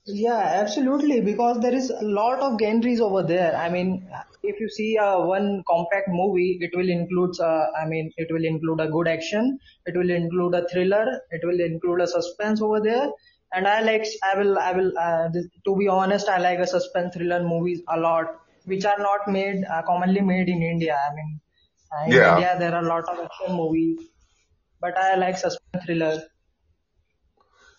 Yeah, 0.06 0.38
absolutely. 0.62 1.20
Because 1.20 1.60
there 1.60 1.74
is 1.74 1.90
a 1.90 2.04
lot 2.04 2.38
of 2.40 2.58
genres 2.60 3.00
over 3.00 3.22
there. 3.22 3.56
I 3.56 3.68
mean, 3.68 4.08
if 4.42 4.60
you 4.60 4.68
see 4.68 4.96
uh, 4.96 5.20
one 5.20 5.64
compact 5.68 6.08
movie, 6.08 6.58
it 6.60 6.70
will 6.76 6.88
include, 6.88 7.38
uh, 7.40 7.66
I 7.80 7.86
mean, 7.86 8.12
it 8.16 8.28
will 8.30 8.44
include 8.44 8.80
a 8.80 8.88
good 8.88 9.08
action, 9.08 9.58
it 9.84 9.96
will 9.96 10.10
include 10.10 10.54
a 10.54 10.66
thriller, 10.68 11.20
it 11.30 11.40
will 11.44 11.60
include 11.60 12.02
a 12.02 12.06
suspense 12.06 12.62
over 12.62 12.80
there, 12.80 13.08
and 13.52 13.66
I 13.66 13.80
like 13.80 14.04
I 14.22 14.38
will 14.38 14.58
I 14.58 14.72
will 14.72 14.92
uh, 14.98 15.28
to 15.64 15.76
be 15.76 15.88
honest 15.88 16.28
I 16.28 16.38
like 16.38 16.58
a 16.60 16.66
suspense 16.66 17.14
thriller 17.14 17.42
movies 17.42 17.80
a 17.88 17.98
lot 17.98 18.26
which 18.64 18.84
are 18.84 18.98
not 18.98 19.28
made 19.28 19.64
uh, 19.64 19.82
commonly 19.86 20.20
made 20.20 20.48
in 20.48 20.62
India. 20.62 20.96
I 21.10 21.14
mean 21.14 21.40
uh, 21.92 22.04
in 22.12 22.18
Yeah. 22.18 22.20
India 22.20 22.56
there 22.58 22.74
are 22.74 22.82
a 22.84 22.88
lot 22.88 23.08
of 23.08 23.18
action 23.24 23.56
movies, 23.56 24.00
but 24.80 24.96
I 24.98 25.16
like 25.16 25.38
suspense 25.38 25.84
thriller. 25.86 26.22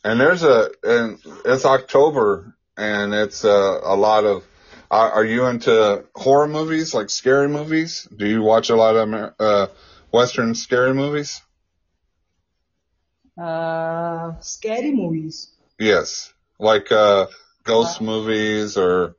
And 0.04 0.20
there's 0.20 0.44
a, 0.44 0.70
and 0.84 1.20
it's 1.46 1.66
October 1.66 2.56
and 2.78 3.14
it's 3.14 3.44
uh, 3.44 3.80
a 3.84 3.96
lot 3.96 4.24
of, 4.26 4.44
are, 4.90 5.12
are 5.12 5.26
you 5.26 5.46
into 5.48 6.06
horror 6.16 6.48
movies, 6.48 6.94
like 6.94 7.10
scary 7.10 7.50
movies? 7.50 8.08
Do 8.16 8.26
you 8.28 8.42
watch 8.42 8.70
a 8.70 8.76
lot 8.76 8.96
of 8.96 9.08
Amer- 9.08 9.36
uh, 9.40 9.68
Western 10.12 10.56
scary 10.56 10.94
movies? 10.94 11.42
Uh, 13.38 14.34
scary 14.40 14.92
movies. 14.92 15.52
Yes. 15.80 16.34
Like, 16.60 16.92
uh, 16.92 17.28
ghost 17.64 18.02
movies 18.02 18.78
or, 18.78 19.16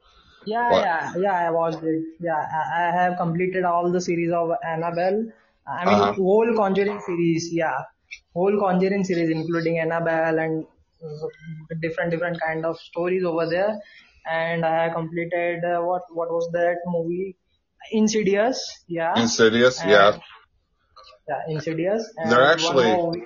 Yeah, 0.46 0.70
what? 0.70 0.82
yeah, 0.82 1.12
yeah. 1.18 1.32
I 1.48 1.50
watched 1.50 1.82
it. 1.82 2.02
Yeah, 2.20 2.34
I, 2.34 2.88
I 2.88 2.90
have 3.02 3.16
completed 3.18 3.64
all 3.64 3.90
the 3.92 4.00
series 4.00 4.32
of 4.32 4.50
Annabelle. 4.64 5.26
I 5.66 5.84
mean, 5.84 5.98
Uh-huh. 5.98 6.12
whole 6.14 6.54
Conjuring 6.56 7.00
series. 7.00 7.52
Yeah, 7.52 7.84
whole 8.34 8.58
Conjuring 8.60 9.04
series, 9.04 9.30
including 9.30 9.78
Annabelle 9.78 10.38
and 10.38 10.66
uh, 11.04 11.74
different 11.80 12.10
different 12.10 12.40
kind 12.40 12.64
of 12.64 12.78
stories 12.78 13.24
over 13.24 13.48
there. 13.48 13.78
And 14.30 14.64
I 14.64 14.90
completed 14.90 15.64
uh, 15.64 15.80
what 15.80 16.02
what 16.12 16.30
was 16.30 16.48
that 16.52 16.76
movie? 16.86 17.36
Insidious. 17.92 18.60
Yeah, 18.88 19.18
Insidious? 19.20 19.80
and 19.80 19.90
Yeah. 19.90 20.18
yeah, 21.28 21.40
Insidious. 21.48 22.12
And 22.16 22.30
They're 22.30 22.50
actually, 22.52 22.94
movie. 22.96 23.22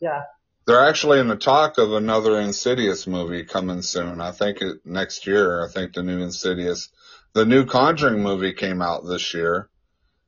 Yeah. 0.00 0.22
they're 0.66 0.86
actually 0.86 1.20
in 1.20 1.28
the 1.28 1.36
talk 1.36 1.78
of 1.78 1.92
another 1.92 2.38
Insidious 2.40 3.06
movie 3.06 3.44
coming 3.44 3.82
soon. 3.82 4.20
I 4.20 4.32
think 4.32 4.60
it, 4.60 4.78
next 4.84 5.26
year, 5.26 5.64
I 5.64 5.72
think 5.72 5.94
the 5.94 6.02
new 6.02 6.22
Insidious, 6.22 6.88
the 7.32 7.44
new 7.46 7.64
Conjuring 7.64 8.22
movie 8.22 8.52
came 8.52 8.82
out 8.82 9.06
this 9.06 9.32
year. 9.34 9.68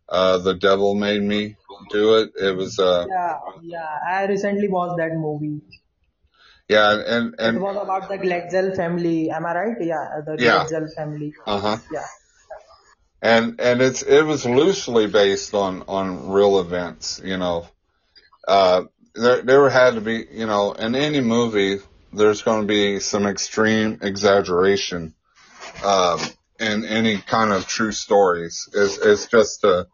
Uh, 0.09 0.38
The 0.38 0.54
Devil 0.54 0.94
Made 0.94 1.22
Me 1.22 1.56
Do 1.90 2.16
It. 2.18 2.32
It 2.40 2.56
was, 2.56 2.78
uh, 2.78 3.06
Yeah, 3.09 3.38
yeah. 3.62 3.98
I 4.09 4.26
recently 4.26 4.68
watched 4.68 4.96
that 4.98 5.14
movie. 5.14 5.61
yeah, 6.68 6.98
and, 7.06 7.34
and 7.38 7.56
It 7.56 7.61
was 7.61 7.76
about 7.76 8.09
the 8.09 8.18
Glatzel 8.18 8.74
family. 8.76 9.30
Am 9.30 9.44
I 9.46 9.54
right? 9.54 9.76
Yeah, 9.80 10.20
the 10.24 10.36
yeah, 10.38 10.66
family. 10.96 11.34
uh 11.46 11.61
huh. 11.61 11.76
Yeah. 11.92 12.04
And, 13.20 13.61
and 13.61 13.82
it's, 13.82 14.02
it 14.02 14.22
was 14.24 14.46
loosely 14.46 15.09
based 15.09 15.52
on, 15.54 15.82
on 15.88 16.30
real 16.30 16.61
events, 16.61 17.20
you 17.24 17.36
know. 17.36 17.66
Uh, 18.46 18.84
there, 19.14 19.42
there 19.42 19.68
had 19.68 19.94
to 19.94 20.00
be, 20.00 20.24
you 20.30 20.46
know, 20.46 20.72
in 20.72 20.94
any 20.94 21.20
movie, 21.20 21.80
there's 22.12 22.42
going 22.42 22.62
to 22.62 22.66
be 22.66 23.00
some 23.00 23.26
extreme 23.26 23.98
exaggeration, 24.02 25.14
um, 25.84 26.20
in 26.61 26.84
any 26.84 27.18
kind 27.18 27.52
of 27.52 27.66
true 27.66 27.92
stories. 27.92 28.68
It's, 28.72 28.98
it's 28.98 29.26
just 29.26 29.61
to 29.62 29.86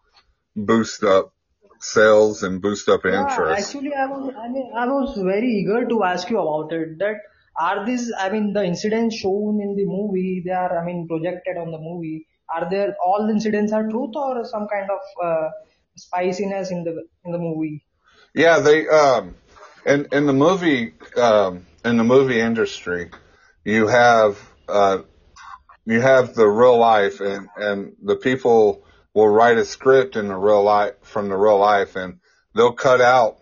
boost 0.56 1.02
up 1.02 1.32
sales 1.80 2.42
and 2.42 2.62
boost 2.62 2.88
up 2.88 3.04
interest. 3.04 3.74
actually, 3.74 3.94
I 3.94 4.06
was, 4.06 4.32
I 4.38 4.48
mean, 4.48 4.72
I 4.74 4.86
was 4.86 5.16
very 5.16 5.48
eager 5.48 5.86
to 5.86 6.02
ask 6.04 6.30
you 6.30 6.38
about 6.38 6.72
it. 6.72 6.98
That 6.98 7.16
are 7.58 7.84
these, 7.84 8.12
I 8.18 8.30
mean, 8.30 8.52
the 8.52 8.64
incidents 8.64 9.16
shown 9.16 9.60
in 9.60 9.76
the 9.76 9.84
movie, 9.84 10.42
they 10.44 10.52
are, 10.52 10.78
I 10.78 10.84
mean, 10.84 11.06
projected 11.06 11.56
on 11.56 11.70
the 11.70 11.78
movie. 11.78 12.26
Are 12.54 12.68
there 12.70 12.96
all 13.04 13.26
the 13.26 13.32
incidents 13.32 13.72
are 13.72 13.88
truth 13.88 14.14
or 14.14 14.44
some 14.44 14.66
kind 14.68 14.88
of 14.90 15.24
uh, 15.24 15.50
spiciness 15.96 16.70
in 16.70 16.84
the 16.84 17.04
in 17.24 17.32
the 17.32 17.38
movie? 17.38 17.84
Yeah, 18.34 18.60
they, 18.60 18.88
um, 18.88 19.34
in, 19.86 20.08
in 20.12 20.26
the 20.26 20.32
movie, 20.32 20.94
um, 21.16 21.66
in 21.84 21.96
the 21.96 22.04
movie 22.04 22.40
industry, 22.40 23.10
you 23.64 23.86
have, 23.86 24.38
uh, 24.68 24.98
you 25.86 26.00
have 26.00 26.34
the 26.34 26.46
real 26.46 26.78
life 26.78 27.20
and, 27.20 27.48
and 27.56 27.96
the 28.02 28.16
people 28.16 28.83
will 29.14 29.28
write 29.28 29.56
a 29.58 29.64
script 29.64 30.16
in 30.16 30.28
the 30.28 30.36
real 30.36 30.62
life, 30.62 30.94
from 31.02 31.28
the 31.28 31.36
real 31.36 31.58
life 31.58 31.96
and 31.96 32.18
they'll 32.54 32.72
cut 32.72 33.00
out 33.00 33.38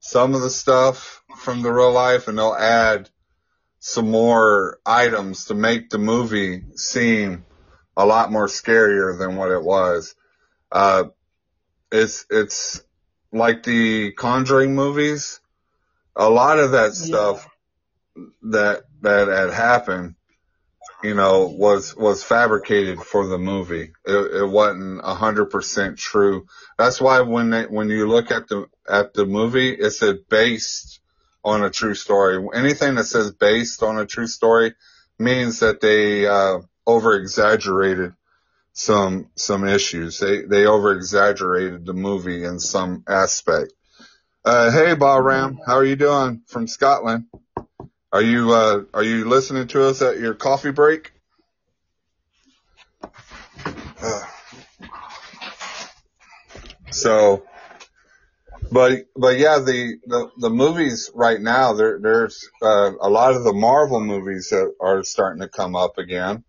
some 0.00 0.34
of 0.34 0.40
the 0.40 0.50
stuff 0.50 1.22
from 1.38 1.62
the 1.62 1.70
real 1.72 1.92
life 1.92 2.26
and 2.28 2.38
they'll 2.38 2.54
add 2.54 3.08
some 3.78 4.10
more 4.10 4.78
items 4.84 5.46
to 5.46 5.54
make 5.54 5.90
the 5.90 5.98
movie 5.98 6.62
seem 6.76 7.44
a 7.96 8.04
lot 8.06 8.32
more 8.32 8.46
scarier 8.46 9.18
than 9.18 9.36
what 9.36 9.50
it 9.50 9.62
was. 9.62 10.14
Uh, 10.72 11.04
it's, 11.92 12.26
it's 12.30 12.82
like 13.32 13.62
the 13.62 14.12
Conjuring 14.12 14.74
movies. 14.74 15.40
A 16.16 16.28
lot 16.28 16.58
of 16.58 16.72
that 16.72 16.92
Yeah. 16.94 17.06
stuff 17.06 17.48
that, 18.42 18.84
that 19.02 19.28
had 19.28 19.50
happened 19.50 20.14
you 21.02 21.14
know, 21.14 21.46
was, 21.46 21.96
was 21.96 22.22
fabricated 22.22 23.00
for 23.00 23.26
the 23.26 23.38
movie. 23.38 23.92
It, 24.04 24.42
it 24.42 24.48
wasn't 24.48 25.00
a 25.02 25.14
hundred 25.14 25.46
percent 25.46 25.98
true. 25.98 26.46
That's 26.78 27.00
why 27.00 27.20
when 27.20 27.50
they, 27.50 27.64
when 27.64 27.88
you 27.88 28.06
look 28.08 28.30
at 28.30 28.48
the, 28.48 28.66
at 28.88 29.14
the 29.14 29.24
movie, 29.24 29.70
it 29.70 29.90
said 29.90 30.28
based 30.28 31.00
on 31.44 31.64
a 31.64 31.70
true 31.70 31.94
story. 31.94 32.46
Anything 32.54 32.96
that 32.96 33.04
says 33.04 33.32
based 33.32 33.82
on 33.82 33.98
a 33.98 34.06
true 34.06 34.26
story 34.26 34.74
means 35.18 35.60
that 35.60 35.80
they, 35.80 36.26
uh, 36.26 36.58
over 36.86 37.14
exaggerated 37.14 38.12
some, 38.72 39.30
some 39.36 39.66
issues. 39.66 40.18
They, 40.18 40.42
they 40.42 40.66
over 40.66 40.92
exaggerated 40.92 41.86
the 41.86 41.94
movie 41.94 42.44
in 42.44 42.58
some 42.58 43.04
aspect. 43.08 43.72
Uh, 44.44 44.70
hey, 44.70 44.94
Bahram, 44.94 45.58
how 45.66 45.74
are 45.76 45.84
you 45.84 45.96
doing 45.96 46.42
from 46.46 46.66
Scotland? 46.66 47.26
Are 48.12 48.22
you 48.22 48.52
uh, 48.52 48.82
are 48.92 49.04
you 49.04 49.28
listening 49.28 49.68
to 49.68 49.86
us 49.86 50.02
at 50.02 50.18
your 50.18 50.34
coffee 50.34 50.72
break? 50.72 51.12
Uh, 54.02 54.22
so, 56.90 57.44
but 58.72 59.06
but 59.16 59.38
yeah, 59.38 59.60
the, 59.60 59.98
the 60.06 60.30
the 60.38 60.50
movies 60.50 61.10
right 61.14 61.40
now 61.40 61.74
there 61.74 62.00
there's 62.00 62.48
uh, 62.60 62.90
a 63.00 63.08
lot 63.08 63.36
of 63.36 63.44
the 63.44 63.52
Marvel 63.52 64.00
movies 64.00 64.48
that 64.50 64.74
are 64.80 65.04
starting 65.04 65.42
to 65.42 65.48
come 65.48 65.76
up 65.76 65.96
again. 65.98 66.42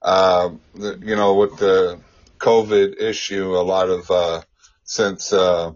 Uh, 0.00 0.50
the, 0.74 0.98
you 1.02 1.16
know, 1.16 1.34
with 1.34 1.58
the 1.58 2.00
COVID 2.38 3.00
issue, 3.02 3.54
a 3.54 3.60
lot 3.60 3.90
of 3.90 4.10
uh, 4.10 4.40
since 4.84 5.32
uh, 5.32 5.72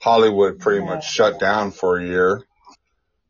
Hollywood 0.00 0.58
pretty 0.58 0.84
much 0.84 1.12
shut 1.12 1.38
down 1.38 1.70
for 1.70 1.98
a 1.98 2.04
year. 2.04 2.42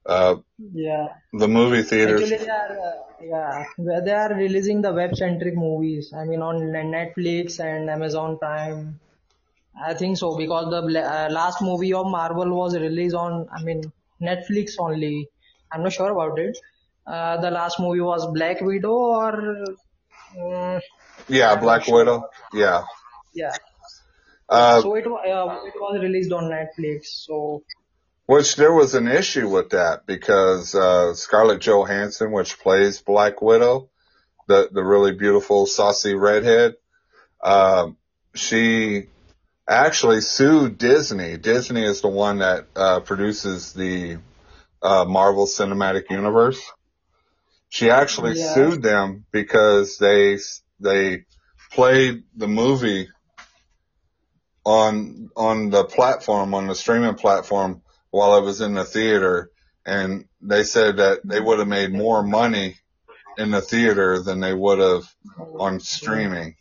Uh, 0.07 0.37
Yeah. 0.59 1.09
the 1.33 1.49
movie 1.49 1.83
theaters 1.83 2.21
Actually, 2.23 2.39
they 2.39 2.49
are, 2.51 2.79
uh, 2.89 2.93
yeah, 3.23 3.65
where 3.77 4.01
they 4.05 4.13
are 4.13 4.35
releasing 4.35 4.83
the 4.83 4.93
web-centric 4.93 5.55
movies. 5.57 6.13
I 6.17 6.25
mean, 6.25 6.43
on 6.43 6.57
Netflix 6.97 7.61
and 7.61 7.91
Amazon 7.91 8.39
Prime. 8.39 9.01
I 9.91 9.95
think 9.95 10.17
so 10.19 10.37
because 10.37 10.71
the 10.71 10.81
uh, 11.01 11.29
last 11.31 11.63
movie 11.63 11.93
of 11.95 12.07
Marvel 12.07 12.51
was 12.57 12.77
released 12.77 13.15
on, 13.17 13.49
I 13.53 13.63
mean, 13.63 13.93
Netflix 14.23 14.75
only. 14.79 15.29
I'm 15.73 15.83
not 15.83 15.93
sure 15.93 16.11
about 16.11 16.39
it. 16.39 16.57
Uh, 17.07 17.41
the 17.41 17.51
last 17.51 17.81
movie 17.81 18.01
was 18.01 18.27
Black 18.33 18.61
Widow 18.61 18.93
or, 18.93 19.65
mm, 20.37 20.81
Yeah, 21.29 21.57
Black 21.57 21.85
sure. 21.85 21.99
Widow. 21.99 22.29
Yeah. 22.53 22.85
Yeah. 23.35 23.57
Uh, 24.49 24.81
So 24.83 24.95
it, 24.95 25.07
uh, 25.07 25.11
it 25.67 25.75
was 25.81 26.01
released 26.03 26.33
on 26.33 26.45
Netflix. 26.51 27.07
So 27.27 27.63
which 28.27 28.57
there 28.57 28.73
was 28.73 28.95
an 28.95 29.09
issue 29.09 29.49
with 29.49 29.71
that 29.71 30.07
because, 30.07 30.75
uh, 30.75 31.15
Scarlett 31.15 31.61
Johansson, 31.61 32.33
which 32.33 32.59
plays 32.59 33.01
Black 33.01 33.43
Widow, 33.43 33.91
the, 34.47 34.69
the 34.73 34.83
really 34.83 35.13
beautiful 35.13 35.67
saucy 35.67 36.15
redhead, 36.15 36.75
um, 37.43 37.97
she 38.35 39.09
actually 39.69 40.21
sued 40.21 40.79
Disney. 40.79 41.37
Disney 41.37 41.85
is 41.85 42.01
the 42.01 42.09
one 42.09 42.39
that, 42.39 42.67
uh, 42.75 43.01
produces 43.01 43.73
the, 43.73 44.19
uh, 44.83 45.05
Marvel 45.05 45.47
Cinematic 45.47 46.11
Universe. 46.11 46.61
She 47.69 47.91
actually 47.91 48.39
yeah, 48.39 48.55
sued 48.55 48.83
them 48.83 49.25
because 49.33 49.99
they, 49.99 50.39
they 50.81 51.25
played 51.73 52.23
the 52.37 52.49
movie 52.49 53.09
on 54.65 55.31
on 55.37 55.71
the 55.71 55.85
platform 55.85 56.55
on 56.55 56.67
the 56.67 56.75
streaming 56.75 57.17
platform 57.17 57.83
while 58.15 58.33
I 58.33 58.39
was 58.39 58.61
in 58.61 58.75
the 58.75 58.85
theater 58.85 59.51
and 59.85 60.27
they 60.41 60.63
said 60.63 60.99
that 60.99 61.19
they 61.25 61.41
would 61.41 61.59
have 61.59 61.67
made 61.67 61.93
more 61.93 62.23
money 62.23 62.77
in 63.37 63.51
the 63.51 63.61
theater 63.61 64.23
than 64.23 64.39
they 64.39 64.55
would 64.55 64.79
have 64.79 65.03
on 65.59 65.81
streaming. 65.81 66.55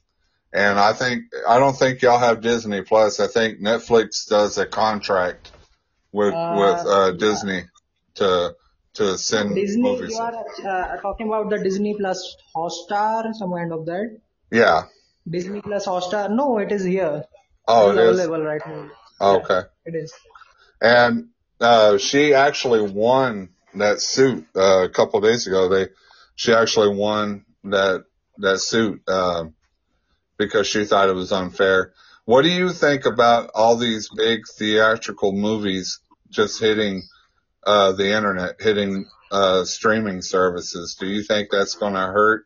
And 0.51 0.79
I 0.79 0.93
think 0.93 1.25
I 1.47 1.59
don't 1.59 1.77
think 1.77 2.01
y'all 2.01 2.17
have 2.17 2.41
Disney 2.41 2.81
Plus. 2.81 3.19
I 3.19 3.27
think 3.27 3.59
Netflix 3.59 4.27
does 4.27 4.57
a 4.57 4.65
contract 4.65 5.51
with 6.11 6.33
with 6.33 6.79
uh, 6.87 6.89
uh 6.89 7.11
yeah. 7.11 7.17
Disney 7.19 7.61
to 8.15 8.55
to 8.95 9.17
send 9.19 9.53
Disney, 9.53 9.83
movies. 9.83 10.09
you 10.09 10.17
are 10.17 10.33
uh, 10.33 10.97
talking 11.01 11.27
about 11.27 11.51
the 11.51 11.59
Disney 11.59 11.95
Plus 11.95 12.35
Hotstar, 12.55 13.31
some 13.33 13.51
kind 13.51 13.71
of 13.71 13.85
that. 13.85 14.17
Yeah. 14.51 14.85
Disney 15.29 15.61
Plus 15.61 15.85
Hotstar. 15.85 16.31
No, 16.31 16.57
it 16.57 16.71
is 16.71 16.83
here. 16.83 17.25
Oh, 17.67 17.91
is 17.91 17.97
it 17.97 18.01
is. 18.01 18.19
available 18.19 18.43
right 18.43 18.65
now. 18.65 18.89
Oh, 19.19 19.33
Yeah, 19.33 19.43
okay. 19.43 19.61
it 19.85 19.95
is. 19.95 20.13
And 20.81 21.29
uh 21.63 21.97
she 21.97 22.33
actually 22.33 22.81
won 22.81 23.49
that 23.75 24.01
suit 24.01 24.45
uh, 24.55 24.83
a 24.83 24.89
couple 24.89 25.17
of 25.17 25.23
days 25.23 25.47
ago. 25.47 25.69
They 25.69 25.87
she 26.35 26.53
actually 26.53 26.95
won 26.95 27.45
that 27.65 28.05
that 28.37 28.59
suit 28.59 29.01
uh, 29.07 29.45
because 30.37 30.67
she 30.67 30.85
thought 30.85 31.09
it 31.09 31.15
was 31.15 31.31
unfair. 31.31 31.93
What 32.25 32.43
do 32.43 32.49
you 32.49 32.69
think 32.71 33.05
about 33.05 33.51
all 33.53 33.75
these 33.75 34.09
big 34.09 34.41
theatrical 34.47 35.33
movies 35.33 35.99
just 36.29 36.59
hitting 36.59 37.03
uh, 37.65 37.91
the 37.93 38.15
internet, 38.15 38.61
hitting 38.61 39.05
uh, 39.31 39.65
streaming 39.65 40.21
services? 40.21 40.95
Do 40.99 41.05
you 41.05 41.23
think 41.23 41.49
that's 41.51 41.75
going 41.75 41.93
to 41.93 41.99
hurt 41.99 42.45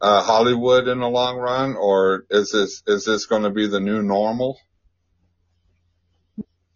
uh, 0.00 0.22
Hollywood 0.22 0.88
in 0.88 1.00
the 1.00 1.08
long 1.08 1.36
run, 1.38 1.76
or 1.76 2.24
is 2.30 2.52
this 2.52 2.82
is 2.86 3.04
this 3.04 3.26
going 3.26 3.42
to 3.42 3.50
be 3.50 3.66
the 3.66 3.80
new 3.80 4.02
normal? 4.02 4.58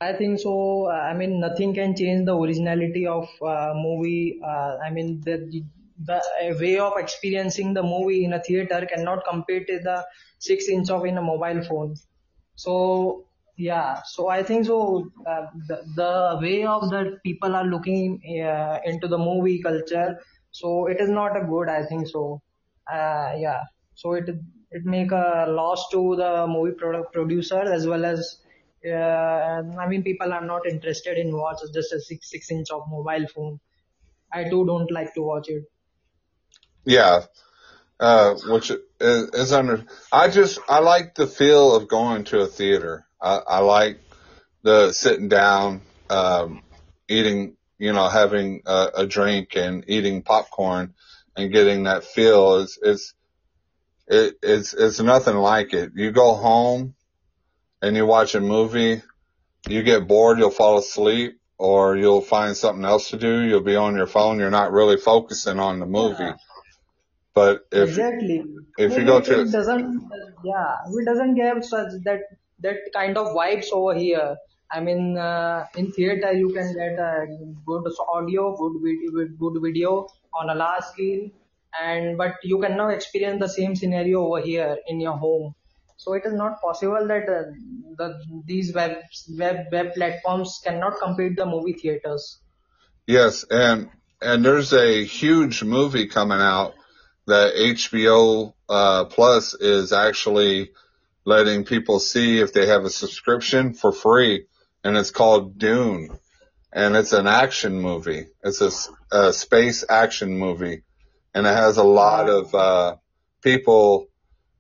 I 0.01 0.13
think 0.13 0.39
so. 0.41 0.89
I 0.91 1.15
mean, 1.15 1.41
nothing 1.41 1.75
can 1.75 1.97
change 1.97 2.27
the 2.27 2.37
originality 2.37 3.07
of 3.07 3.29
uh, 3.43 3.73
movie. 3.75 4.39
Uh, 4.45 4.77
I 4.85 4.91
mean, 4.91 5.21
the 5.25 5.37
the 5.99 6.21
way 6.61 6.79
of 6.79 6.93
experiencing 6.99 7.73
the 7.73 7.83
movie 7.83 8.25
in 8.25 8.35
a 8.35 8.43
theater 8.43 8.85
cannot 8.87 9.25
compare 9.27 9.65
to 9.65 9.79
the 9.79 10.05
six 10.39 10.69
inch 10.69 10.91
of 10.91 11.07
in 11.07 11.17
a 11.17 11.23
mobile 11.23 11.63
phone. 11.65 11.95
So 12.57 13.29
yeah, 13.57 14.03
so 14.05 14.29
I 14.29 14.43
think 14.43 14.67
so. 14.67 15.11
Uh, 15.27 15.47
the, 15.69 15.79
the 15.97 16.39
way 16.43 16.65
of 16.67 16.91
the 16.91 17.19
people 17.25 17.55
are 17.55 17.65
looking 17.65 18.21
uh, 18.45 18.81
into 18.85 19.09
the 19.09 19.17
movie 19.17 19.63
culture, 19.63 20.21
so 20.51 20.87
it 20.89 21.01
is 21.01 21.09
not 21.09 21.39
a 21.43 21.47
good. 21.47 21.71
I 21.71 21.87
think 21.87 22.07
so. 22.09 22.43
Uh, 22.93 23.33
yeah, 23.39 23.63
so 23.95 24.13
it 24.13 24.29
it 24.71 24.85
make 24.85 25.11
a 25.11 25.47
loss 25.49 25.89
to 25.93 26.17
the 26.17 26.47
movie 26.47 26.75
product 26.75 27.15
producer 27.15 27.63
as 27.63 27.87
well 27.87 28.05
as. 28.05 28.43
Uh, 28.87 29.63
I 29.79 29.89
mean, 29.89 30.03
people 30.03 30.33
are 30.33 30.45
not 30.45 30.67
interested 30.67 31.19
in 31.19 31.37
watch 31.37 31.59
just 31.75 31.93
a 31.93 32.01
six 32.01 32.31
six 32.31 32.51
inch 32.51 32.71
of 32.71 32.89
mobile 32.89 33.27
phone. 33.35 33.61
I 34.33 34.45
too 34.45 34.65
don't 34.67 34.91
like 34.91 35.15
to 35.15 35.23
watch 35.23 35.49
it. 35.49 35.65
Yeah, 36.85 37.23
uh, 37.99 38.35
which 38.47 38.71
is, 38.71 39.31
is 39.31 39.53
under. 39.53 39.85
I 40.13 40.29
just 40.29 40.61
I 40.69 40.81
like 40.81 41.15
the 41.15 41.27
feel 41.27 41.75
of 41.75 41.89
going 41.89 42.25
to 42.25 42.41
a 42.41 42.47
theater. 42.47 43.07
I, 43.21 43.41
I 43.47 43.59
like 43.59 44.01
the 44.63 44.93
sitting 44.93 45.29
down, 45.29 45.83
um, 46.11 46.63
eating, 47.09 47.57
you 47.79 47.93
know, 47.93 48.09
having 48.09 48.63
a, 48.67 48.89
a 48.99 49.07
drink 49.07 49.57
and 49.57 49.85
eating 49.89 50.23
popcorn 50.23 50.95
and 51.37 51.53
getting 51.53 51.85
that 51.85 52.05
feel 52.05 52.57
is 52.57 52.79
is 52.83 53.15
it, 54.09 54.37
it's 54.43 54.75
it's 54.75 55.01
nothing 55.01 55.37
like 55.37 55.73
it. 55.73 55.93
You 55.95 56.13
go 56.13 56.35
home 56.35 56.95
and 57.83 57.97
you 57.97 58.07
watch 58.07 58.35
a 58.35 58.41
movie, 58.41 59.03
you 59.69 59.83
get 59.83 60.07
bored, 60.09 60.39
you'll 60.39 60.51
fall 60.51 60.79
asleep, 60.79 61.39
or 61.59 61.97
you'll 61.97 62.21
find 62.21 62.57
something 62.57 62.85
else 62.85 63.11
to 63.11 63.17
do. 63.19 63.43
You'll 63.43 63.63
be 63.63 63.77
on 63.77 63.97
your 63.97 64.07
phone. 64.07 64.39
You're 64.39 64.51
not 64.51 64.73
really 64.73 64.97
focusing 64.97 65.59
on 65.59 65.79
the 65.79 65.87
movie. 65.87 66.23
Yeah. 66.23 66.37
But 67.35 67.67
if 67.71 67.91
Exactly. 67.91 68.45
if 68.79 68.97
you 68.97 69.05
go 69.05 69.21
to 69.21 69.41
it 69.43 69.53
doesn't, 69.53 70.11
yeah, 70.45 70.77
it 70.91 71.05
doesn't 71.05 71.35
give 71.35 71.65
such 71.65 71.93
that 72.05 72.21
that 72.61 72.77
kind 72.95 73.19
of 73.19 73.29
vibes 73.37 73.71
over 73.73 73.95
here. 73.95 74.37
I 74.73 74.81
mean, 74.81 75.19
uh, 75.19 75.67
in 75.77 75.93
theater 75.93 76.33
you 76.33 76.49
can 76.53 76.75
get 76.75 76.99
a 76.99 77.27
good 77.67 77.85
audio, 78.09 78.57
good 78.57 78.81
video, 78.83 79.29
good 79.39 79.61
video 79.63 80.09
on 80.35 80.49
a 80.51 80.55
large 80.55 80.85
screen, 80.85 81.33
and 81.81 82.17
but 82.17 82.37
you 82.43 82.59
cannot 82.59 82.91
experience 82.95 83.39
the 83.41 83.49
same 83.49 83.77
scenario 83.77 84.25
over 84.27 84.41
here 84.41 84.79
in 84.89 85.01
your 85.01 85.17
home. 85.19 85.55
So 85.97 86.13
it 86.13 86.25
is 86.27 86.35
not 86.35 86.61
possible 86.61 87.07
that 87.09 87.29
uh, 87.29 87.51
the 87.97 88.21
these 88.45 88.75
web 88.75 88.99
web 89.39 89.67
web 89.73 89.95
platforms 89.95 90.61
cannot 90.63 90.99
compete 91.01 91.37
the 91.37 91.47
movie 91.47 91.73
theaters. 91.73 92.39
yes, 93.07 93.45
and 93.51 93.89
and 94.21 94.45
there's 94.45 94.73
a 94.73 95.05
huge 95.05 95.63
movie 95.63 96.07
coming 96.07 96.41
out 96.41 96.75
that 97.27 97.55
HBO 97.55 98.55
uh, 98.69 99.05
Plus 99.07 99.55
is 99.55 99.93
actually 99.93 100.71
letting 101.25 101.65
people 101.65 101.99
see 101.99 102.41
if 102.41 102.53
they 102.53 102.67
have 102.67 102.85
a 102.85 102.91
subscription 102.91 103.75
for 103.75 103.93
free, 103.93 104.47
and 104.85 104.97
it's 104.97 105.11
called 105.11 105.59
Dune, 105.59 106.19
and 106.73 106.95
it's 106.95 107.13
an 107.13 107.27
action 107.27 107.81
movie. 107.81 108.27
It's 108.45 108.61
a 109.13 109.33
space 109.33 109.85
action 109.89 110.39
movie, 110.39 110.83
and 111.35 111.47
it 111.47 111.55
has 111.55 111.79
a 111.79 111.85
lot 111.85 112.29
of 112.29 112.55
uh, 112.55 112.97
people. 113.43 114.09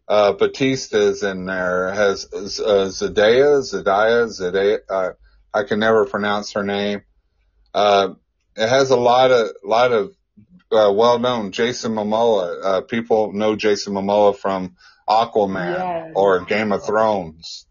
Uh, 0.08 0.32
Bautista's 0.32 1.22
in 1.22 1.46
there. 1.46 1.92
Has 1.92 2.28
uh, 2.32 2.88
Zendaya, 2.88 3.60
Zendaya, 3.60 4.26
Zendaya. 4.26 4.78
Uh, 4.88 5.10
I 5.52 5.64
can 5.64 5.78
never 5.80 6.04
pronounce 6.06 6.52
her 6.52 6.62
name. 6.62 7.02
Uh, 7.74 8.14
it 8.56 8.68
has 8.68 8.90
a 8.90 8.96
lot 8.96 9.30
of 9.30 9.48
lot 9.64 9.92
of 9.92 10.14
uh, 10.72 10.92
well 10.92 11.18
known 11.18 11.52
Jason 11.52 11.92
Momoa. 11.92 12.64
Uh, 12.64 12.80
people 12.82 13.32
know 13.32 13.56
Jason 13.56 13.94
Momoa 13.94 14.36
from 14.36 14.76
Aquaman 15.08 16.12
or 16.14 16.44
Game 16.44 16.72
of 16.72 16.84
Thrones. 16.84 17.66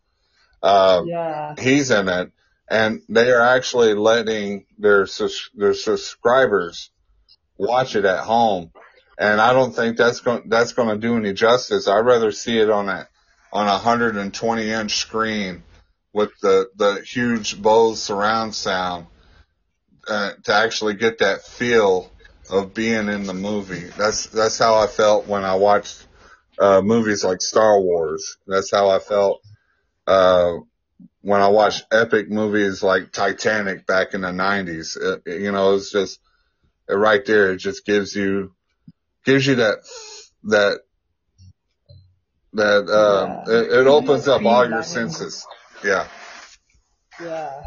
Uh, 0.62 1.04
yeah, 1.06 1.56
he's 1.60 1.92
in 1.92 2.08
it, 2.10 2.32
and 2.68 3.02
they 3.10 3.32
are 3.32 3.42
actually 3.42 3.94
letting 3.94 4.66
their 4.78 5.06
sus- 5.06 5.50
their 5.54 5.74
subscribers 5.74 6.90
watch 7.58 7.96
it 7.96 8.06
at 8.06 8.24
home. 8.24 8.72
And 9.18 9.40
I 9.40 9.54
don't 9.54 9.74
think 9.74 9.98
that's 9.98 10.20
going 10.20 10.50
that's 10.50 10.74
going 10.74 10.90
to 10.90 10.98
do 10.98 11.16
any 11.16 11.34
justice. 11.34 11.88
I'd 11.88 12.00
rather 12.00 12.32
see 12.32 12.58
it 12.60 12.70
on 12.70 12.90
a 12.90 13.08
on 13.54 13.68
a 13.68 13.72
120 13.72 14.70
inch 14.70 14.96
screen 14.96 15.64
with 16.14 16.32
the 16.42 16.70
the 16.76 17.02
huge 17.02 17.62
Bose 17.62 18.02
surround 18.02 18.56
sound 18.56 19.08
uh, 20.08 20.32
to 20.44 20.54
actually 20.54 20.96
get 20.96 21.20
that 21.20 21.44
feel 21.44 22.12
of 22.50 22.74
being 22.74 23.10
in 23.10 23.24
the 23.24 23.34
movie. 23.34 23.90
That's 23.98 24.28
that's 24.28 24.58
how 24.58 24.76
I 24.76 24.88
felt 24.88 25.28
when 25.28 25.44
I 25.44 25.56
watched 25.56 26.06
uh, 26.60 26.82
movies 26.82 27.24
like 27.24 27.42
Star 27.42 27.80
Wars. 27.80 28.38
That's 28.48 28.72
how 28.72 28.90
I 28.90 29.00
felt 29.00 29.42
uh, 30.08 30.54
when 31.22 31.42
I 31.42 31.50
watched 31.50 31.86
epic 31.92 32.30
movies 32.30 32.84
like 32.84 33.12
Titanic 33.12 33.86
back 33.86 34.14
in 34.14 34.22
the 34.22 34.30
'90s. 34.30 34.98
It, 34.98 35.42
you 35.42 35.52
know, 35.52 35.76
it's 35.76 35.92
just 35.92 36.20
right 36.88 37.26
there. 37.26 37.52
It 37.52 37.58
just 37.58 37.86
gives 37.86 38.16
you 38.16 38.55
gives 39.26 39.48
you 39.48 39.56
that 39.56 39.80
that 40.44 40.80
that 42.54 42.90
um, 42.90 43.30
yeah. 43.30 43.54
it, 43.54 43.64
it 43.64 43.70
Gives 43.70 43.86
you 43.86 43.90
a 43.90 43.96
opens 43.96 44.28
up 44.28 44.46
all 44.46 44.70
your 44.70 44.84
senses. 44.84 45.46
Yeah. 45.84 46.08
yeah. 47.22 47.62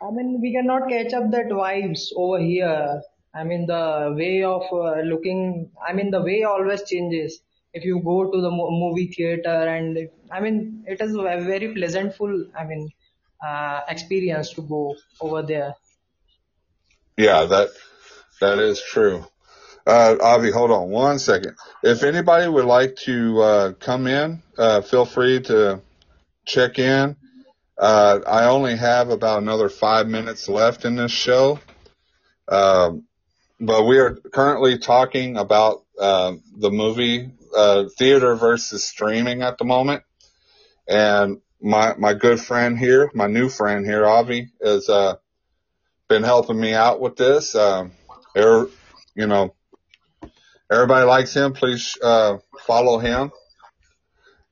I 0.00 0.10
mean, 0.10 0.40
we 0.40 0.52
cannot 0.52 0.88
catch 0.88 1.12
up 1.12 1.30
that 1.30 1.48
vibes 1.48 2.08
over 2.14 2.38
here. 2.38 3.02
I 3.34 3.44
mean, 3.44 3.66
the 3.66 4.14
way 4.16 4.42
of 4.44 4.62
uh, 4.72 5.00
looking, 5.02 5.70
I 5.86 5.92
mean, 5.92 6.10
the 6.10 6.22
way 6.22 6.42
always 6.44 6.82
changes. 6.88 7.40
If 7.72 7.84
you 7.84 8.00
go 8.02 8.30
to 8.30 8.40
the 8.40 8.50
movie 8.50 9.08
theater 9.08 9.68
and 9.68 9.96
if, 9.98 10.10
I 10.30 10.40
mean, 10.40 10.84
it 10.86 11.00
is 11.00 11.14
a 11.14 11.22
very 11.22 11.74
pleasantful, 11.74 12.46
I 12.58 12.64
mean, 12.64 12.88
uh, 13.46 13.82
experience 13.88 14.54
to 14.54 14.62
go 14.62 14.96
over 15.20 15.42
there. 15.42 15.74
Yeah, 17.18 17.44
that 17.44 17.68
that 18.40 18.58
is 18.58 18.82
true. 18.82 19.26
Uh, 19.86 20.16
Avi, 20.20 20.50
hold 20.50 20.72
on 20.72 20.88
one 20.88 21.18
second. 21.18 21.54
If 21.82 22.02
anybody 22.02 22.48
would 22.48 22.64
like 22.64 22.96
to 23.04 23.40
uh, 23.40 23.72
come 23.74 24.08
in, 24.08 24.42
uh, 24.58 24.80
feel 24.80 25.04
free 25.04 25.40
to 25.42 25.80
check 26.44 26.80
in. 26.80 27.16
Uh, 27.78 28.20
I 28.26 28.46
only 28.46 28.74
have 28.76 29.10
about 29.10 29.42
another 29.42 29.68
five 29.68 30.08
minutes 30.08 30.48
left 30.48 30.84
in 30.84 30.96
this 30.96 31.12
show, 31.12 31.60
um, 32.48 33.04
but 33.60 33.84
we 33.84 33.98
are 33.98 34.16
currently 34.16 34.78
talking 34.78 35.36
about 35.36 35.84
uh, 36.00 36.34
the 36.56 36.70
movie 36.70 37.30
uh, 37.54 37.84
theater 37.96 38.34
versus 38.34 38.84
streaming 38.84 39.42
at 39.42 39.58
the 39.58 39.64
moment. 39.64 40.02
And 40.88 41.42
my 41.60 41.94
my 41.96 42.14
good 42.14 42.40
friend 42.40 42.78
here, 42.78 43.10
my 43.14 43.26
new 43.26 43.48
friend 43.48 43.84
here, 43.84 44.06
Avi, 44.06 44.48
has 44.62 44.88
uh, 44.88 45.16
been 46.08 46.22
helping 46.22 46.58
me 46.58 46.74
out 46.74 47.00
with 47.00 47.16
this. 47.16 47.54
Um, 47.54 47.92
er, 48.36 48.68
you 49.14 49.26
know, 49.26 49.54
everybody 50.70 51.06
likes 51.06 51.34
him. 51.34 51.52
Please 51.52 51.96
uh, 52.02 52.38
follow 52.66 52.98
him. 52.98 53.32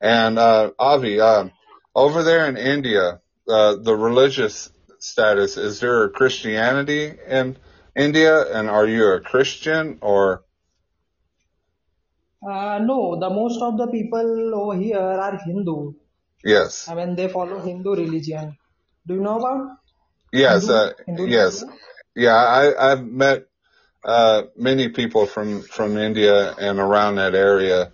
And 0.01 0.39
uh, 0.39 0.71
Avi, 0.79 1.19
uh, 1.19 1.49
over 1.95 2.23
there 2.23 2.47
in 2.47 2.57
India, 2.57 3.21
uh, 3.49 3.75
the 3.81 3.95
religious 3.95 4.69
status 4.99 5.57
is 5.57 5.79
there 5.79 6.05
a 6.05 6.09
Christianity 6.09 7.13
in 7.27 7.57
India, 7.95 8.41
and 8.53 8.69
are 8.69 8.87
you 8.87 9.05
a 9.13 9.21
Christian 9.21 9.99
or 10.01 10.43
Uh, 12.47 12.79
no, 12.79 13.19
the 13.19 13.29
most 13.29 13.61
of 13.61 13.77
the 13.77 13.87
people 13.87 14.55
over 14.55 14.77
here 14.79 14.99
are 14.99 15.37
Hindu. 15.45 15.93
yes, 16.43 16.87
I 16.87 16.95
mean, 16.95 17.15
they 17.15 17.27
follow 17.29 17.59
Hindu 17.59 17.95
religion. 17.95 18.57
Do 19.07 19.15
you 19.15 19.21
know 19.21 19.39
about 19.39 19.77
yes, 20.31 20.67
Hindu 20.67 20.69
uh, 20.69 20.93
Hindu 21.05 21.25
yes, 21.25 21.63
religion? 21.63 21.79
yeah. 22.15 22.35
I, 22.35 22.91
I've 22.91 23.05
met 23.05 23.47
uh, 24.05 24.43
many 24.55 24.89
people 24.89 25.25
from 25.25 25.63
from 25.63 25.97
India 25.97 26.53
and 26.53 26.79
around 26.79 27.15
that 27.15 27.35
area, 27.35 27.91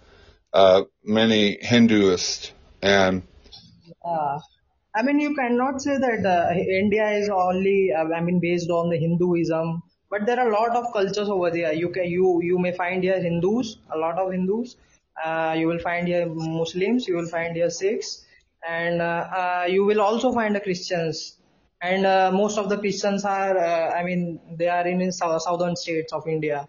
uh, 0.53 0.83
many 1.03 1.57
Hinduists, 1.61 2.51
and 2.81 3.23
Uh, 4.03 4.39
I 4.95 5.03
mean, 5.03 5.19
you 5.19 5.33
cannot 5.35 5.81
say 5.81 5.97
that 5.97 6.25
uh, 6.25 6.53
India 6.53 7.11
is 7.11 7.29
only, 7.29 7.93
uh, 7.93 8.03
I 8.13 8.21
mean, 8.21 8.39
based 8.41 8.69
on 8.69 8.89
the 8.89 8.97
Hinduism 8.97 9.81
but 10.11 10.25
there 10.25 10.37
are 10.39 10.49
a 10.49 10.53
lot 10.53 10.75
of 10.75 10.91
cultures 10.91 11.29
over 11.29 11.49
there. 11.51 11.71
You 11.73 11.89
can 11.89 12.05
you 12.05 12.41
you 12.43 12.59
may 12.59 12.73
find 12.73 13.01
here 13.01 13.19
Hindus, 13.21 13.77
a 13.89 13.97
lot 13.97 14.17
of 14.19 14.33
Hindus. 14.33 14.75
You 15.57 15.67
will 15.67 15.79
find 15.79 16.07
here 16.07 16.25
Muslims. 16.27 17.07
You 17.07 17.15
will 17.15 17.27
find 17.27 17.55
here 17.55 17.69
Sikhs, 17.69 18.25
and 18.67 19.01
you 19.71 19.85
will 19.85 20.01
also 20.01 20.33
find 20.33 20.53
the 20.53 20.59
Christians. 20.59 21.37
And 21.81 22.05
uh, 22.05 22.31
most 22.31 22.57
of 22.59 22.69
the 22.69 22.77
Christians 22.77 23.25
are, 23.25 23.57
uh, 23.57 23.91
I 23.91 24.03
mean, 24.03 24.39
they 24.57 24.67
are 24.67 24.87
in, 24.87 25.01
in 25.01 25.11
sou- 25.11 25.39
southern 25.39 25.75
states 25.75 26.13
of 26.13 26.27
India, 26.27 26.67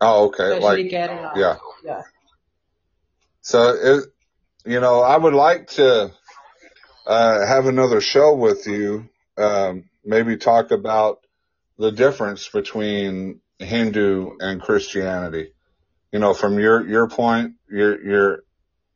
Oh, 0.00 0.26
okay. 0.26 0.60
Like, 0.60 0.78
Kerala. 0.86 1.36
yeah. 1.36 1.56
Yeah. 1.84 2.02
So 3.40 3.68
it, 3.70 4.04
you 4.64 4.80
know, 4.80 5.00
I 5.00 5.16
would 5.16 5.34
like 5.34 5.68
to 5.72 6.12
uh, 7.06 7.46
have 7.46 7.66
another 7.66 8.00
show 8.00 8.34
with 8.34 8.66
you. 8.66 9.08
Um, 9.38 9.84
maybe 10.04 10.36
talk 10.36 10.70
about 10.70 11.20
the 11.78 11.92
difference 11.92 12.48
between 12.48 13.40
Hindu 13.58 14.36
and 14.40 14.60
Christianity. 14.60 15.52
You 16.12 16.18
know, 16.18 16.34
from 16.34 16.58
your 16.58 16.86
your 16.86 17.08
point, 17.08 17.54
you're 17.70 18.02
you're 18.02 18.38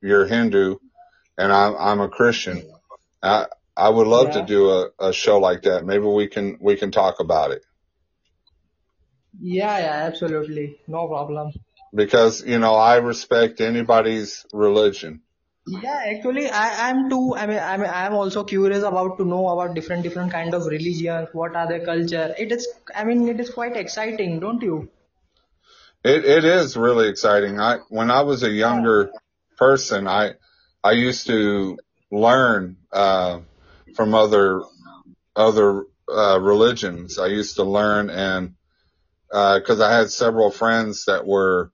you're 0.02 0.26
Hindu, 0.26 0.76
and 1.38 1.52
I'm 1.52 1.76
I'm 1.76 2.00
a 2.00 2.08
Christian. 2.08 2.62
I 3.22 3.46
I 3.76 3.88
would 3.88 4.06
love 4.06 4.30
to 4.32 4.42
do 4.42 4.70
a, 4.70 4.90
a 4.98 5.12
show 5.12 5.38
like 5.38 5.62
that. 5.62 5.84
Maybe 5.84 6.04
we 6.04 6.28
can 6.28 6.58
we 6.60 6.76
can 6.76 6.90
talk 6.90 7.20
about 7.20 7.52
it 7.52 7.62
Yeah, 9.40 9.78
yeah, 9.78 10.06
absolutely. 10.06 10.78
No 10.86 11.08
problem. 11.08 11.52
because 11.94 12.44
you 12.44 12.58
know 12.58 12.74
I 12.74 12.96
respect 12.96 13.60
anybody's 13.60 14.44
religion. 14.52 15.22
Yeah, 15.66 16.02
actually, 16.04 16.50
I 16.50 16.90
am 16.90 17.08
too. 17.08 17.34
I 17.34 17.46
mean, 17.46 17.58
I 17.58 17.76
mean, 17.78 17.86
I 17.88 18.04
am 18.06 18.12
also 18.14 18.44
curious 18.44 18.82
about 18.82 19.16
to 19.18 19.24
know 19.24 19.48
about 19.48 19.74
different 19.74 20.02
different 20.02 20.32
kind 20.32 20.52
of 20.54 20.66
religions. 20.66 21.28
What 21.32 21.56
are 21.56 21.66
their 21.66 21.82
culture? 21.84 22.34
It 22.38 22.52
is. 22.52 22.68
I 22.94 23.04
mean, 23.04 23.26
it 23.28 23.40
is 23.40 23.48
quite 23.50 23.74
exciting, 23.76 24.38
don't 24.40 24.60
you? 24.62 24.90
It 26.04 26.24
it 26.24 26.44
is 26.44 26.76
really 26.76 27.08
exciting. 27.08 27.58
I 27.60 27.78
when 27.88 28.10
I 28.10 28.22
was 28.22 28.42
a 28.42 28.50
Yeah. 28.58 28.60
younger 28.64 29.12
person, 29.56 30.06
I 30.06 30.34
I 30.82 30.92
used 30.92 31.26
to 31.26 31.78
learn 32.10 32.76
uh, 32.92 33.40
from 33.94 34.14
other 34.14 34.62
other 35.36 35.84
uh, 36.08 36.38
religions. 36.40 37.18
I 37.18 37.26
used 37.26 37.56
to 37.56 37.64
learn 37.64 38.10
and 38.10 38.54
because 39.30 39.80
I 39.80 39.96
had 39.96 40.10
several 40.10 40.50
friends 40.50 41.04
that 41.04 41.26
were 41.26 41.70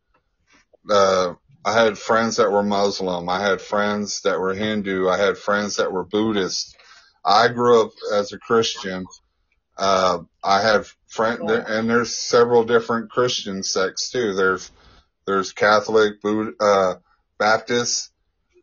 uh, 0.91 1.35
I 1.65 1.73
had 1.73 1.99
friends 1.99 2.37
that 2.37 2.53
were 2.53 2.63
Muslim. 2.63 3.29
I 3.29 3.41
had 3.41 3.61
friends 3.61 4.21
that 4.23 4.39
were 4.39 4.55
Hindu. 4.55 5.09
I 5.09 5.19
had 5.19 5.37
friends 5.37 5.77
that 5.77 5.91
were 5.91 6.05
Buddhist. 6.05 6.77
I 7.25 7.49
grew 7.49 7.83
up 7.83 7.91
as 8.15 8.33
a 8.33 8.39
Christian. 8.39 9.05
Uh, 9.77 10.21
I 10.45 10.63
have 10.63 10.95
friend 11.09 11.51
and 11.51 11.91
there's 11.91 12.15
several 12.17 12.65
different 12.65 13.11
Christian 13.11 13.63
sects 13.63 14.11
too. 14.11 14.35
There's 14.35 14.71
there's 15.27 15.53
Catholic, 15.53 16.23
Buddha, 16.23 16.53
uh, 16.61 16.95
Baptist. 17.39 18.13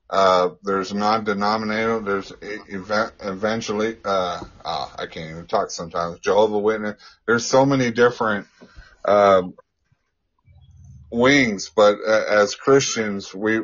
Uh, 0.10 0.50
there's 0.64 0.94
non-denominational. 0.94 2.02
There's 2.02 2.32
e- 2.32 2.74
event, 2.74 3.14
eventually. 3.22 3.98
Uh, 4.04 4.42
oh, 4.64 4.94
I 4.98 5.08
can't 5.08 5.32
even 5.32 5.48
talk 5.48 5.72
sometimes. 5.72 6.20
Jehovah 6.20 6.60
Witness. 6.60 7.02
There's 7.26 7.46
so 7.46 7.66
many 7.66 7.92
different 7.92 8.48
um, 9.06 9.56
wings, 11.12 11.72
but 11.76 11.98
uh, 12.08 12.24
as 12.30 12.56
Christians, 12.56 13.34
we 13.34 13.62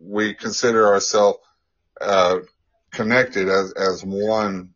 we 0.00 0.34
consider 0.34 0.88
ourselves 0.88 1.38
uh, 2.00 2.38
connected 2.92 3.48
as 3.48 3.72
as 3.72 4.04
one 4.04 4.70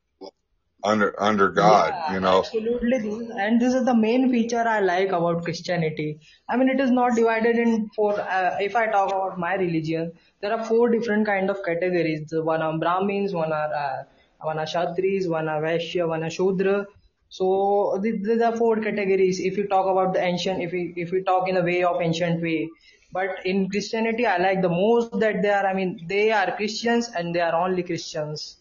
under 0.87 1.15
under 1.23 1.49
God. 1.51 1.95
Yeah, 1.95 2.15
You 2.15 2.21
know. 2.21 2.45
absolutely. 2.51 3.29
And 3.41 3.61
this 3.61 3.75
is 3.75 3.85
the 3.85 3.95
main 3.97 4.31
feature 4.31 4.65
I 4.69 4.81
like 4.81 5.09
about 5.09 5.45
Christianity. 5.45 6.19
I 6.49 6.57
mean, 6.57 6.69
it 6.69 6.81
is 6.81 6.91
not 6.91 7.17
divided 7.17 7.57
in 7.57 7.89
four. 7.97 8.21
Uh, 8.21 8.57
if 8.61 8.77
I 8.77 8.87
talk 8.89 9.09
about 9.13 9.39
my 9.39 9.55
religion, 9.55 10.13
there 10.41 10.53
are 10.53 10.65
four 10.65 10.89
different 10.91 11.27
kind 11.27 11.51
of 11.51 11.59
categories. 11.65 12.33
One 12.33 12.63
are 12.63 12.79
Brahmins, 12.79 13.35
one 13.35 13.53
are 13.53 13.73
uh, 13.83 14.03
one 14.43 14.59
are 14.59 14.67
Kshatris, 14.67 15.29
one 15.29 15.49
are 15.49 15.63
Vaishya, 15.63 16.09
one 16.09 16.25
are 16.25 16.31
Shudra. 16.31 16.87
So 17.29 17.99
these 18.03 18.41
are 18.43 18.57
four 18.57 18.77
categories. 18.81 19.41
If 19.41 19.57
you 19.57 19.67
talk 19.69 19.87
about 19.87 20.15
the 20.15 20.23
ancient, 20.23 20.63
if 20.63 20.73
we 20.73 20.93
if 20.97 21.11
we 21.13 21.23
talk 21.25 21.49
in 21.49 21.57
a 21.57 21.63
way 21.63 21.83
of 21.85 22.01
ancient 22.03 22.43
way, 22.43 22.71
but 23.13 23.45
in 23.47 23.69
Christianity, 23.71 24.27
I 24.27 24.39
like 24.39 24.63
the 24.63 24.69
most 24.81 25.11
that 25.17 25.43
they 25.43 25.51
are. 25.51 25.67
I 25.67 25.75
mean, 25.75 25.95
they 26.09 26.31
are 26.33 26.55
Christians 26.57 27.11
and 27.15 27.35
they 27.35 27.41
are 27.41 27.55
only 27.65 27.83
Christians. 27.83 28.59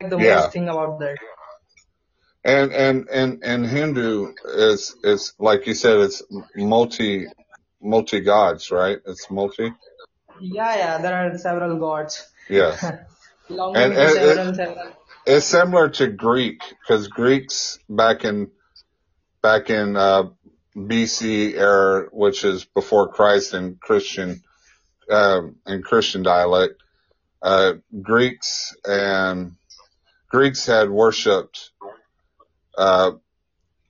Like 0.00 0.10
the 0.10 0.18
Yeah. 0.18 0.32
most 0.32 0.52
thing 0.52 0.68
about 0.68 0.98
that. 1.00 1.18
And 2.44 2.72
and 2.72 3.08
and 3.08 3.44
and 3.44 3.66
Hindu 3.66 4.34
is 4.44 4.96
is 5.04 5.34
like 5.38 5.66
you 5.66 5.74
said, 5.74 5.98
it's 5.98 6.22
multi 6.56 7.26
multi 7.80 8.20
gods, 8.20 8.70
right? 8.70 8.98
It's 9.06 9.30
multi. 9.30 9.72
Yeah, 10.40 10.76
yeah, 10.76 10.98
there 10.98 11.14
are 11.14 11.38
several 11.38 11.78
gods 11.78 12.26
Yes, 12.48 12.92
belonging 13.48 13.76
and, 13.82 13.92
and 13.94 14.16
it, 14.16 14.36
several, 14.36 14.54
several. 14.54 14.92
it's 15.26 15.46
similar 15.46 15.88
to 15.90 16.08
Greek 16.08 16.62
because 16.80 17.08
Greeks 17.08 17.78
back 17.88 18.24
in 18.24 18.50
back 19.42 19.70
in 19.70 19.96
uh, 19.96 20.24
BC 20.76 21.54
era, 21.54 22.08
which 22.12 22.44
is 22.44 22.64
before 22.64 23.08
Christ 23.12 23.54
in 23.54 23.76
Christian 23.80 24.42
um, 25.10 25.56
in 25.66 25.82
Christian 25.82 26.22
dialect, 26.22 26.82
uh, 27.42 27.74
Greeks 28.02 28.76
and 28.84 29.52
Greeks 30.30 30.66
had 30.66 30.90
worshipped 30.90 31.70
uh, 32.78 33.12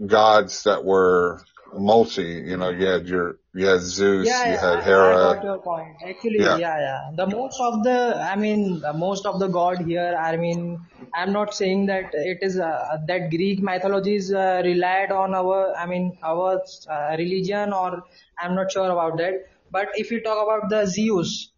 gods 0.06 0.64
that 0.64 0.84
were 0.84 1.40
multi. 1.72 2.42
You 2.46 2.56
know, 2.56 2.70
you 2.70 2.86
had 2.86 3.06
your 3.08 3.38
you 3.54 3.66
had 3.66 3.80
Zeus, 3.80 4.26
Yeah, 4.28 4.42
you 4.44 4.56
had 4.58 4.80
I, 4.80 5.12
I 5.12 5.16
Hera. 5.16 5.20
got 5.20 5.44
your 5.44 5.58
point. 5.58 5.96
Actually, 6.08 6.44
Yeah, 6.44 6.58
yeah, 6.58 6.78
yeah. 6.78 7.10
The 7.16 7.26
most 7.26 7.60
of 7.60 7.82
the, 7.84 8.16
I 8.20 8.36
mean, 8.36 8.80
the 8.80 8.92
most 8.92 9.26
of 9.26 9.38
the 9.38 9.48
god 9.48 9.78
here, 9.86 10.14
I 10.18 10.36
mean, 10.36 10.80
I'm 11.14 11.32
not 11.32 11.54
saying 11.54 11.86
that 11.86 12.10
it 12.14 12.38
is, 12.42 12.58
uh, 12.58 12.98
that 13.08 13.30
Greek 13.30 13.62
mythology 13.62 14.16
is 14.16 14.32
uh, 14.32 14.62
relied 14.64 15.12
on 15.12 15.34
our, 15.34 15.74
I 15.76 15.86
mean, 15.86 16.16
our 16.22 16.60
uh, 16.88 17.16
religion 17.18 17.72
or 17.72 18.02
I'm 18.38 18.54
not 18.54 18.72
sure 18.72 18.90
about 18.90 19.18
that. 19.18 19.34
But 19.70 19.88
if 19.94 20.10
you 20.10 20.20
talk 20.22 20.42
about 20.46 20.70
the 20.70 20.86
Zeus, 20.86 21.52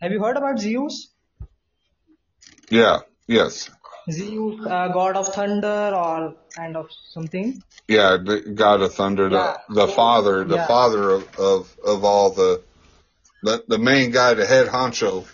have 0.00 0.12
you 0.12 0.22
heard 0.22 0.36
about 0.36 0.58
Zeus? 0.58 1.14
yeah, 2.70 3.00
yes, 3.26 3.70
Zeus, 4.10 4.66
uh, 4.66 4.88
god 4.88 5.16
of 5.16 5.34
thunder 5.34 5.92
or 5.94 6.36
kind 6.56 6.76
of 6.76 6.86
something? 7.12 7.62
yeah. 7.88 8.18
The 8.18 8.40
god 8.54 8.82
of 8.82 8.94
thunder, 8.94 9.30
the 9.30 9.44
Yeah. 9.44 9.56
the 9.68 9.86
So, 9.86 9.94
father, 9.96 10.44
the 10.44 10.58
yeah. 10.58 10.66
father 10.66 11.10
of 11.10 11.28
of 11.38 11.76
of 11.84 12.04
all 12.04 12.30
the 12.30 12.62
the 13.42 13.64
the 13.68 13.78
main 13.78 14.10
guy, 14.10 14.34
the 14.34 14.46
head 14.46 14.68
honcho. 14.68 15.26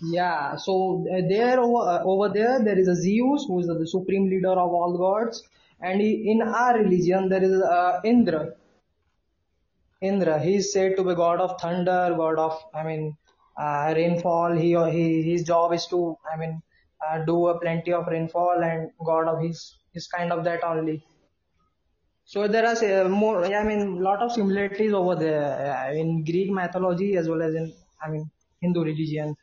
Yeah, 0.00 0.56
so 0.56 1.06
uh, 1.10 1.22
there 1.28 1.58
over, 1.60 1.88
uh, 1.90 2.04
over 2.04 2.28
there 2.28 2.62
there 2.62 2.78
is 2.78 2.88
a 2.88 2.94
Zeus 2.94 3.46
who 3.48 3.60
is 3.60 3.66
the 3.66 3.86
supreme 3.86 4.28
leader 4.28 4.50
of 4.50 4.72
all 4.72 4.96
gods, 4.98 5.42
and 5.80 6.00
he, 6.00 6.30
in 6.30 6.42
our 6.42 6.78
religion 6.78 7.28
there 7.30 7.42
is 7.42 7.62
uh, 7.62 8.00
Indra. 8.04 8.52
Indra, 10.00 10.38
he 10.40 10.56
is 10.56 10.72
said 10.72 10.96
to 10.96 11.04
be 11.04 11.14
god 11.14 11.40
of 11.40 11.60
thunder, 11.60 12.14
god 12.16 12.38
of 12.38 12.58
I 12.74 12.82
mean 12.84 13.16
uh, 13.58 13.92
rainfall. 13.96 14.52
He 14.56 14.74
he 14.92 15.22
his 15.30 15.44
job 15.44 15.72
is 15.74 15.86
to 15.88 16.16
I 16.32 16.36
mean 16.38 16.62
uh, 17.06 17.24
do 17.24 17.48
a 17.48 17.58
plenty 17.60 17.92
of 17.92 18.06
rainfall 18.06 18.62
and 18.62 18.90
god 19.04 19.28
of 19.28 19.40
his 19.42 19.74
is 19.94 20.06
kind 20.08 20.32
of 20.32 20.44
that 20.44 20.62
only. 20.62 21.02
So 22.24 22.48
there 22.48 22.66
are 22.66 23.08
more 23.08 23.44
I 23.44 23.64
mean 23.64 24.02
lot 24.02 24.22
of 24.22 24.32
similarities 24.32 24.92
over 24.92 25.14
there 25.14 25.74
uh, 25.74 25.92
in 25.92 26.24
Greek 26.24 26.50
mythology 26.50 27.16
as 27.16 27.28
well 27.28 27.42
as 27.42 27.54
in 27.54 27.72
I 28.04 28.10
mean 28.10 28.30
Hindu 28.60 28.82
religion. 28.82 29.36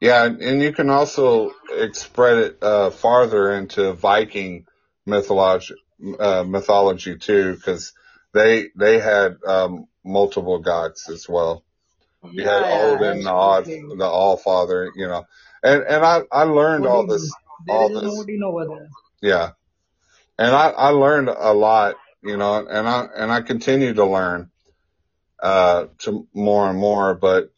Yeah, 0.00 0.24
and 0.24 0.62
you 0.62 0.72
can 0.72 0.88
also 0.88 1.52
spread 1.92 2.38
it 2.38 2.62
uh, 2.62 2.90
farther 2.90 3.52
into 3.52 3.92
Viking 3.92 4.66
mythology, 5.04 5.74
uh, 6.18 6.44
mythology 6.44 7.18
too, 7.18 7.54
because 7.54 7.92
they 8.32 8.68
they 8.76 8.98
had 8.98 9.36
um, 9.46 9.88
multiple 10.04 10.58
gods 10.58 11.08
as 11.10 11.28
well. 11.28 11.64
You 12.24 12.44
had 12.44 12.62
Yeah, 12.62 12.82
Odin, 12.84 13.24
the 13.24 13.30
All, 13.32 13.62
the 13.64 14.04
All 14.06 14.36
Father, 14.36 14.92
you 14.96 15.08
know, 15.08 15.26
and 15.62 15.82
and 15.82 16.04
I 16.04 16.22
I 16.32 16.44
learned 16.44 16.86
all 16.86 17.06
this 17.06 17.22
there 17.66 17.76
all 17.76 17.90
is 17.90 18.02
this, 18.02 18.04
Odin 18.06 18.42
over 18.44 18.66
there. 18.66 18.88
yeah, 19.22 19.52
and 20.38 20.54
I 20.54 20.68
I 20.70 20.88
learned 20.90 21.28
a 21.30 21.54
lot, 21.54 21.96
you 22.22 22.36
know, 22.36 22.66
and 22.66 22.88
I 22.88 23.08
and 23.16 23.32
I 23.32 23.42
continue 23.42 23.94
to 23.94 24.06
learn 24.06 24.50
uh 25.42 25.86
to 26.00 26.28
more 26.34 26.70
and 26.70 26.78
more, 26.78 27.14
but 27.14 27.50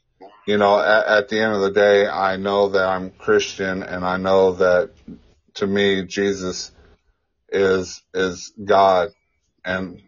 you 0.47 0.59
know, 0.59 0.79
at, 0.81 1.07
at 1.07 1.29
the 1.29 1.41
end 1.41 1.55
of 1.55 1.63
the 1.63 1.71
day, 1.73 2.07
I 2.09 2.37
know 2.37 2.71
that 2.71 2.87
I'm 2.89 3.11
Christian, 3.11 3.83
and 3.83 4.05
I 4.05 4.17
know 4.19 4.55
that 4.55 4.91
to 5.55 5.67
me 5.67 6.05
Jesus 6.05 6.73
is 7.51 8.03
is 8.15 8.53
God, 8.65 9.11
and 9.65 10.03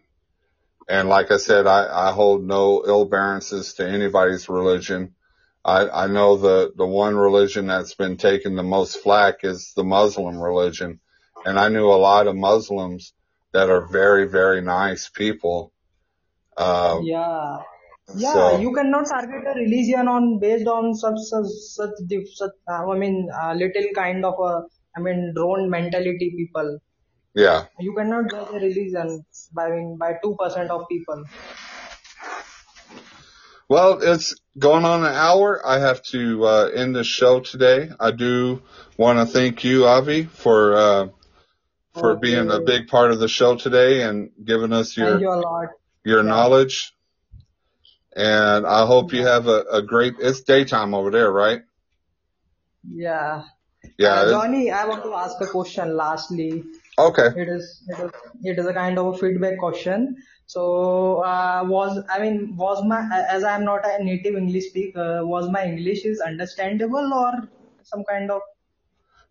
and 0.87 1.09
like 1.09 1.31
I 1.31 1.37
said, 1.37 1.67
I 1.67 2.09
I 2.09 2.11
hold 2.11 2.43
no 2.45 2.83
ill 2.85 3.05
variances 3.05 3.73
to 3.75 3.87
anybody's 3.87 4.49
religion. 4.49 5.15
I 5.63 5.87
I 6.03 6.07
know 6.07 6.37
the 6.37 6.73
the 6.75 6.85
one 6.85 7.15
religion 7.15 7.67
that's 7.67 7.95
been 7.95 8.17
taking 8.17 8.55
the 8.55 8.63
most 8.63 8.97
flack 9.01 9.43
is 9.43 9.73
the 9.75 9.83
Muslim 9.83 10.39
religion, 10.39 10.99
and 11.45 11.59
I 11.59 11.69
knew 11.69 11.87
a 11.89 12.03
lot 12.09 12.27
of 12.27 12.35
Muslims 12.35 13.13
that 13.53 13.69
are 13.69 13.87
very, 13.87 14.25
very 14.27 14.61
nice 14.61 15.09
people. 15.09 15.71
Um, 16.57 17.03
Yeah. 17.03 17.57
Yeah, 18.15 18.33
so 18.33 18.59
you 18.59 18.71
cannot 18.73 19.07
target 19.07 19.47
a 19.51 19.53
religion 19.59 20.07
on 20.07 20.39
based 20.39 20.67
on 20.67 20.93
such 20.93 21.17
such 21.29 21.47
such, 21.75 21.95
such 22.35 22.51
I 22.67 22.95
mean 23.03 23.27
uh, 23.33 23.53
little 23.53 23.87
kind 23.95 24.23
of 24.23 24.35
a 24.39 24.63
I 24.95 24.99
mean 25.01 25.33
drone 25.35 25.69
mentality 25.71 26.27
people. 26.37 26.77
Yeah. 27.35 27.65
You 27.79 27.93
cannot 27.95 28.31
judge 28.31 28.49
a 28.51 28.59
religion 28.65 29.25
by 29.53 29.69
by 29.99 30.13
two 30.23 30.35
percent 30.39 30.71
of 30.71 30.87
people. 30.89 31.25
Well, 33.69 33.99
it's 34.01 34.35
going 34.59 34.85
on 34.85 35.01
an 35.05 35.13
hour. 35.13 35.61
I 35.65 35.79
have 35.79 36.03
to 36.13 36.45
uh, 36.45 36.65
end 36.75 36.95
the 36.95 37.03
show 37.03 37.39
today. 37.41 37.89
I 37.99 38.11
do 38.11 38.61
want 38.97 39.19
to 39.19 39.25
thank 39.25 39.63
you, 39.63 39.85
Avi, 39.87 40.25
for 40.25 40.75
uh, 40.77 41.07
for 41.95 42.15
being 42.17 42.51
a 42.51 42.59
big 42.61 42.87
part 42.87 43.11
of 43.11 43.19
the 43.19 43.27
show 43.27 43.55
today 43.55 44.03
and 44.03 44.31
giving 44.43 44.73
us 44.73 44.97
your 44.97 45.19
you 45.19 45.69
your 46.05 46.23
Yeah. 46.23 46.29
knowledge. 46.29 46.93
And 48.15 48.65
I 48.67 48.85
hope 48.85 49.13
you 49.13 49.25
have 49.25 49.47
a, 49.47 49.61
a 49.71 49.81
great. 49.81 50.15
It's 50.19 50.41
daytime 50.41 50.93
over 50.93 51.11
there, 51.11 51.31
right? 51.31 51.61
Yeah. 52.89 53.43
Yeah. 53.97 54.13
Uh, 54.13 54.29
Johnny, 54.31 54.71
I 54.71 54.85
want 54.85 55.03
to 55.03 55.13
ask 55.13 55.41
a 55.41 55.47
question 55.47 55.95
lastly. 55.97 56.63
Okay. 56.97 57.29
It 57.35 57.49
is 57.49 57.83
it 57.87 57.99
is 57.99 58.11
it 58.43 58.59
is 58.59 58.65
a 58.65 58.73
kind 58.73 58.97
of 58.97 59.07
a 59.07 59.17
feedback 59.17 59.59
question. 59.59 60.15
So 60.47 61.23
uh, 61.23 61.63
was 61.67 62.03
I 62.09 62.19
mean 62.19 62.55
was 62.57 62.83
my 62.85 63.01
as 63.29 63.43
I 63.43 63.55
am 63.55 63.65
not 63.65 63.85
a 63.85 64.03
native 64.03 64.35
English 64.35 64.69
speaker, 64.69 65.25
was 65.25 65.49
my 65.49 65.65
English 65.65 66.05
is 66.05 66.21
understandable 66.21 67.13
or 67.13 67.49
some 67.83 68.03
kind 68.05 68.31
of 68.31 68.41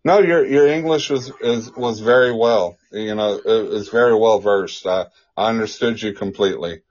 No, 0.05 0.19
your 0.19 0.45
your 0.45 0.67
English 0.67 1.09
was 1.11 1.31
is 1.41 1.71
was 1.75 1.99
very 1.99 2.33
well. 2.33 2.77
You 2.91 3.15
know, 3.15 3.35
it 3.45 3.69
was 3.69 3.89
very 3.89 4.15
well 4.15 4.39
versed. 4.39 4.87
I 4.87 5.07
I 5.37 5.49
understood 5.49 6.01
you 6.01 6.13
completely. 6.13 6.81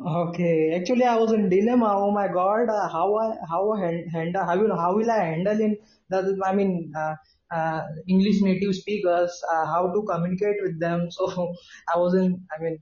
Okay. 0.00 0.74
Actually, 0.78 1.04
I 1.04 1.16
was 1.16 1.32
in 1.32 1.48
dilemma. 1.48 1.94
Oh 1.96 2.10
my 2.10 2.28
God, 2.28 2.68
uh, 2.68 2.88
how 2.88 3.14
I 3.16 3.36
how 3.48 3.72
I 3.72 3.80
hand- 3.80 4.10
handle 4.12 4.44
how 4.44 4.58
will 4.58 4.76
how 4.76 4.94
will 4.96 5.10
I 5.10 5.18
handle 5.24 5.60
in 5.60 5.76
the 6.10 6.40
I 6.44 6.54
mean 6.54 6.92
uh, 6.96 7.14
uh, 7.54 7.82
English 8.08 8.40
native 8.42 8.74
speakers? 8.74 9.30
Uh, 9.52 9.66
how 9.66 9.92
to 9.92 10.02
communicate 10.02 10.56
with 10.62 10.80
them? 10.80 11.08
So 11.16 11.54
I 11.94 11.98
was 11.98 12.14
in 12.14 12.46
I 12.56 12.62
mean 12.62 12.78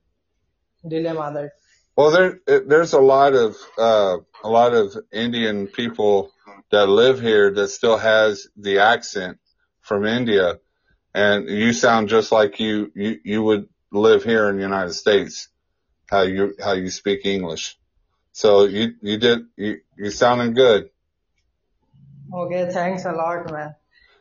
dilemma 0.88 1.32
that. 1.34 1.50
Well, 1.96 2.10
there 2.10 2.60
there's 2.60 2.92
a 2.92 3.00
lot 3.00 3.34
of 3.34 3.56
uh, 3.76 4.18
a 4.44 4.48
lot 4.48 4.74
of 4.74 4.96
Indian 5.12 5.66
people 5.66 6.30
that 6.70 6.88
live 6.88 7.20
here 7.20 7.52
that 7.52 7.68
still 7.68 7.98
has 7.98 8.46
the 8.56 8.78
accent 8.78 9.38
from 9.82 10.06
India, 10.06 10.60
and 11.14 11.48
you 11.48 11.72
sound 11.72 12.08
just 12.08 12.32
like 12.32 12.60
you 12.60 12.90
you 12.94 13.18
you 13.24 13.42
would 13.42 13.68
live 13.92 14.24
here 14.24 14.48
in 14.48 14.56
the 14.56 14.62
United 14.62 14.94
States. 14.94 15.48
How 16.10 16.22
you 16.22 16.54
how 16.62 16.72
you 16.72 16.90
speak 16.90 17.24
English. 17.24 17.78
So 18.32 18.64
you 18.64 18.94
you 19.00 19.18
did 19.18 19.46
you 19.56 19.80
you 19.96 20.10
sounding 20.10 20.54
good. 20.54 20.90
Okay, 22.32 22.70
thanks 22.70 23.04
a 23.04 23.12
lot, 23.12 23.50
man. 23.52 23.74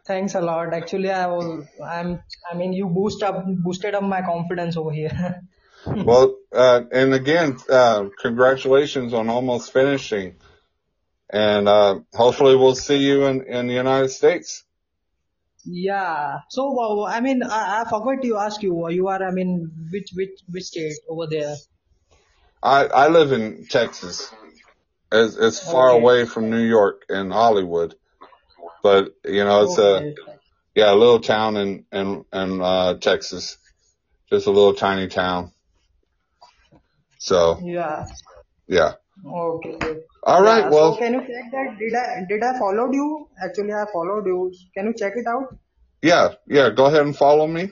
Thanks 0.05 0.33
a 0.35 0.41
lot. 0.41 0.73
Actually, 0.73 1.11
I 1.11 1.27
was, 1.27 1.67
I'm, 1.85 2.19
I 2.51 2.55
mean, 2.55 2.73
you 2.73 2.87
boost 2.87 3.21
up, 3.21 3.45
boosted 3.45 3.93
up 3.93 4.01
my 4.01 4.23
confidence 4.23 4.75
over 4.77 4.91
here. 4.91 5.41
Well, 5.85 6.35
uh, 6.51 6.81
and 6.91 7.13
again, 7.13 7.57
uh, 7.69 8.09
congratulations 8.21 9.13
on 9.13 9.29
almost 9.29 9.71
finishing, 9.71 10.35
and 11.29 11.69
uh, 11.69 12.01
hopefully 12.13 12.57
we'll 12.57 12.75
see 12.75 12.97
you 12.97 13.25
in 13.27 13.43
in 13.43 13.67
the 13.67 13.75
United 13.75 14.09
States. 14.09 14.65
Yeah. 15.63 16.39
So, 16.49 17.05
I 17.05 17.21
mean, 17.21 17.43
I, 17.43 17.81
I 17.81 17.89
forgot 17.89 18.21
to 18.21 18.37
ask 18.37 18.61
you. 18.61 18.89
You 18.89 19.07
are, 19.07 19.23
I 19.23 19.31
mean, 19.31 19.71
which, 19.91 20.09
which, 20.13 20.39
which 20.49 20.65
state 20.65 20.97
over 21.07 21.27
there? 21.27 21.55
I 22.63 22.85
I 22.85 23.07
live 23.09 23.31
in 23.31 23.67
Texas. 23.67 24.33
It's, 25.11 25.35
it's 25.37 25.59
far 25.59 25.89
Okay. 25.89 25.97
away 25.99 26.25
from 26.25 26.49
New 26.49 26.63
York 26.63 27.03
and 27.09 27.31
Hollywood, 27.33 27.95
but 28.83 29.15
you 29.25 29.43
know 29.45 29.63
it's 29.63 29.77
a 29.77 30.07
yeah 30.75 30.93
a 30.93 30.95
little 30.95 31.19
town 31.21 31.57
in 31.57 31.85
in 31.91 32.25
in 32.33 32.61
uh, 32.61 32.95
Texas, 32.95 33.57
just 34.31 34.47
a 34.47 34.51
little 34.51 34.75
tiny 34.75 35.07
town. 35.09 35.53
So 37.19 37.63
Yeah. 37.63 38.05
yeah. 38.67 38.93
Okay. 39.25 39.77
All 40.23 40.43
right. 40.43 40.65
Yeah. 40.65 40.71
So, 40.71 40.77
Well, 40.81 40.97
can 40.97 41.13
you 41.15 41.21
check 41.21 41.51
that? 41.51 41.77
Did 41.79 41.95
I, 41.95 42.25
did 42.29 42.43
I 42.43 42.59
followed 42.59 42.93
you? 42.93 43.27
Actually, 43.43 43.73
I 43.73 43.85
followed 43.93 44.25
you. 44.27 44.51
Can 44.75 44.87
you 44.87 44.93
check 44.97 45.13
it 45.15 45.27
out? 45.27 45.47
yeah, 46.03 46.35
yeah. 46.47 46.69
Go 46.71 46.87
ahead 46.87 47.03
and 47.03 47.15
follow 47.17 47.47
me. 47.47 47.71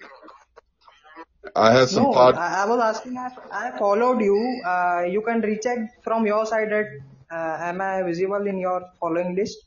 I 1.56 1.74
have 1.74 1.90
some 1.90 2.04
No, 2.04 2.14
pod. 2.14 2.36
I, 2.36 2.64
I 2.64 2.66
was 2.66 2.80
asking. 2.80 3.18
I, 3.18 3.30
I 3.52 3.78
followed 3.78 4.22
you. 4.22 4.62
Uh, 4.66 5.04
you 5.10 5.22
can 5.22 5.42
recheck 5.42 6.04
from 6.04 6.26
your 6.26 6.46
side 6.46 6.72
that 6.72 6.86
uh, 7.32 7.58
am 7.62 7.82
I 7.82 8.04
visible 8.04 8.46
in 8.48 8.58
your 8.58 8.90
following 9.00 9.36
list? 9.36 9.58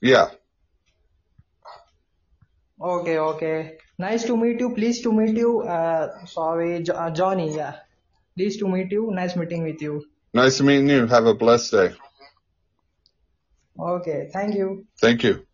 Yeah. 0.00 0.30
Okay, 2.80 3.18
okay. 3.18 3.78
Nice 3.98 4.24
to 4.24 4.36
meet 4.36 4.60
you. 4.60 4.74
Pleased 4.74 5.02
to 5.02 5.12
meet 5.12 5.36
you. 5.36 5.60
Uh, 5.60 6.24
sorry, 6.26 6.82
jo- 6.82 6.94
uh, 6.94 7.10
Johnny. 7.10 7.54
Yeah. 7.54 7.76
Pleased 8.36 8.60
to 8.60 8.68
meet 8.68 8.90
you. 8.90 9.10
Nice 9.10 9.36
meeting 9.36 9.64
with 9.64 9.82
you. 9.82 10.06
Nice 10.32 10.60
meeting 10.60 10.88
you. 10.88 11.06
Have 11.06 11.26
a 11.26 11.34
blessed 11.34 11.72
day. 11.72 11.90
Okay. 13.78 14.30
Thank 14.32 14.54
you. 14.54 14.86
Thank 15.00 15.24
you. 15.24 15.46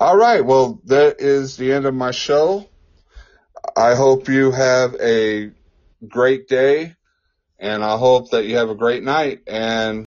All 0.00 0.16
right. 0.16 0.44
Well, 0.44 0.80
that 0.84 1.20
is 1.20 1.56
the 1.56 1.72
end 1.72 1.84
of 1.84 1.92
my 1.94 2.12
show. 2.12 2.68
I 3.76 3.96
hope 3.96 4.28
you 4.28 4.52
have 4.52 4.94
a 5.00 5.50
great 6.06 6.46
day 6.46 6.94
and 7.58 7.82
I 7.84 7.96
hope 7.96 8.30
that 8.30 8.44
you 8.44 8.58
have 8.58 8.70
a 8.70 8.76
great 8.76 9.02
night 9.02 9.40
and 9.48 9.96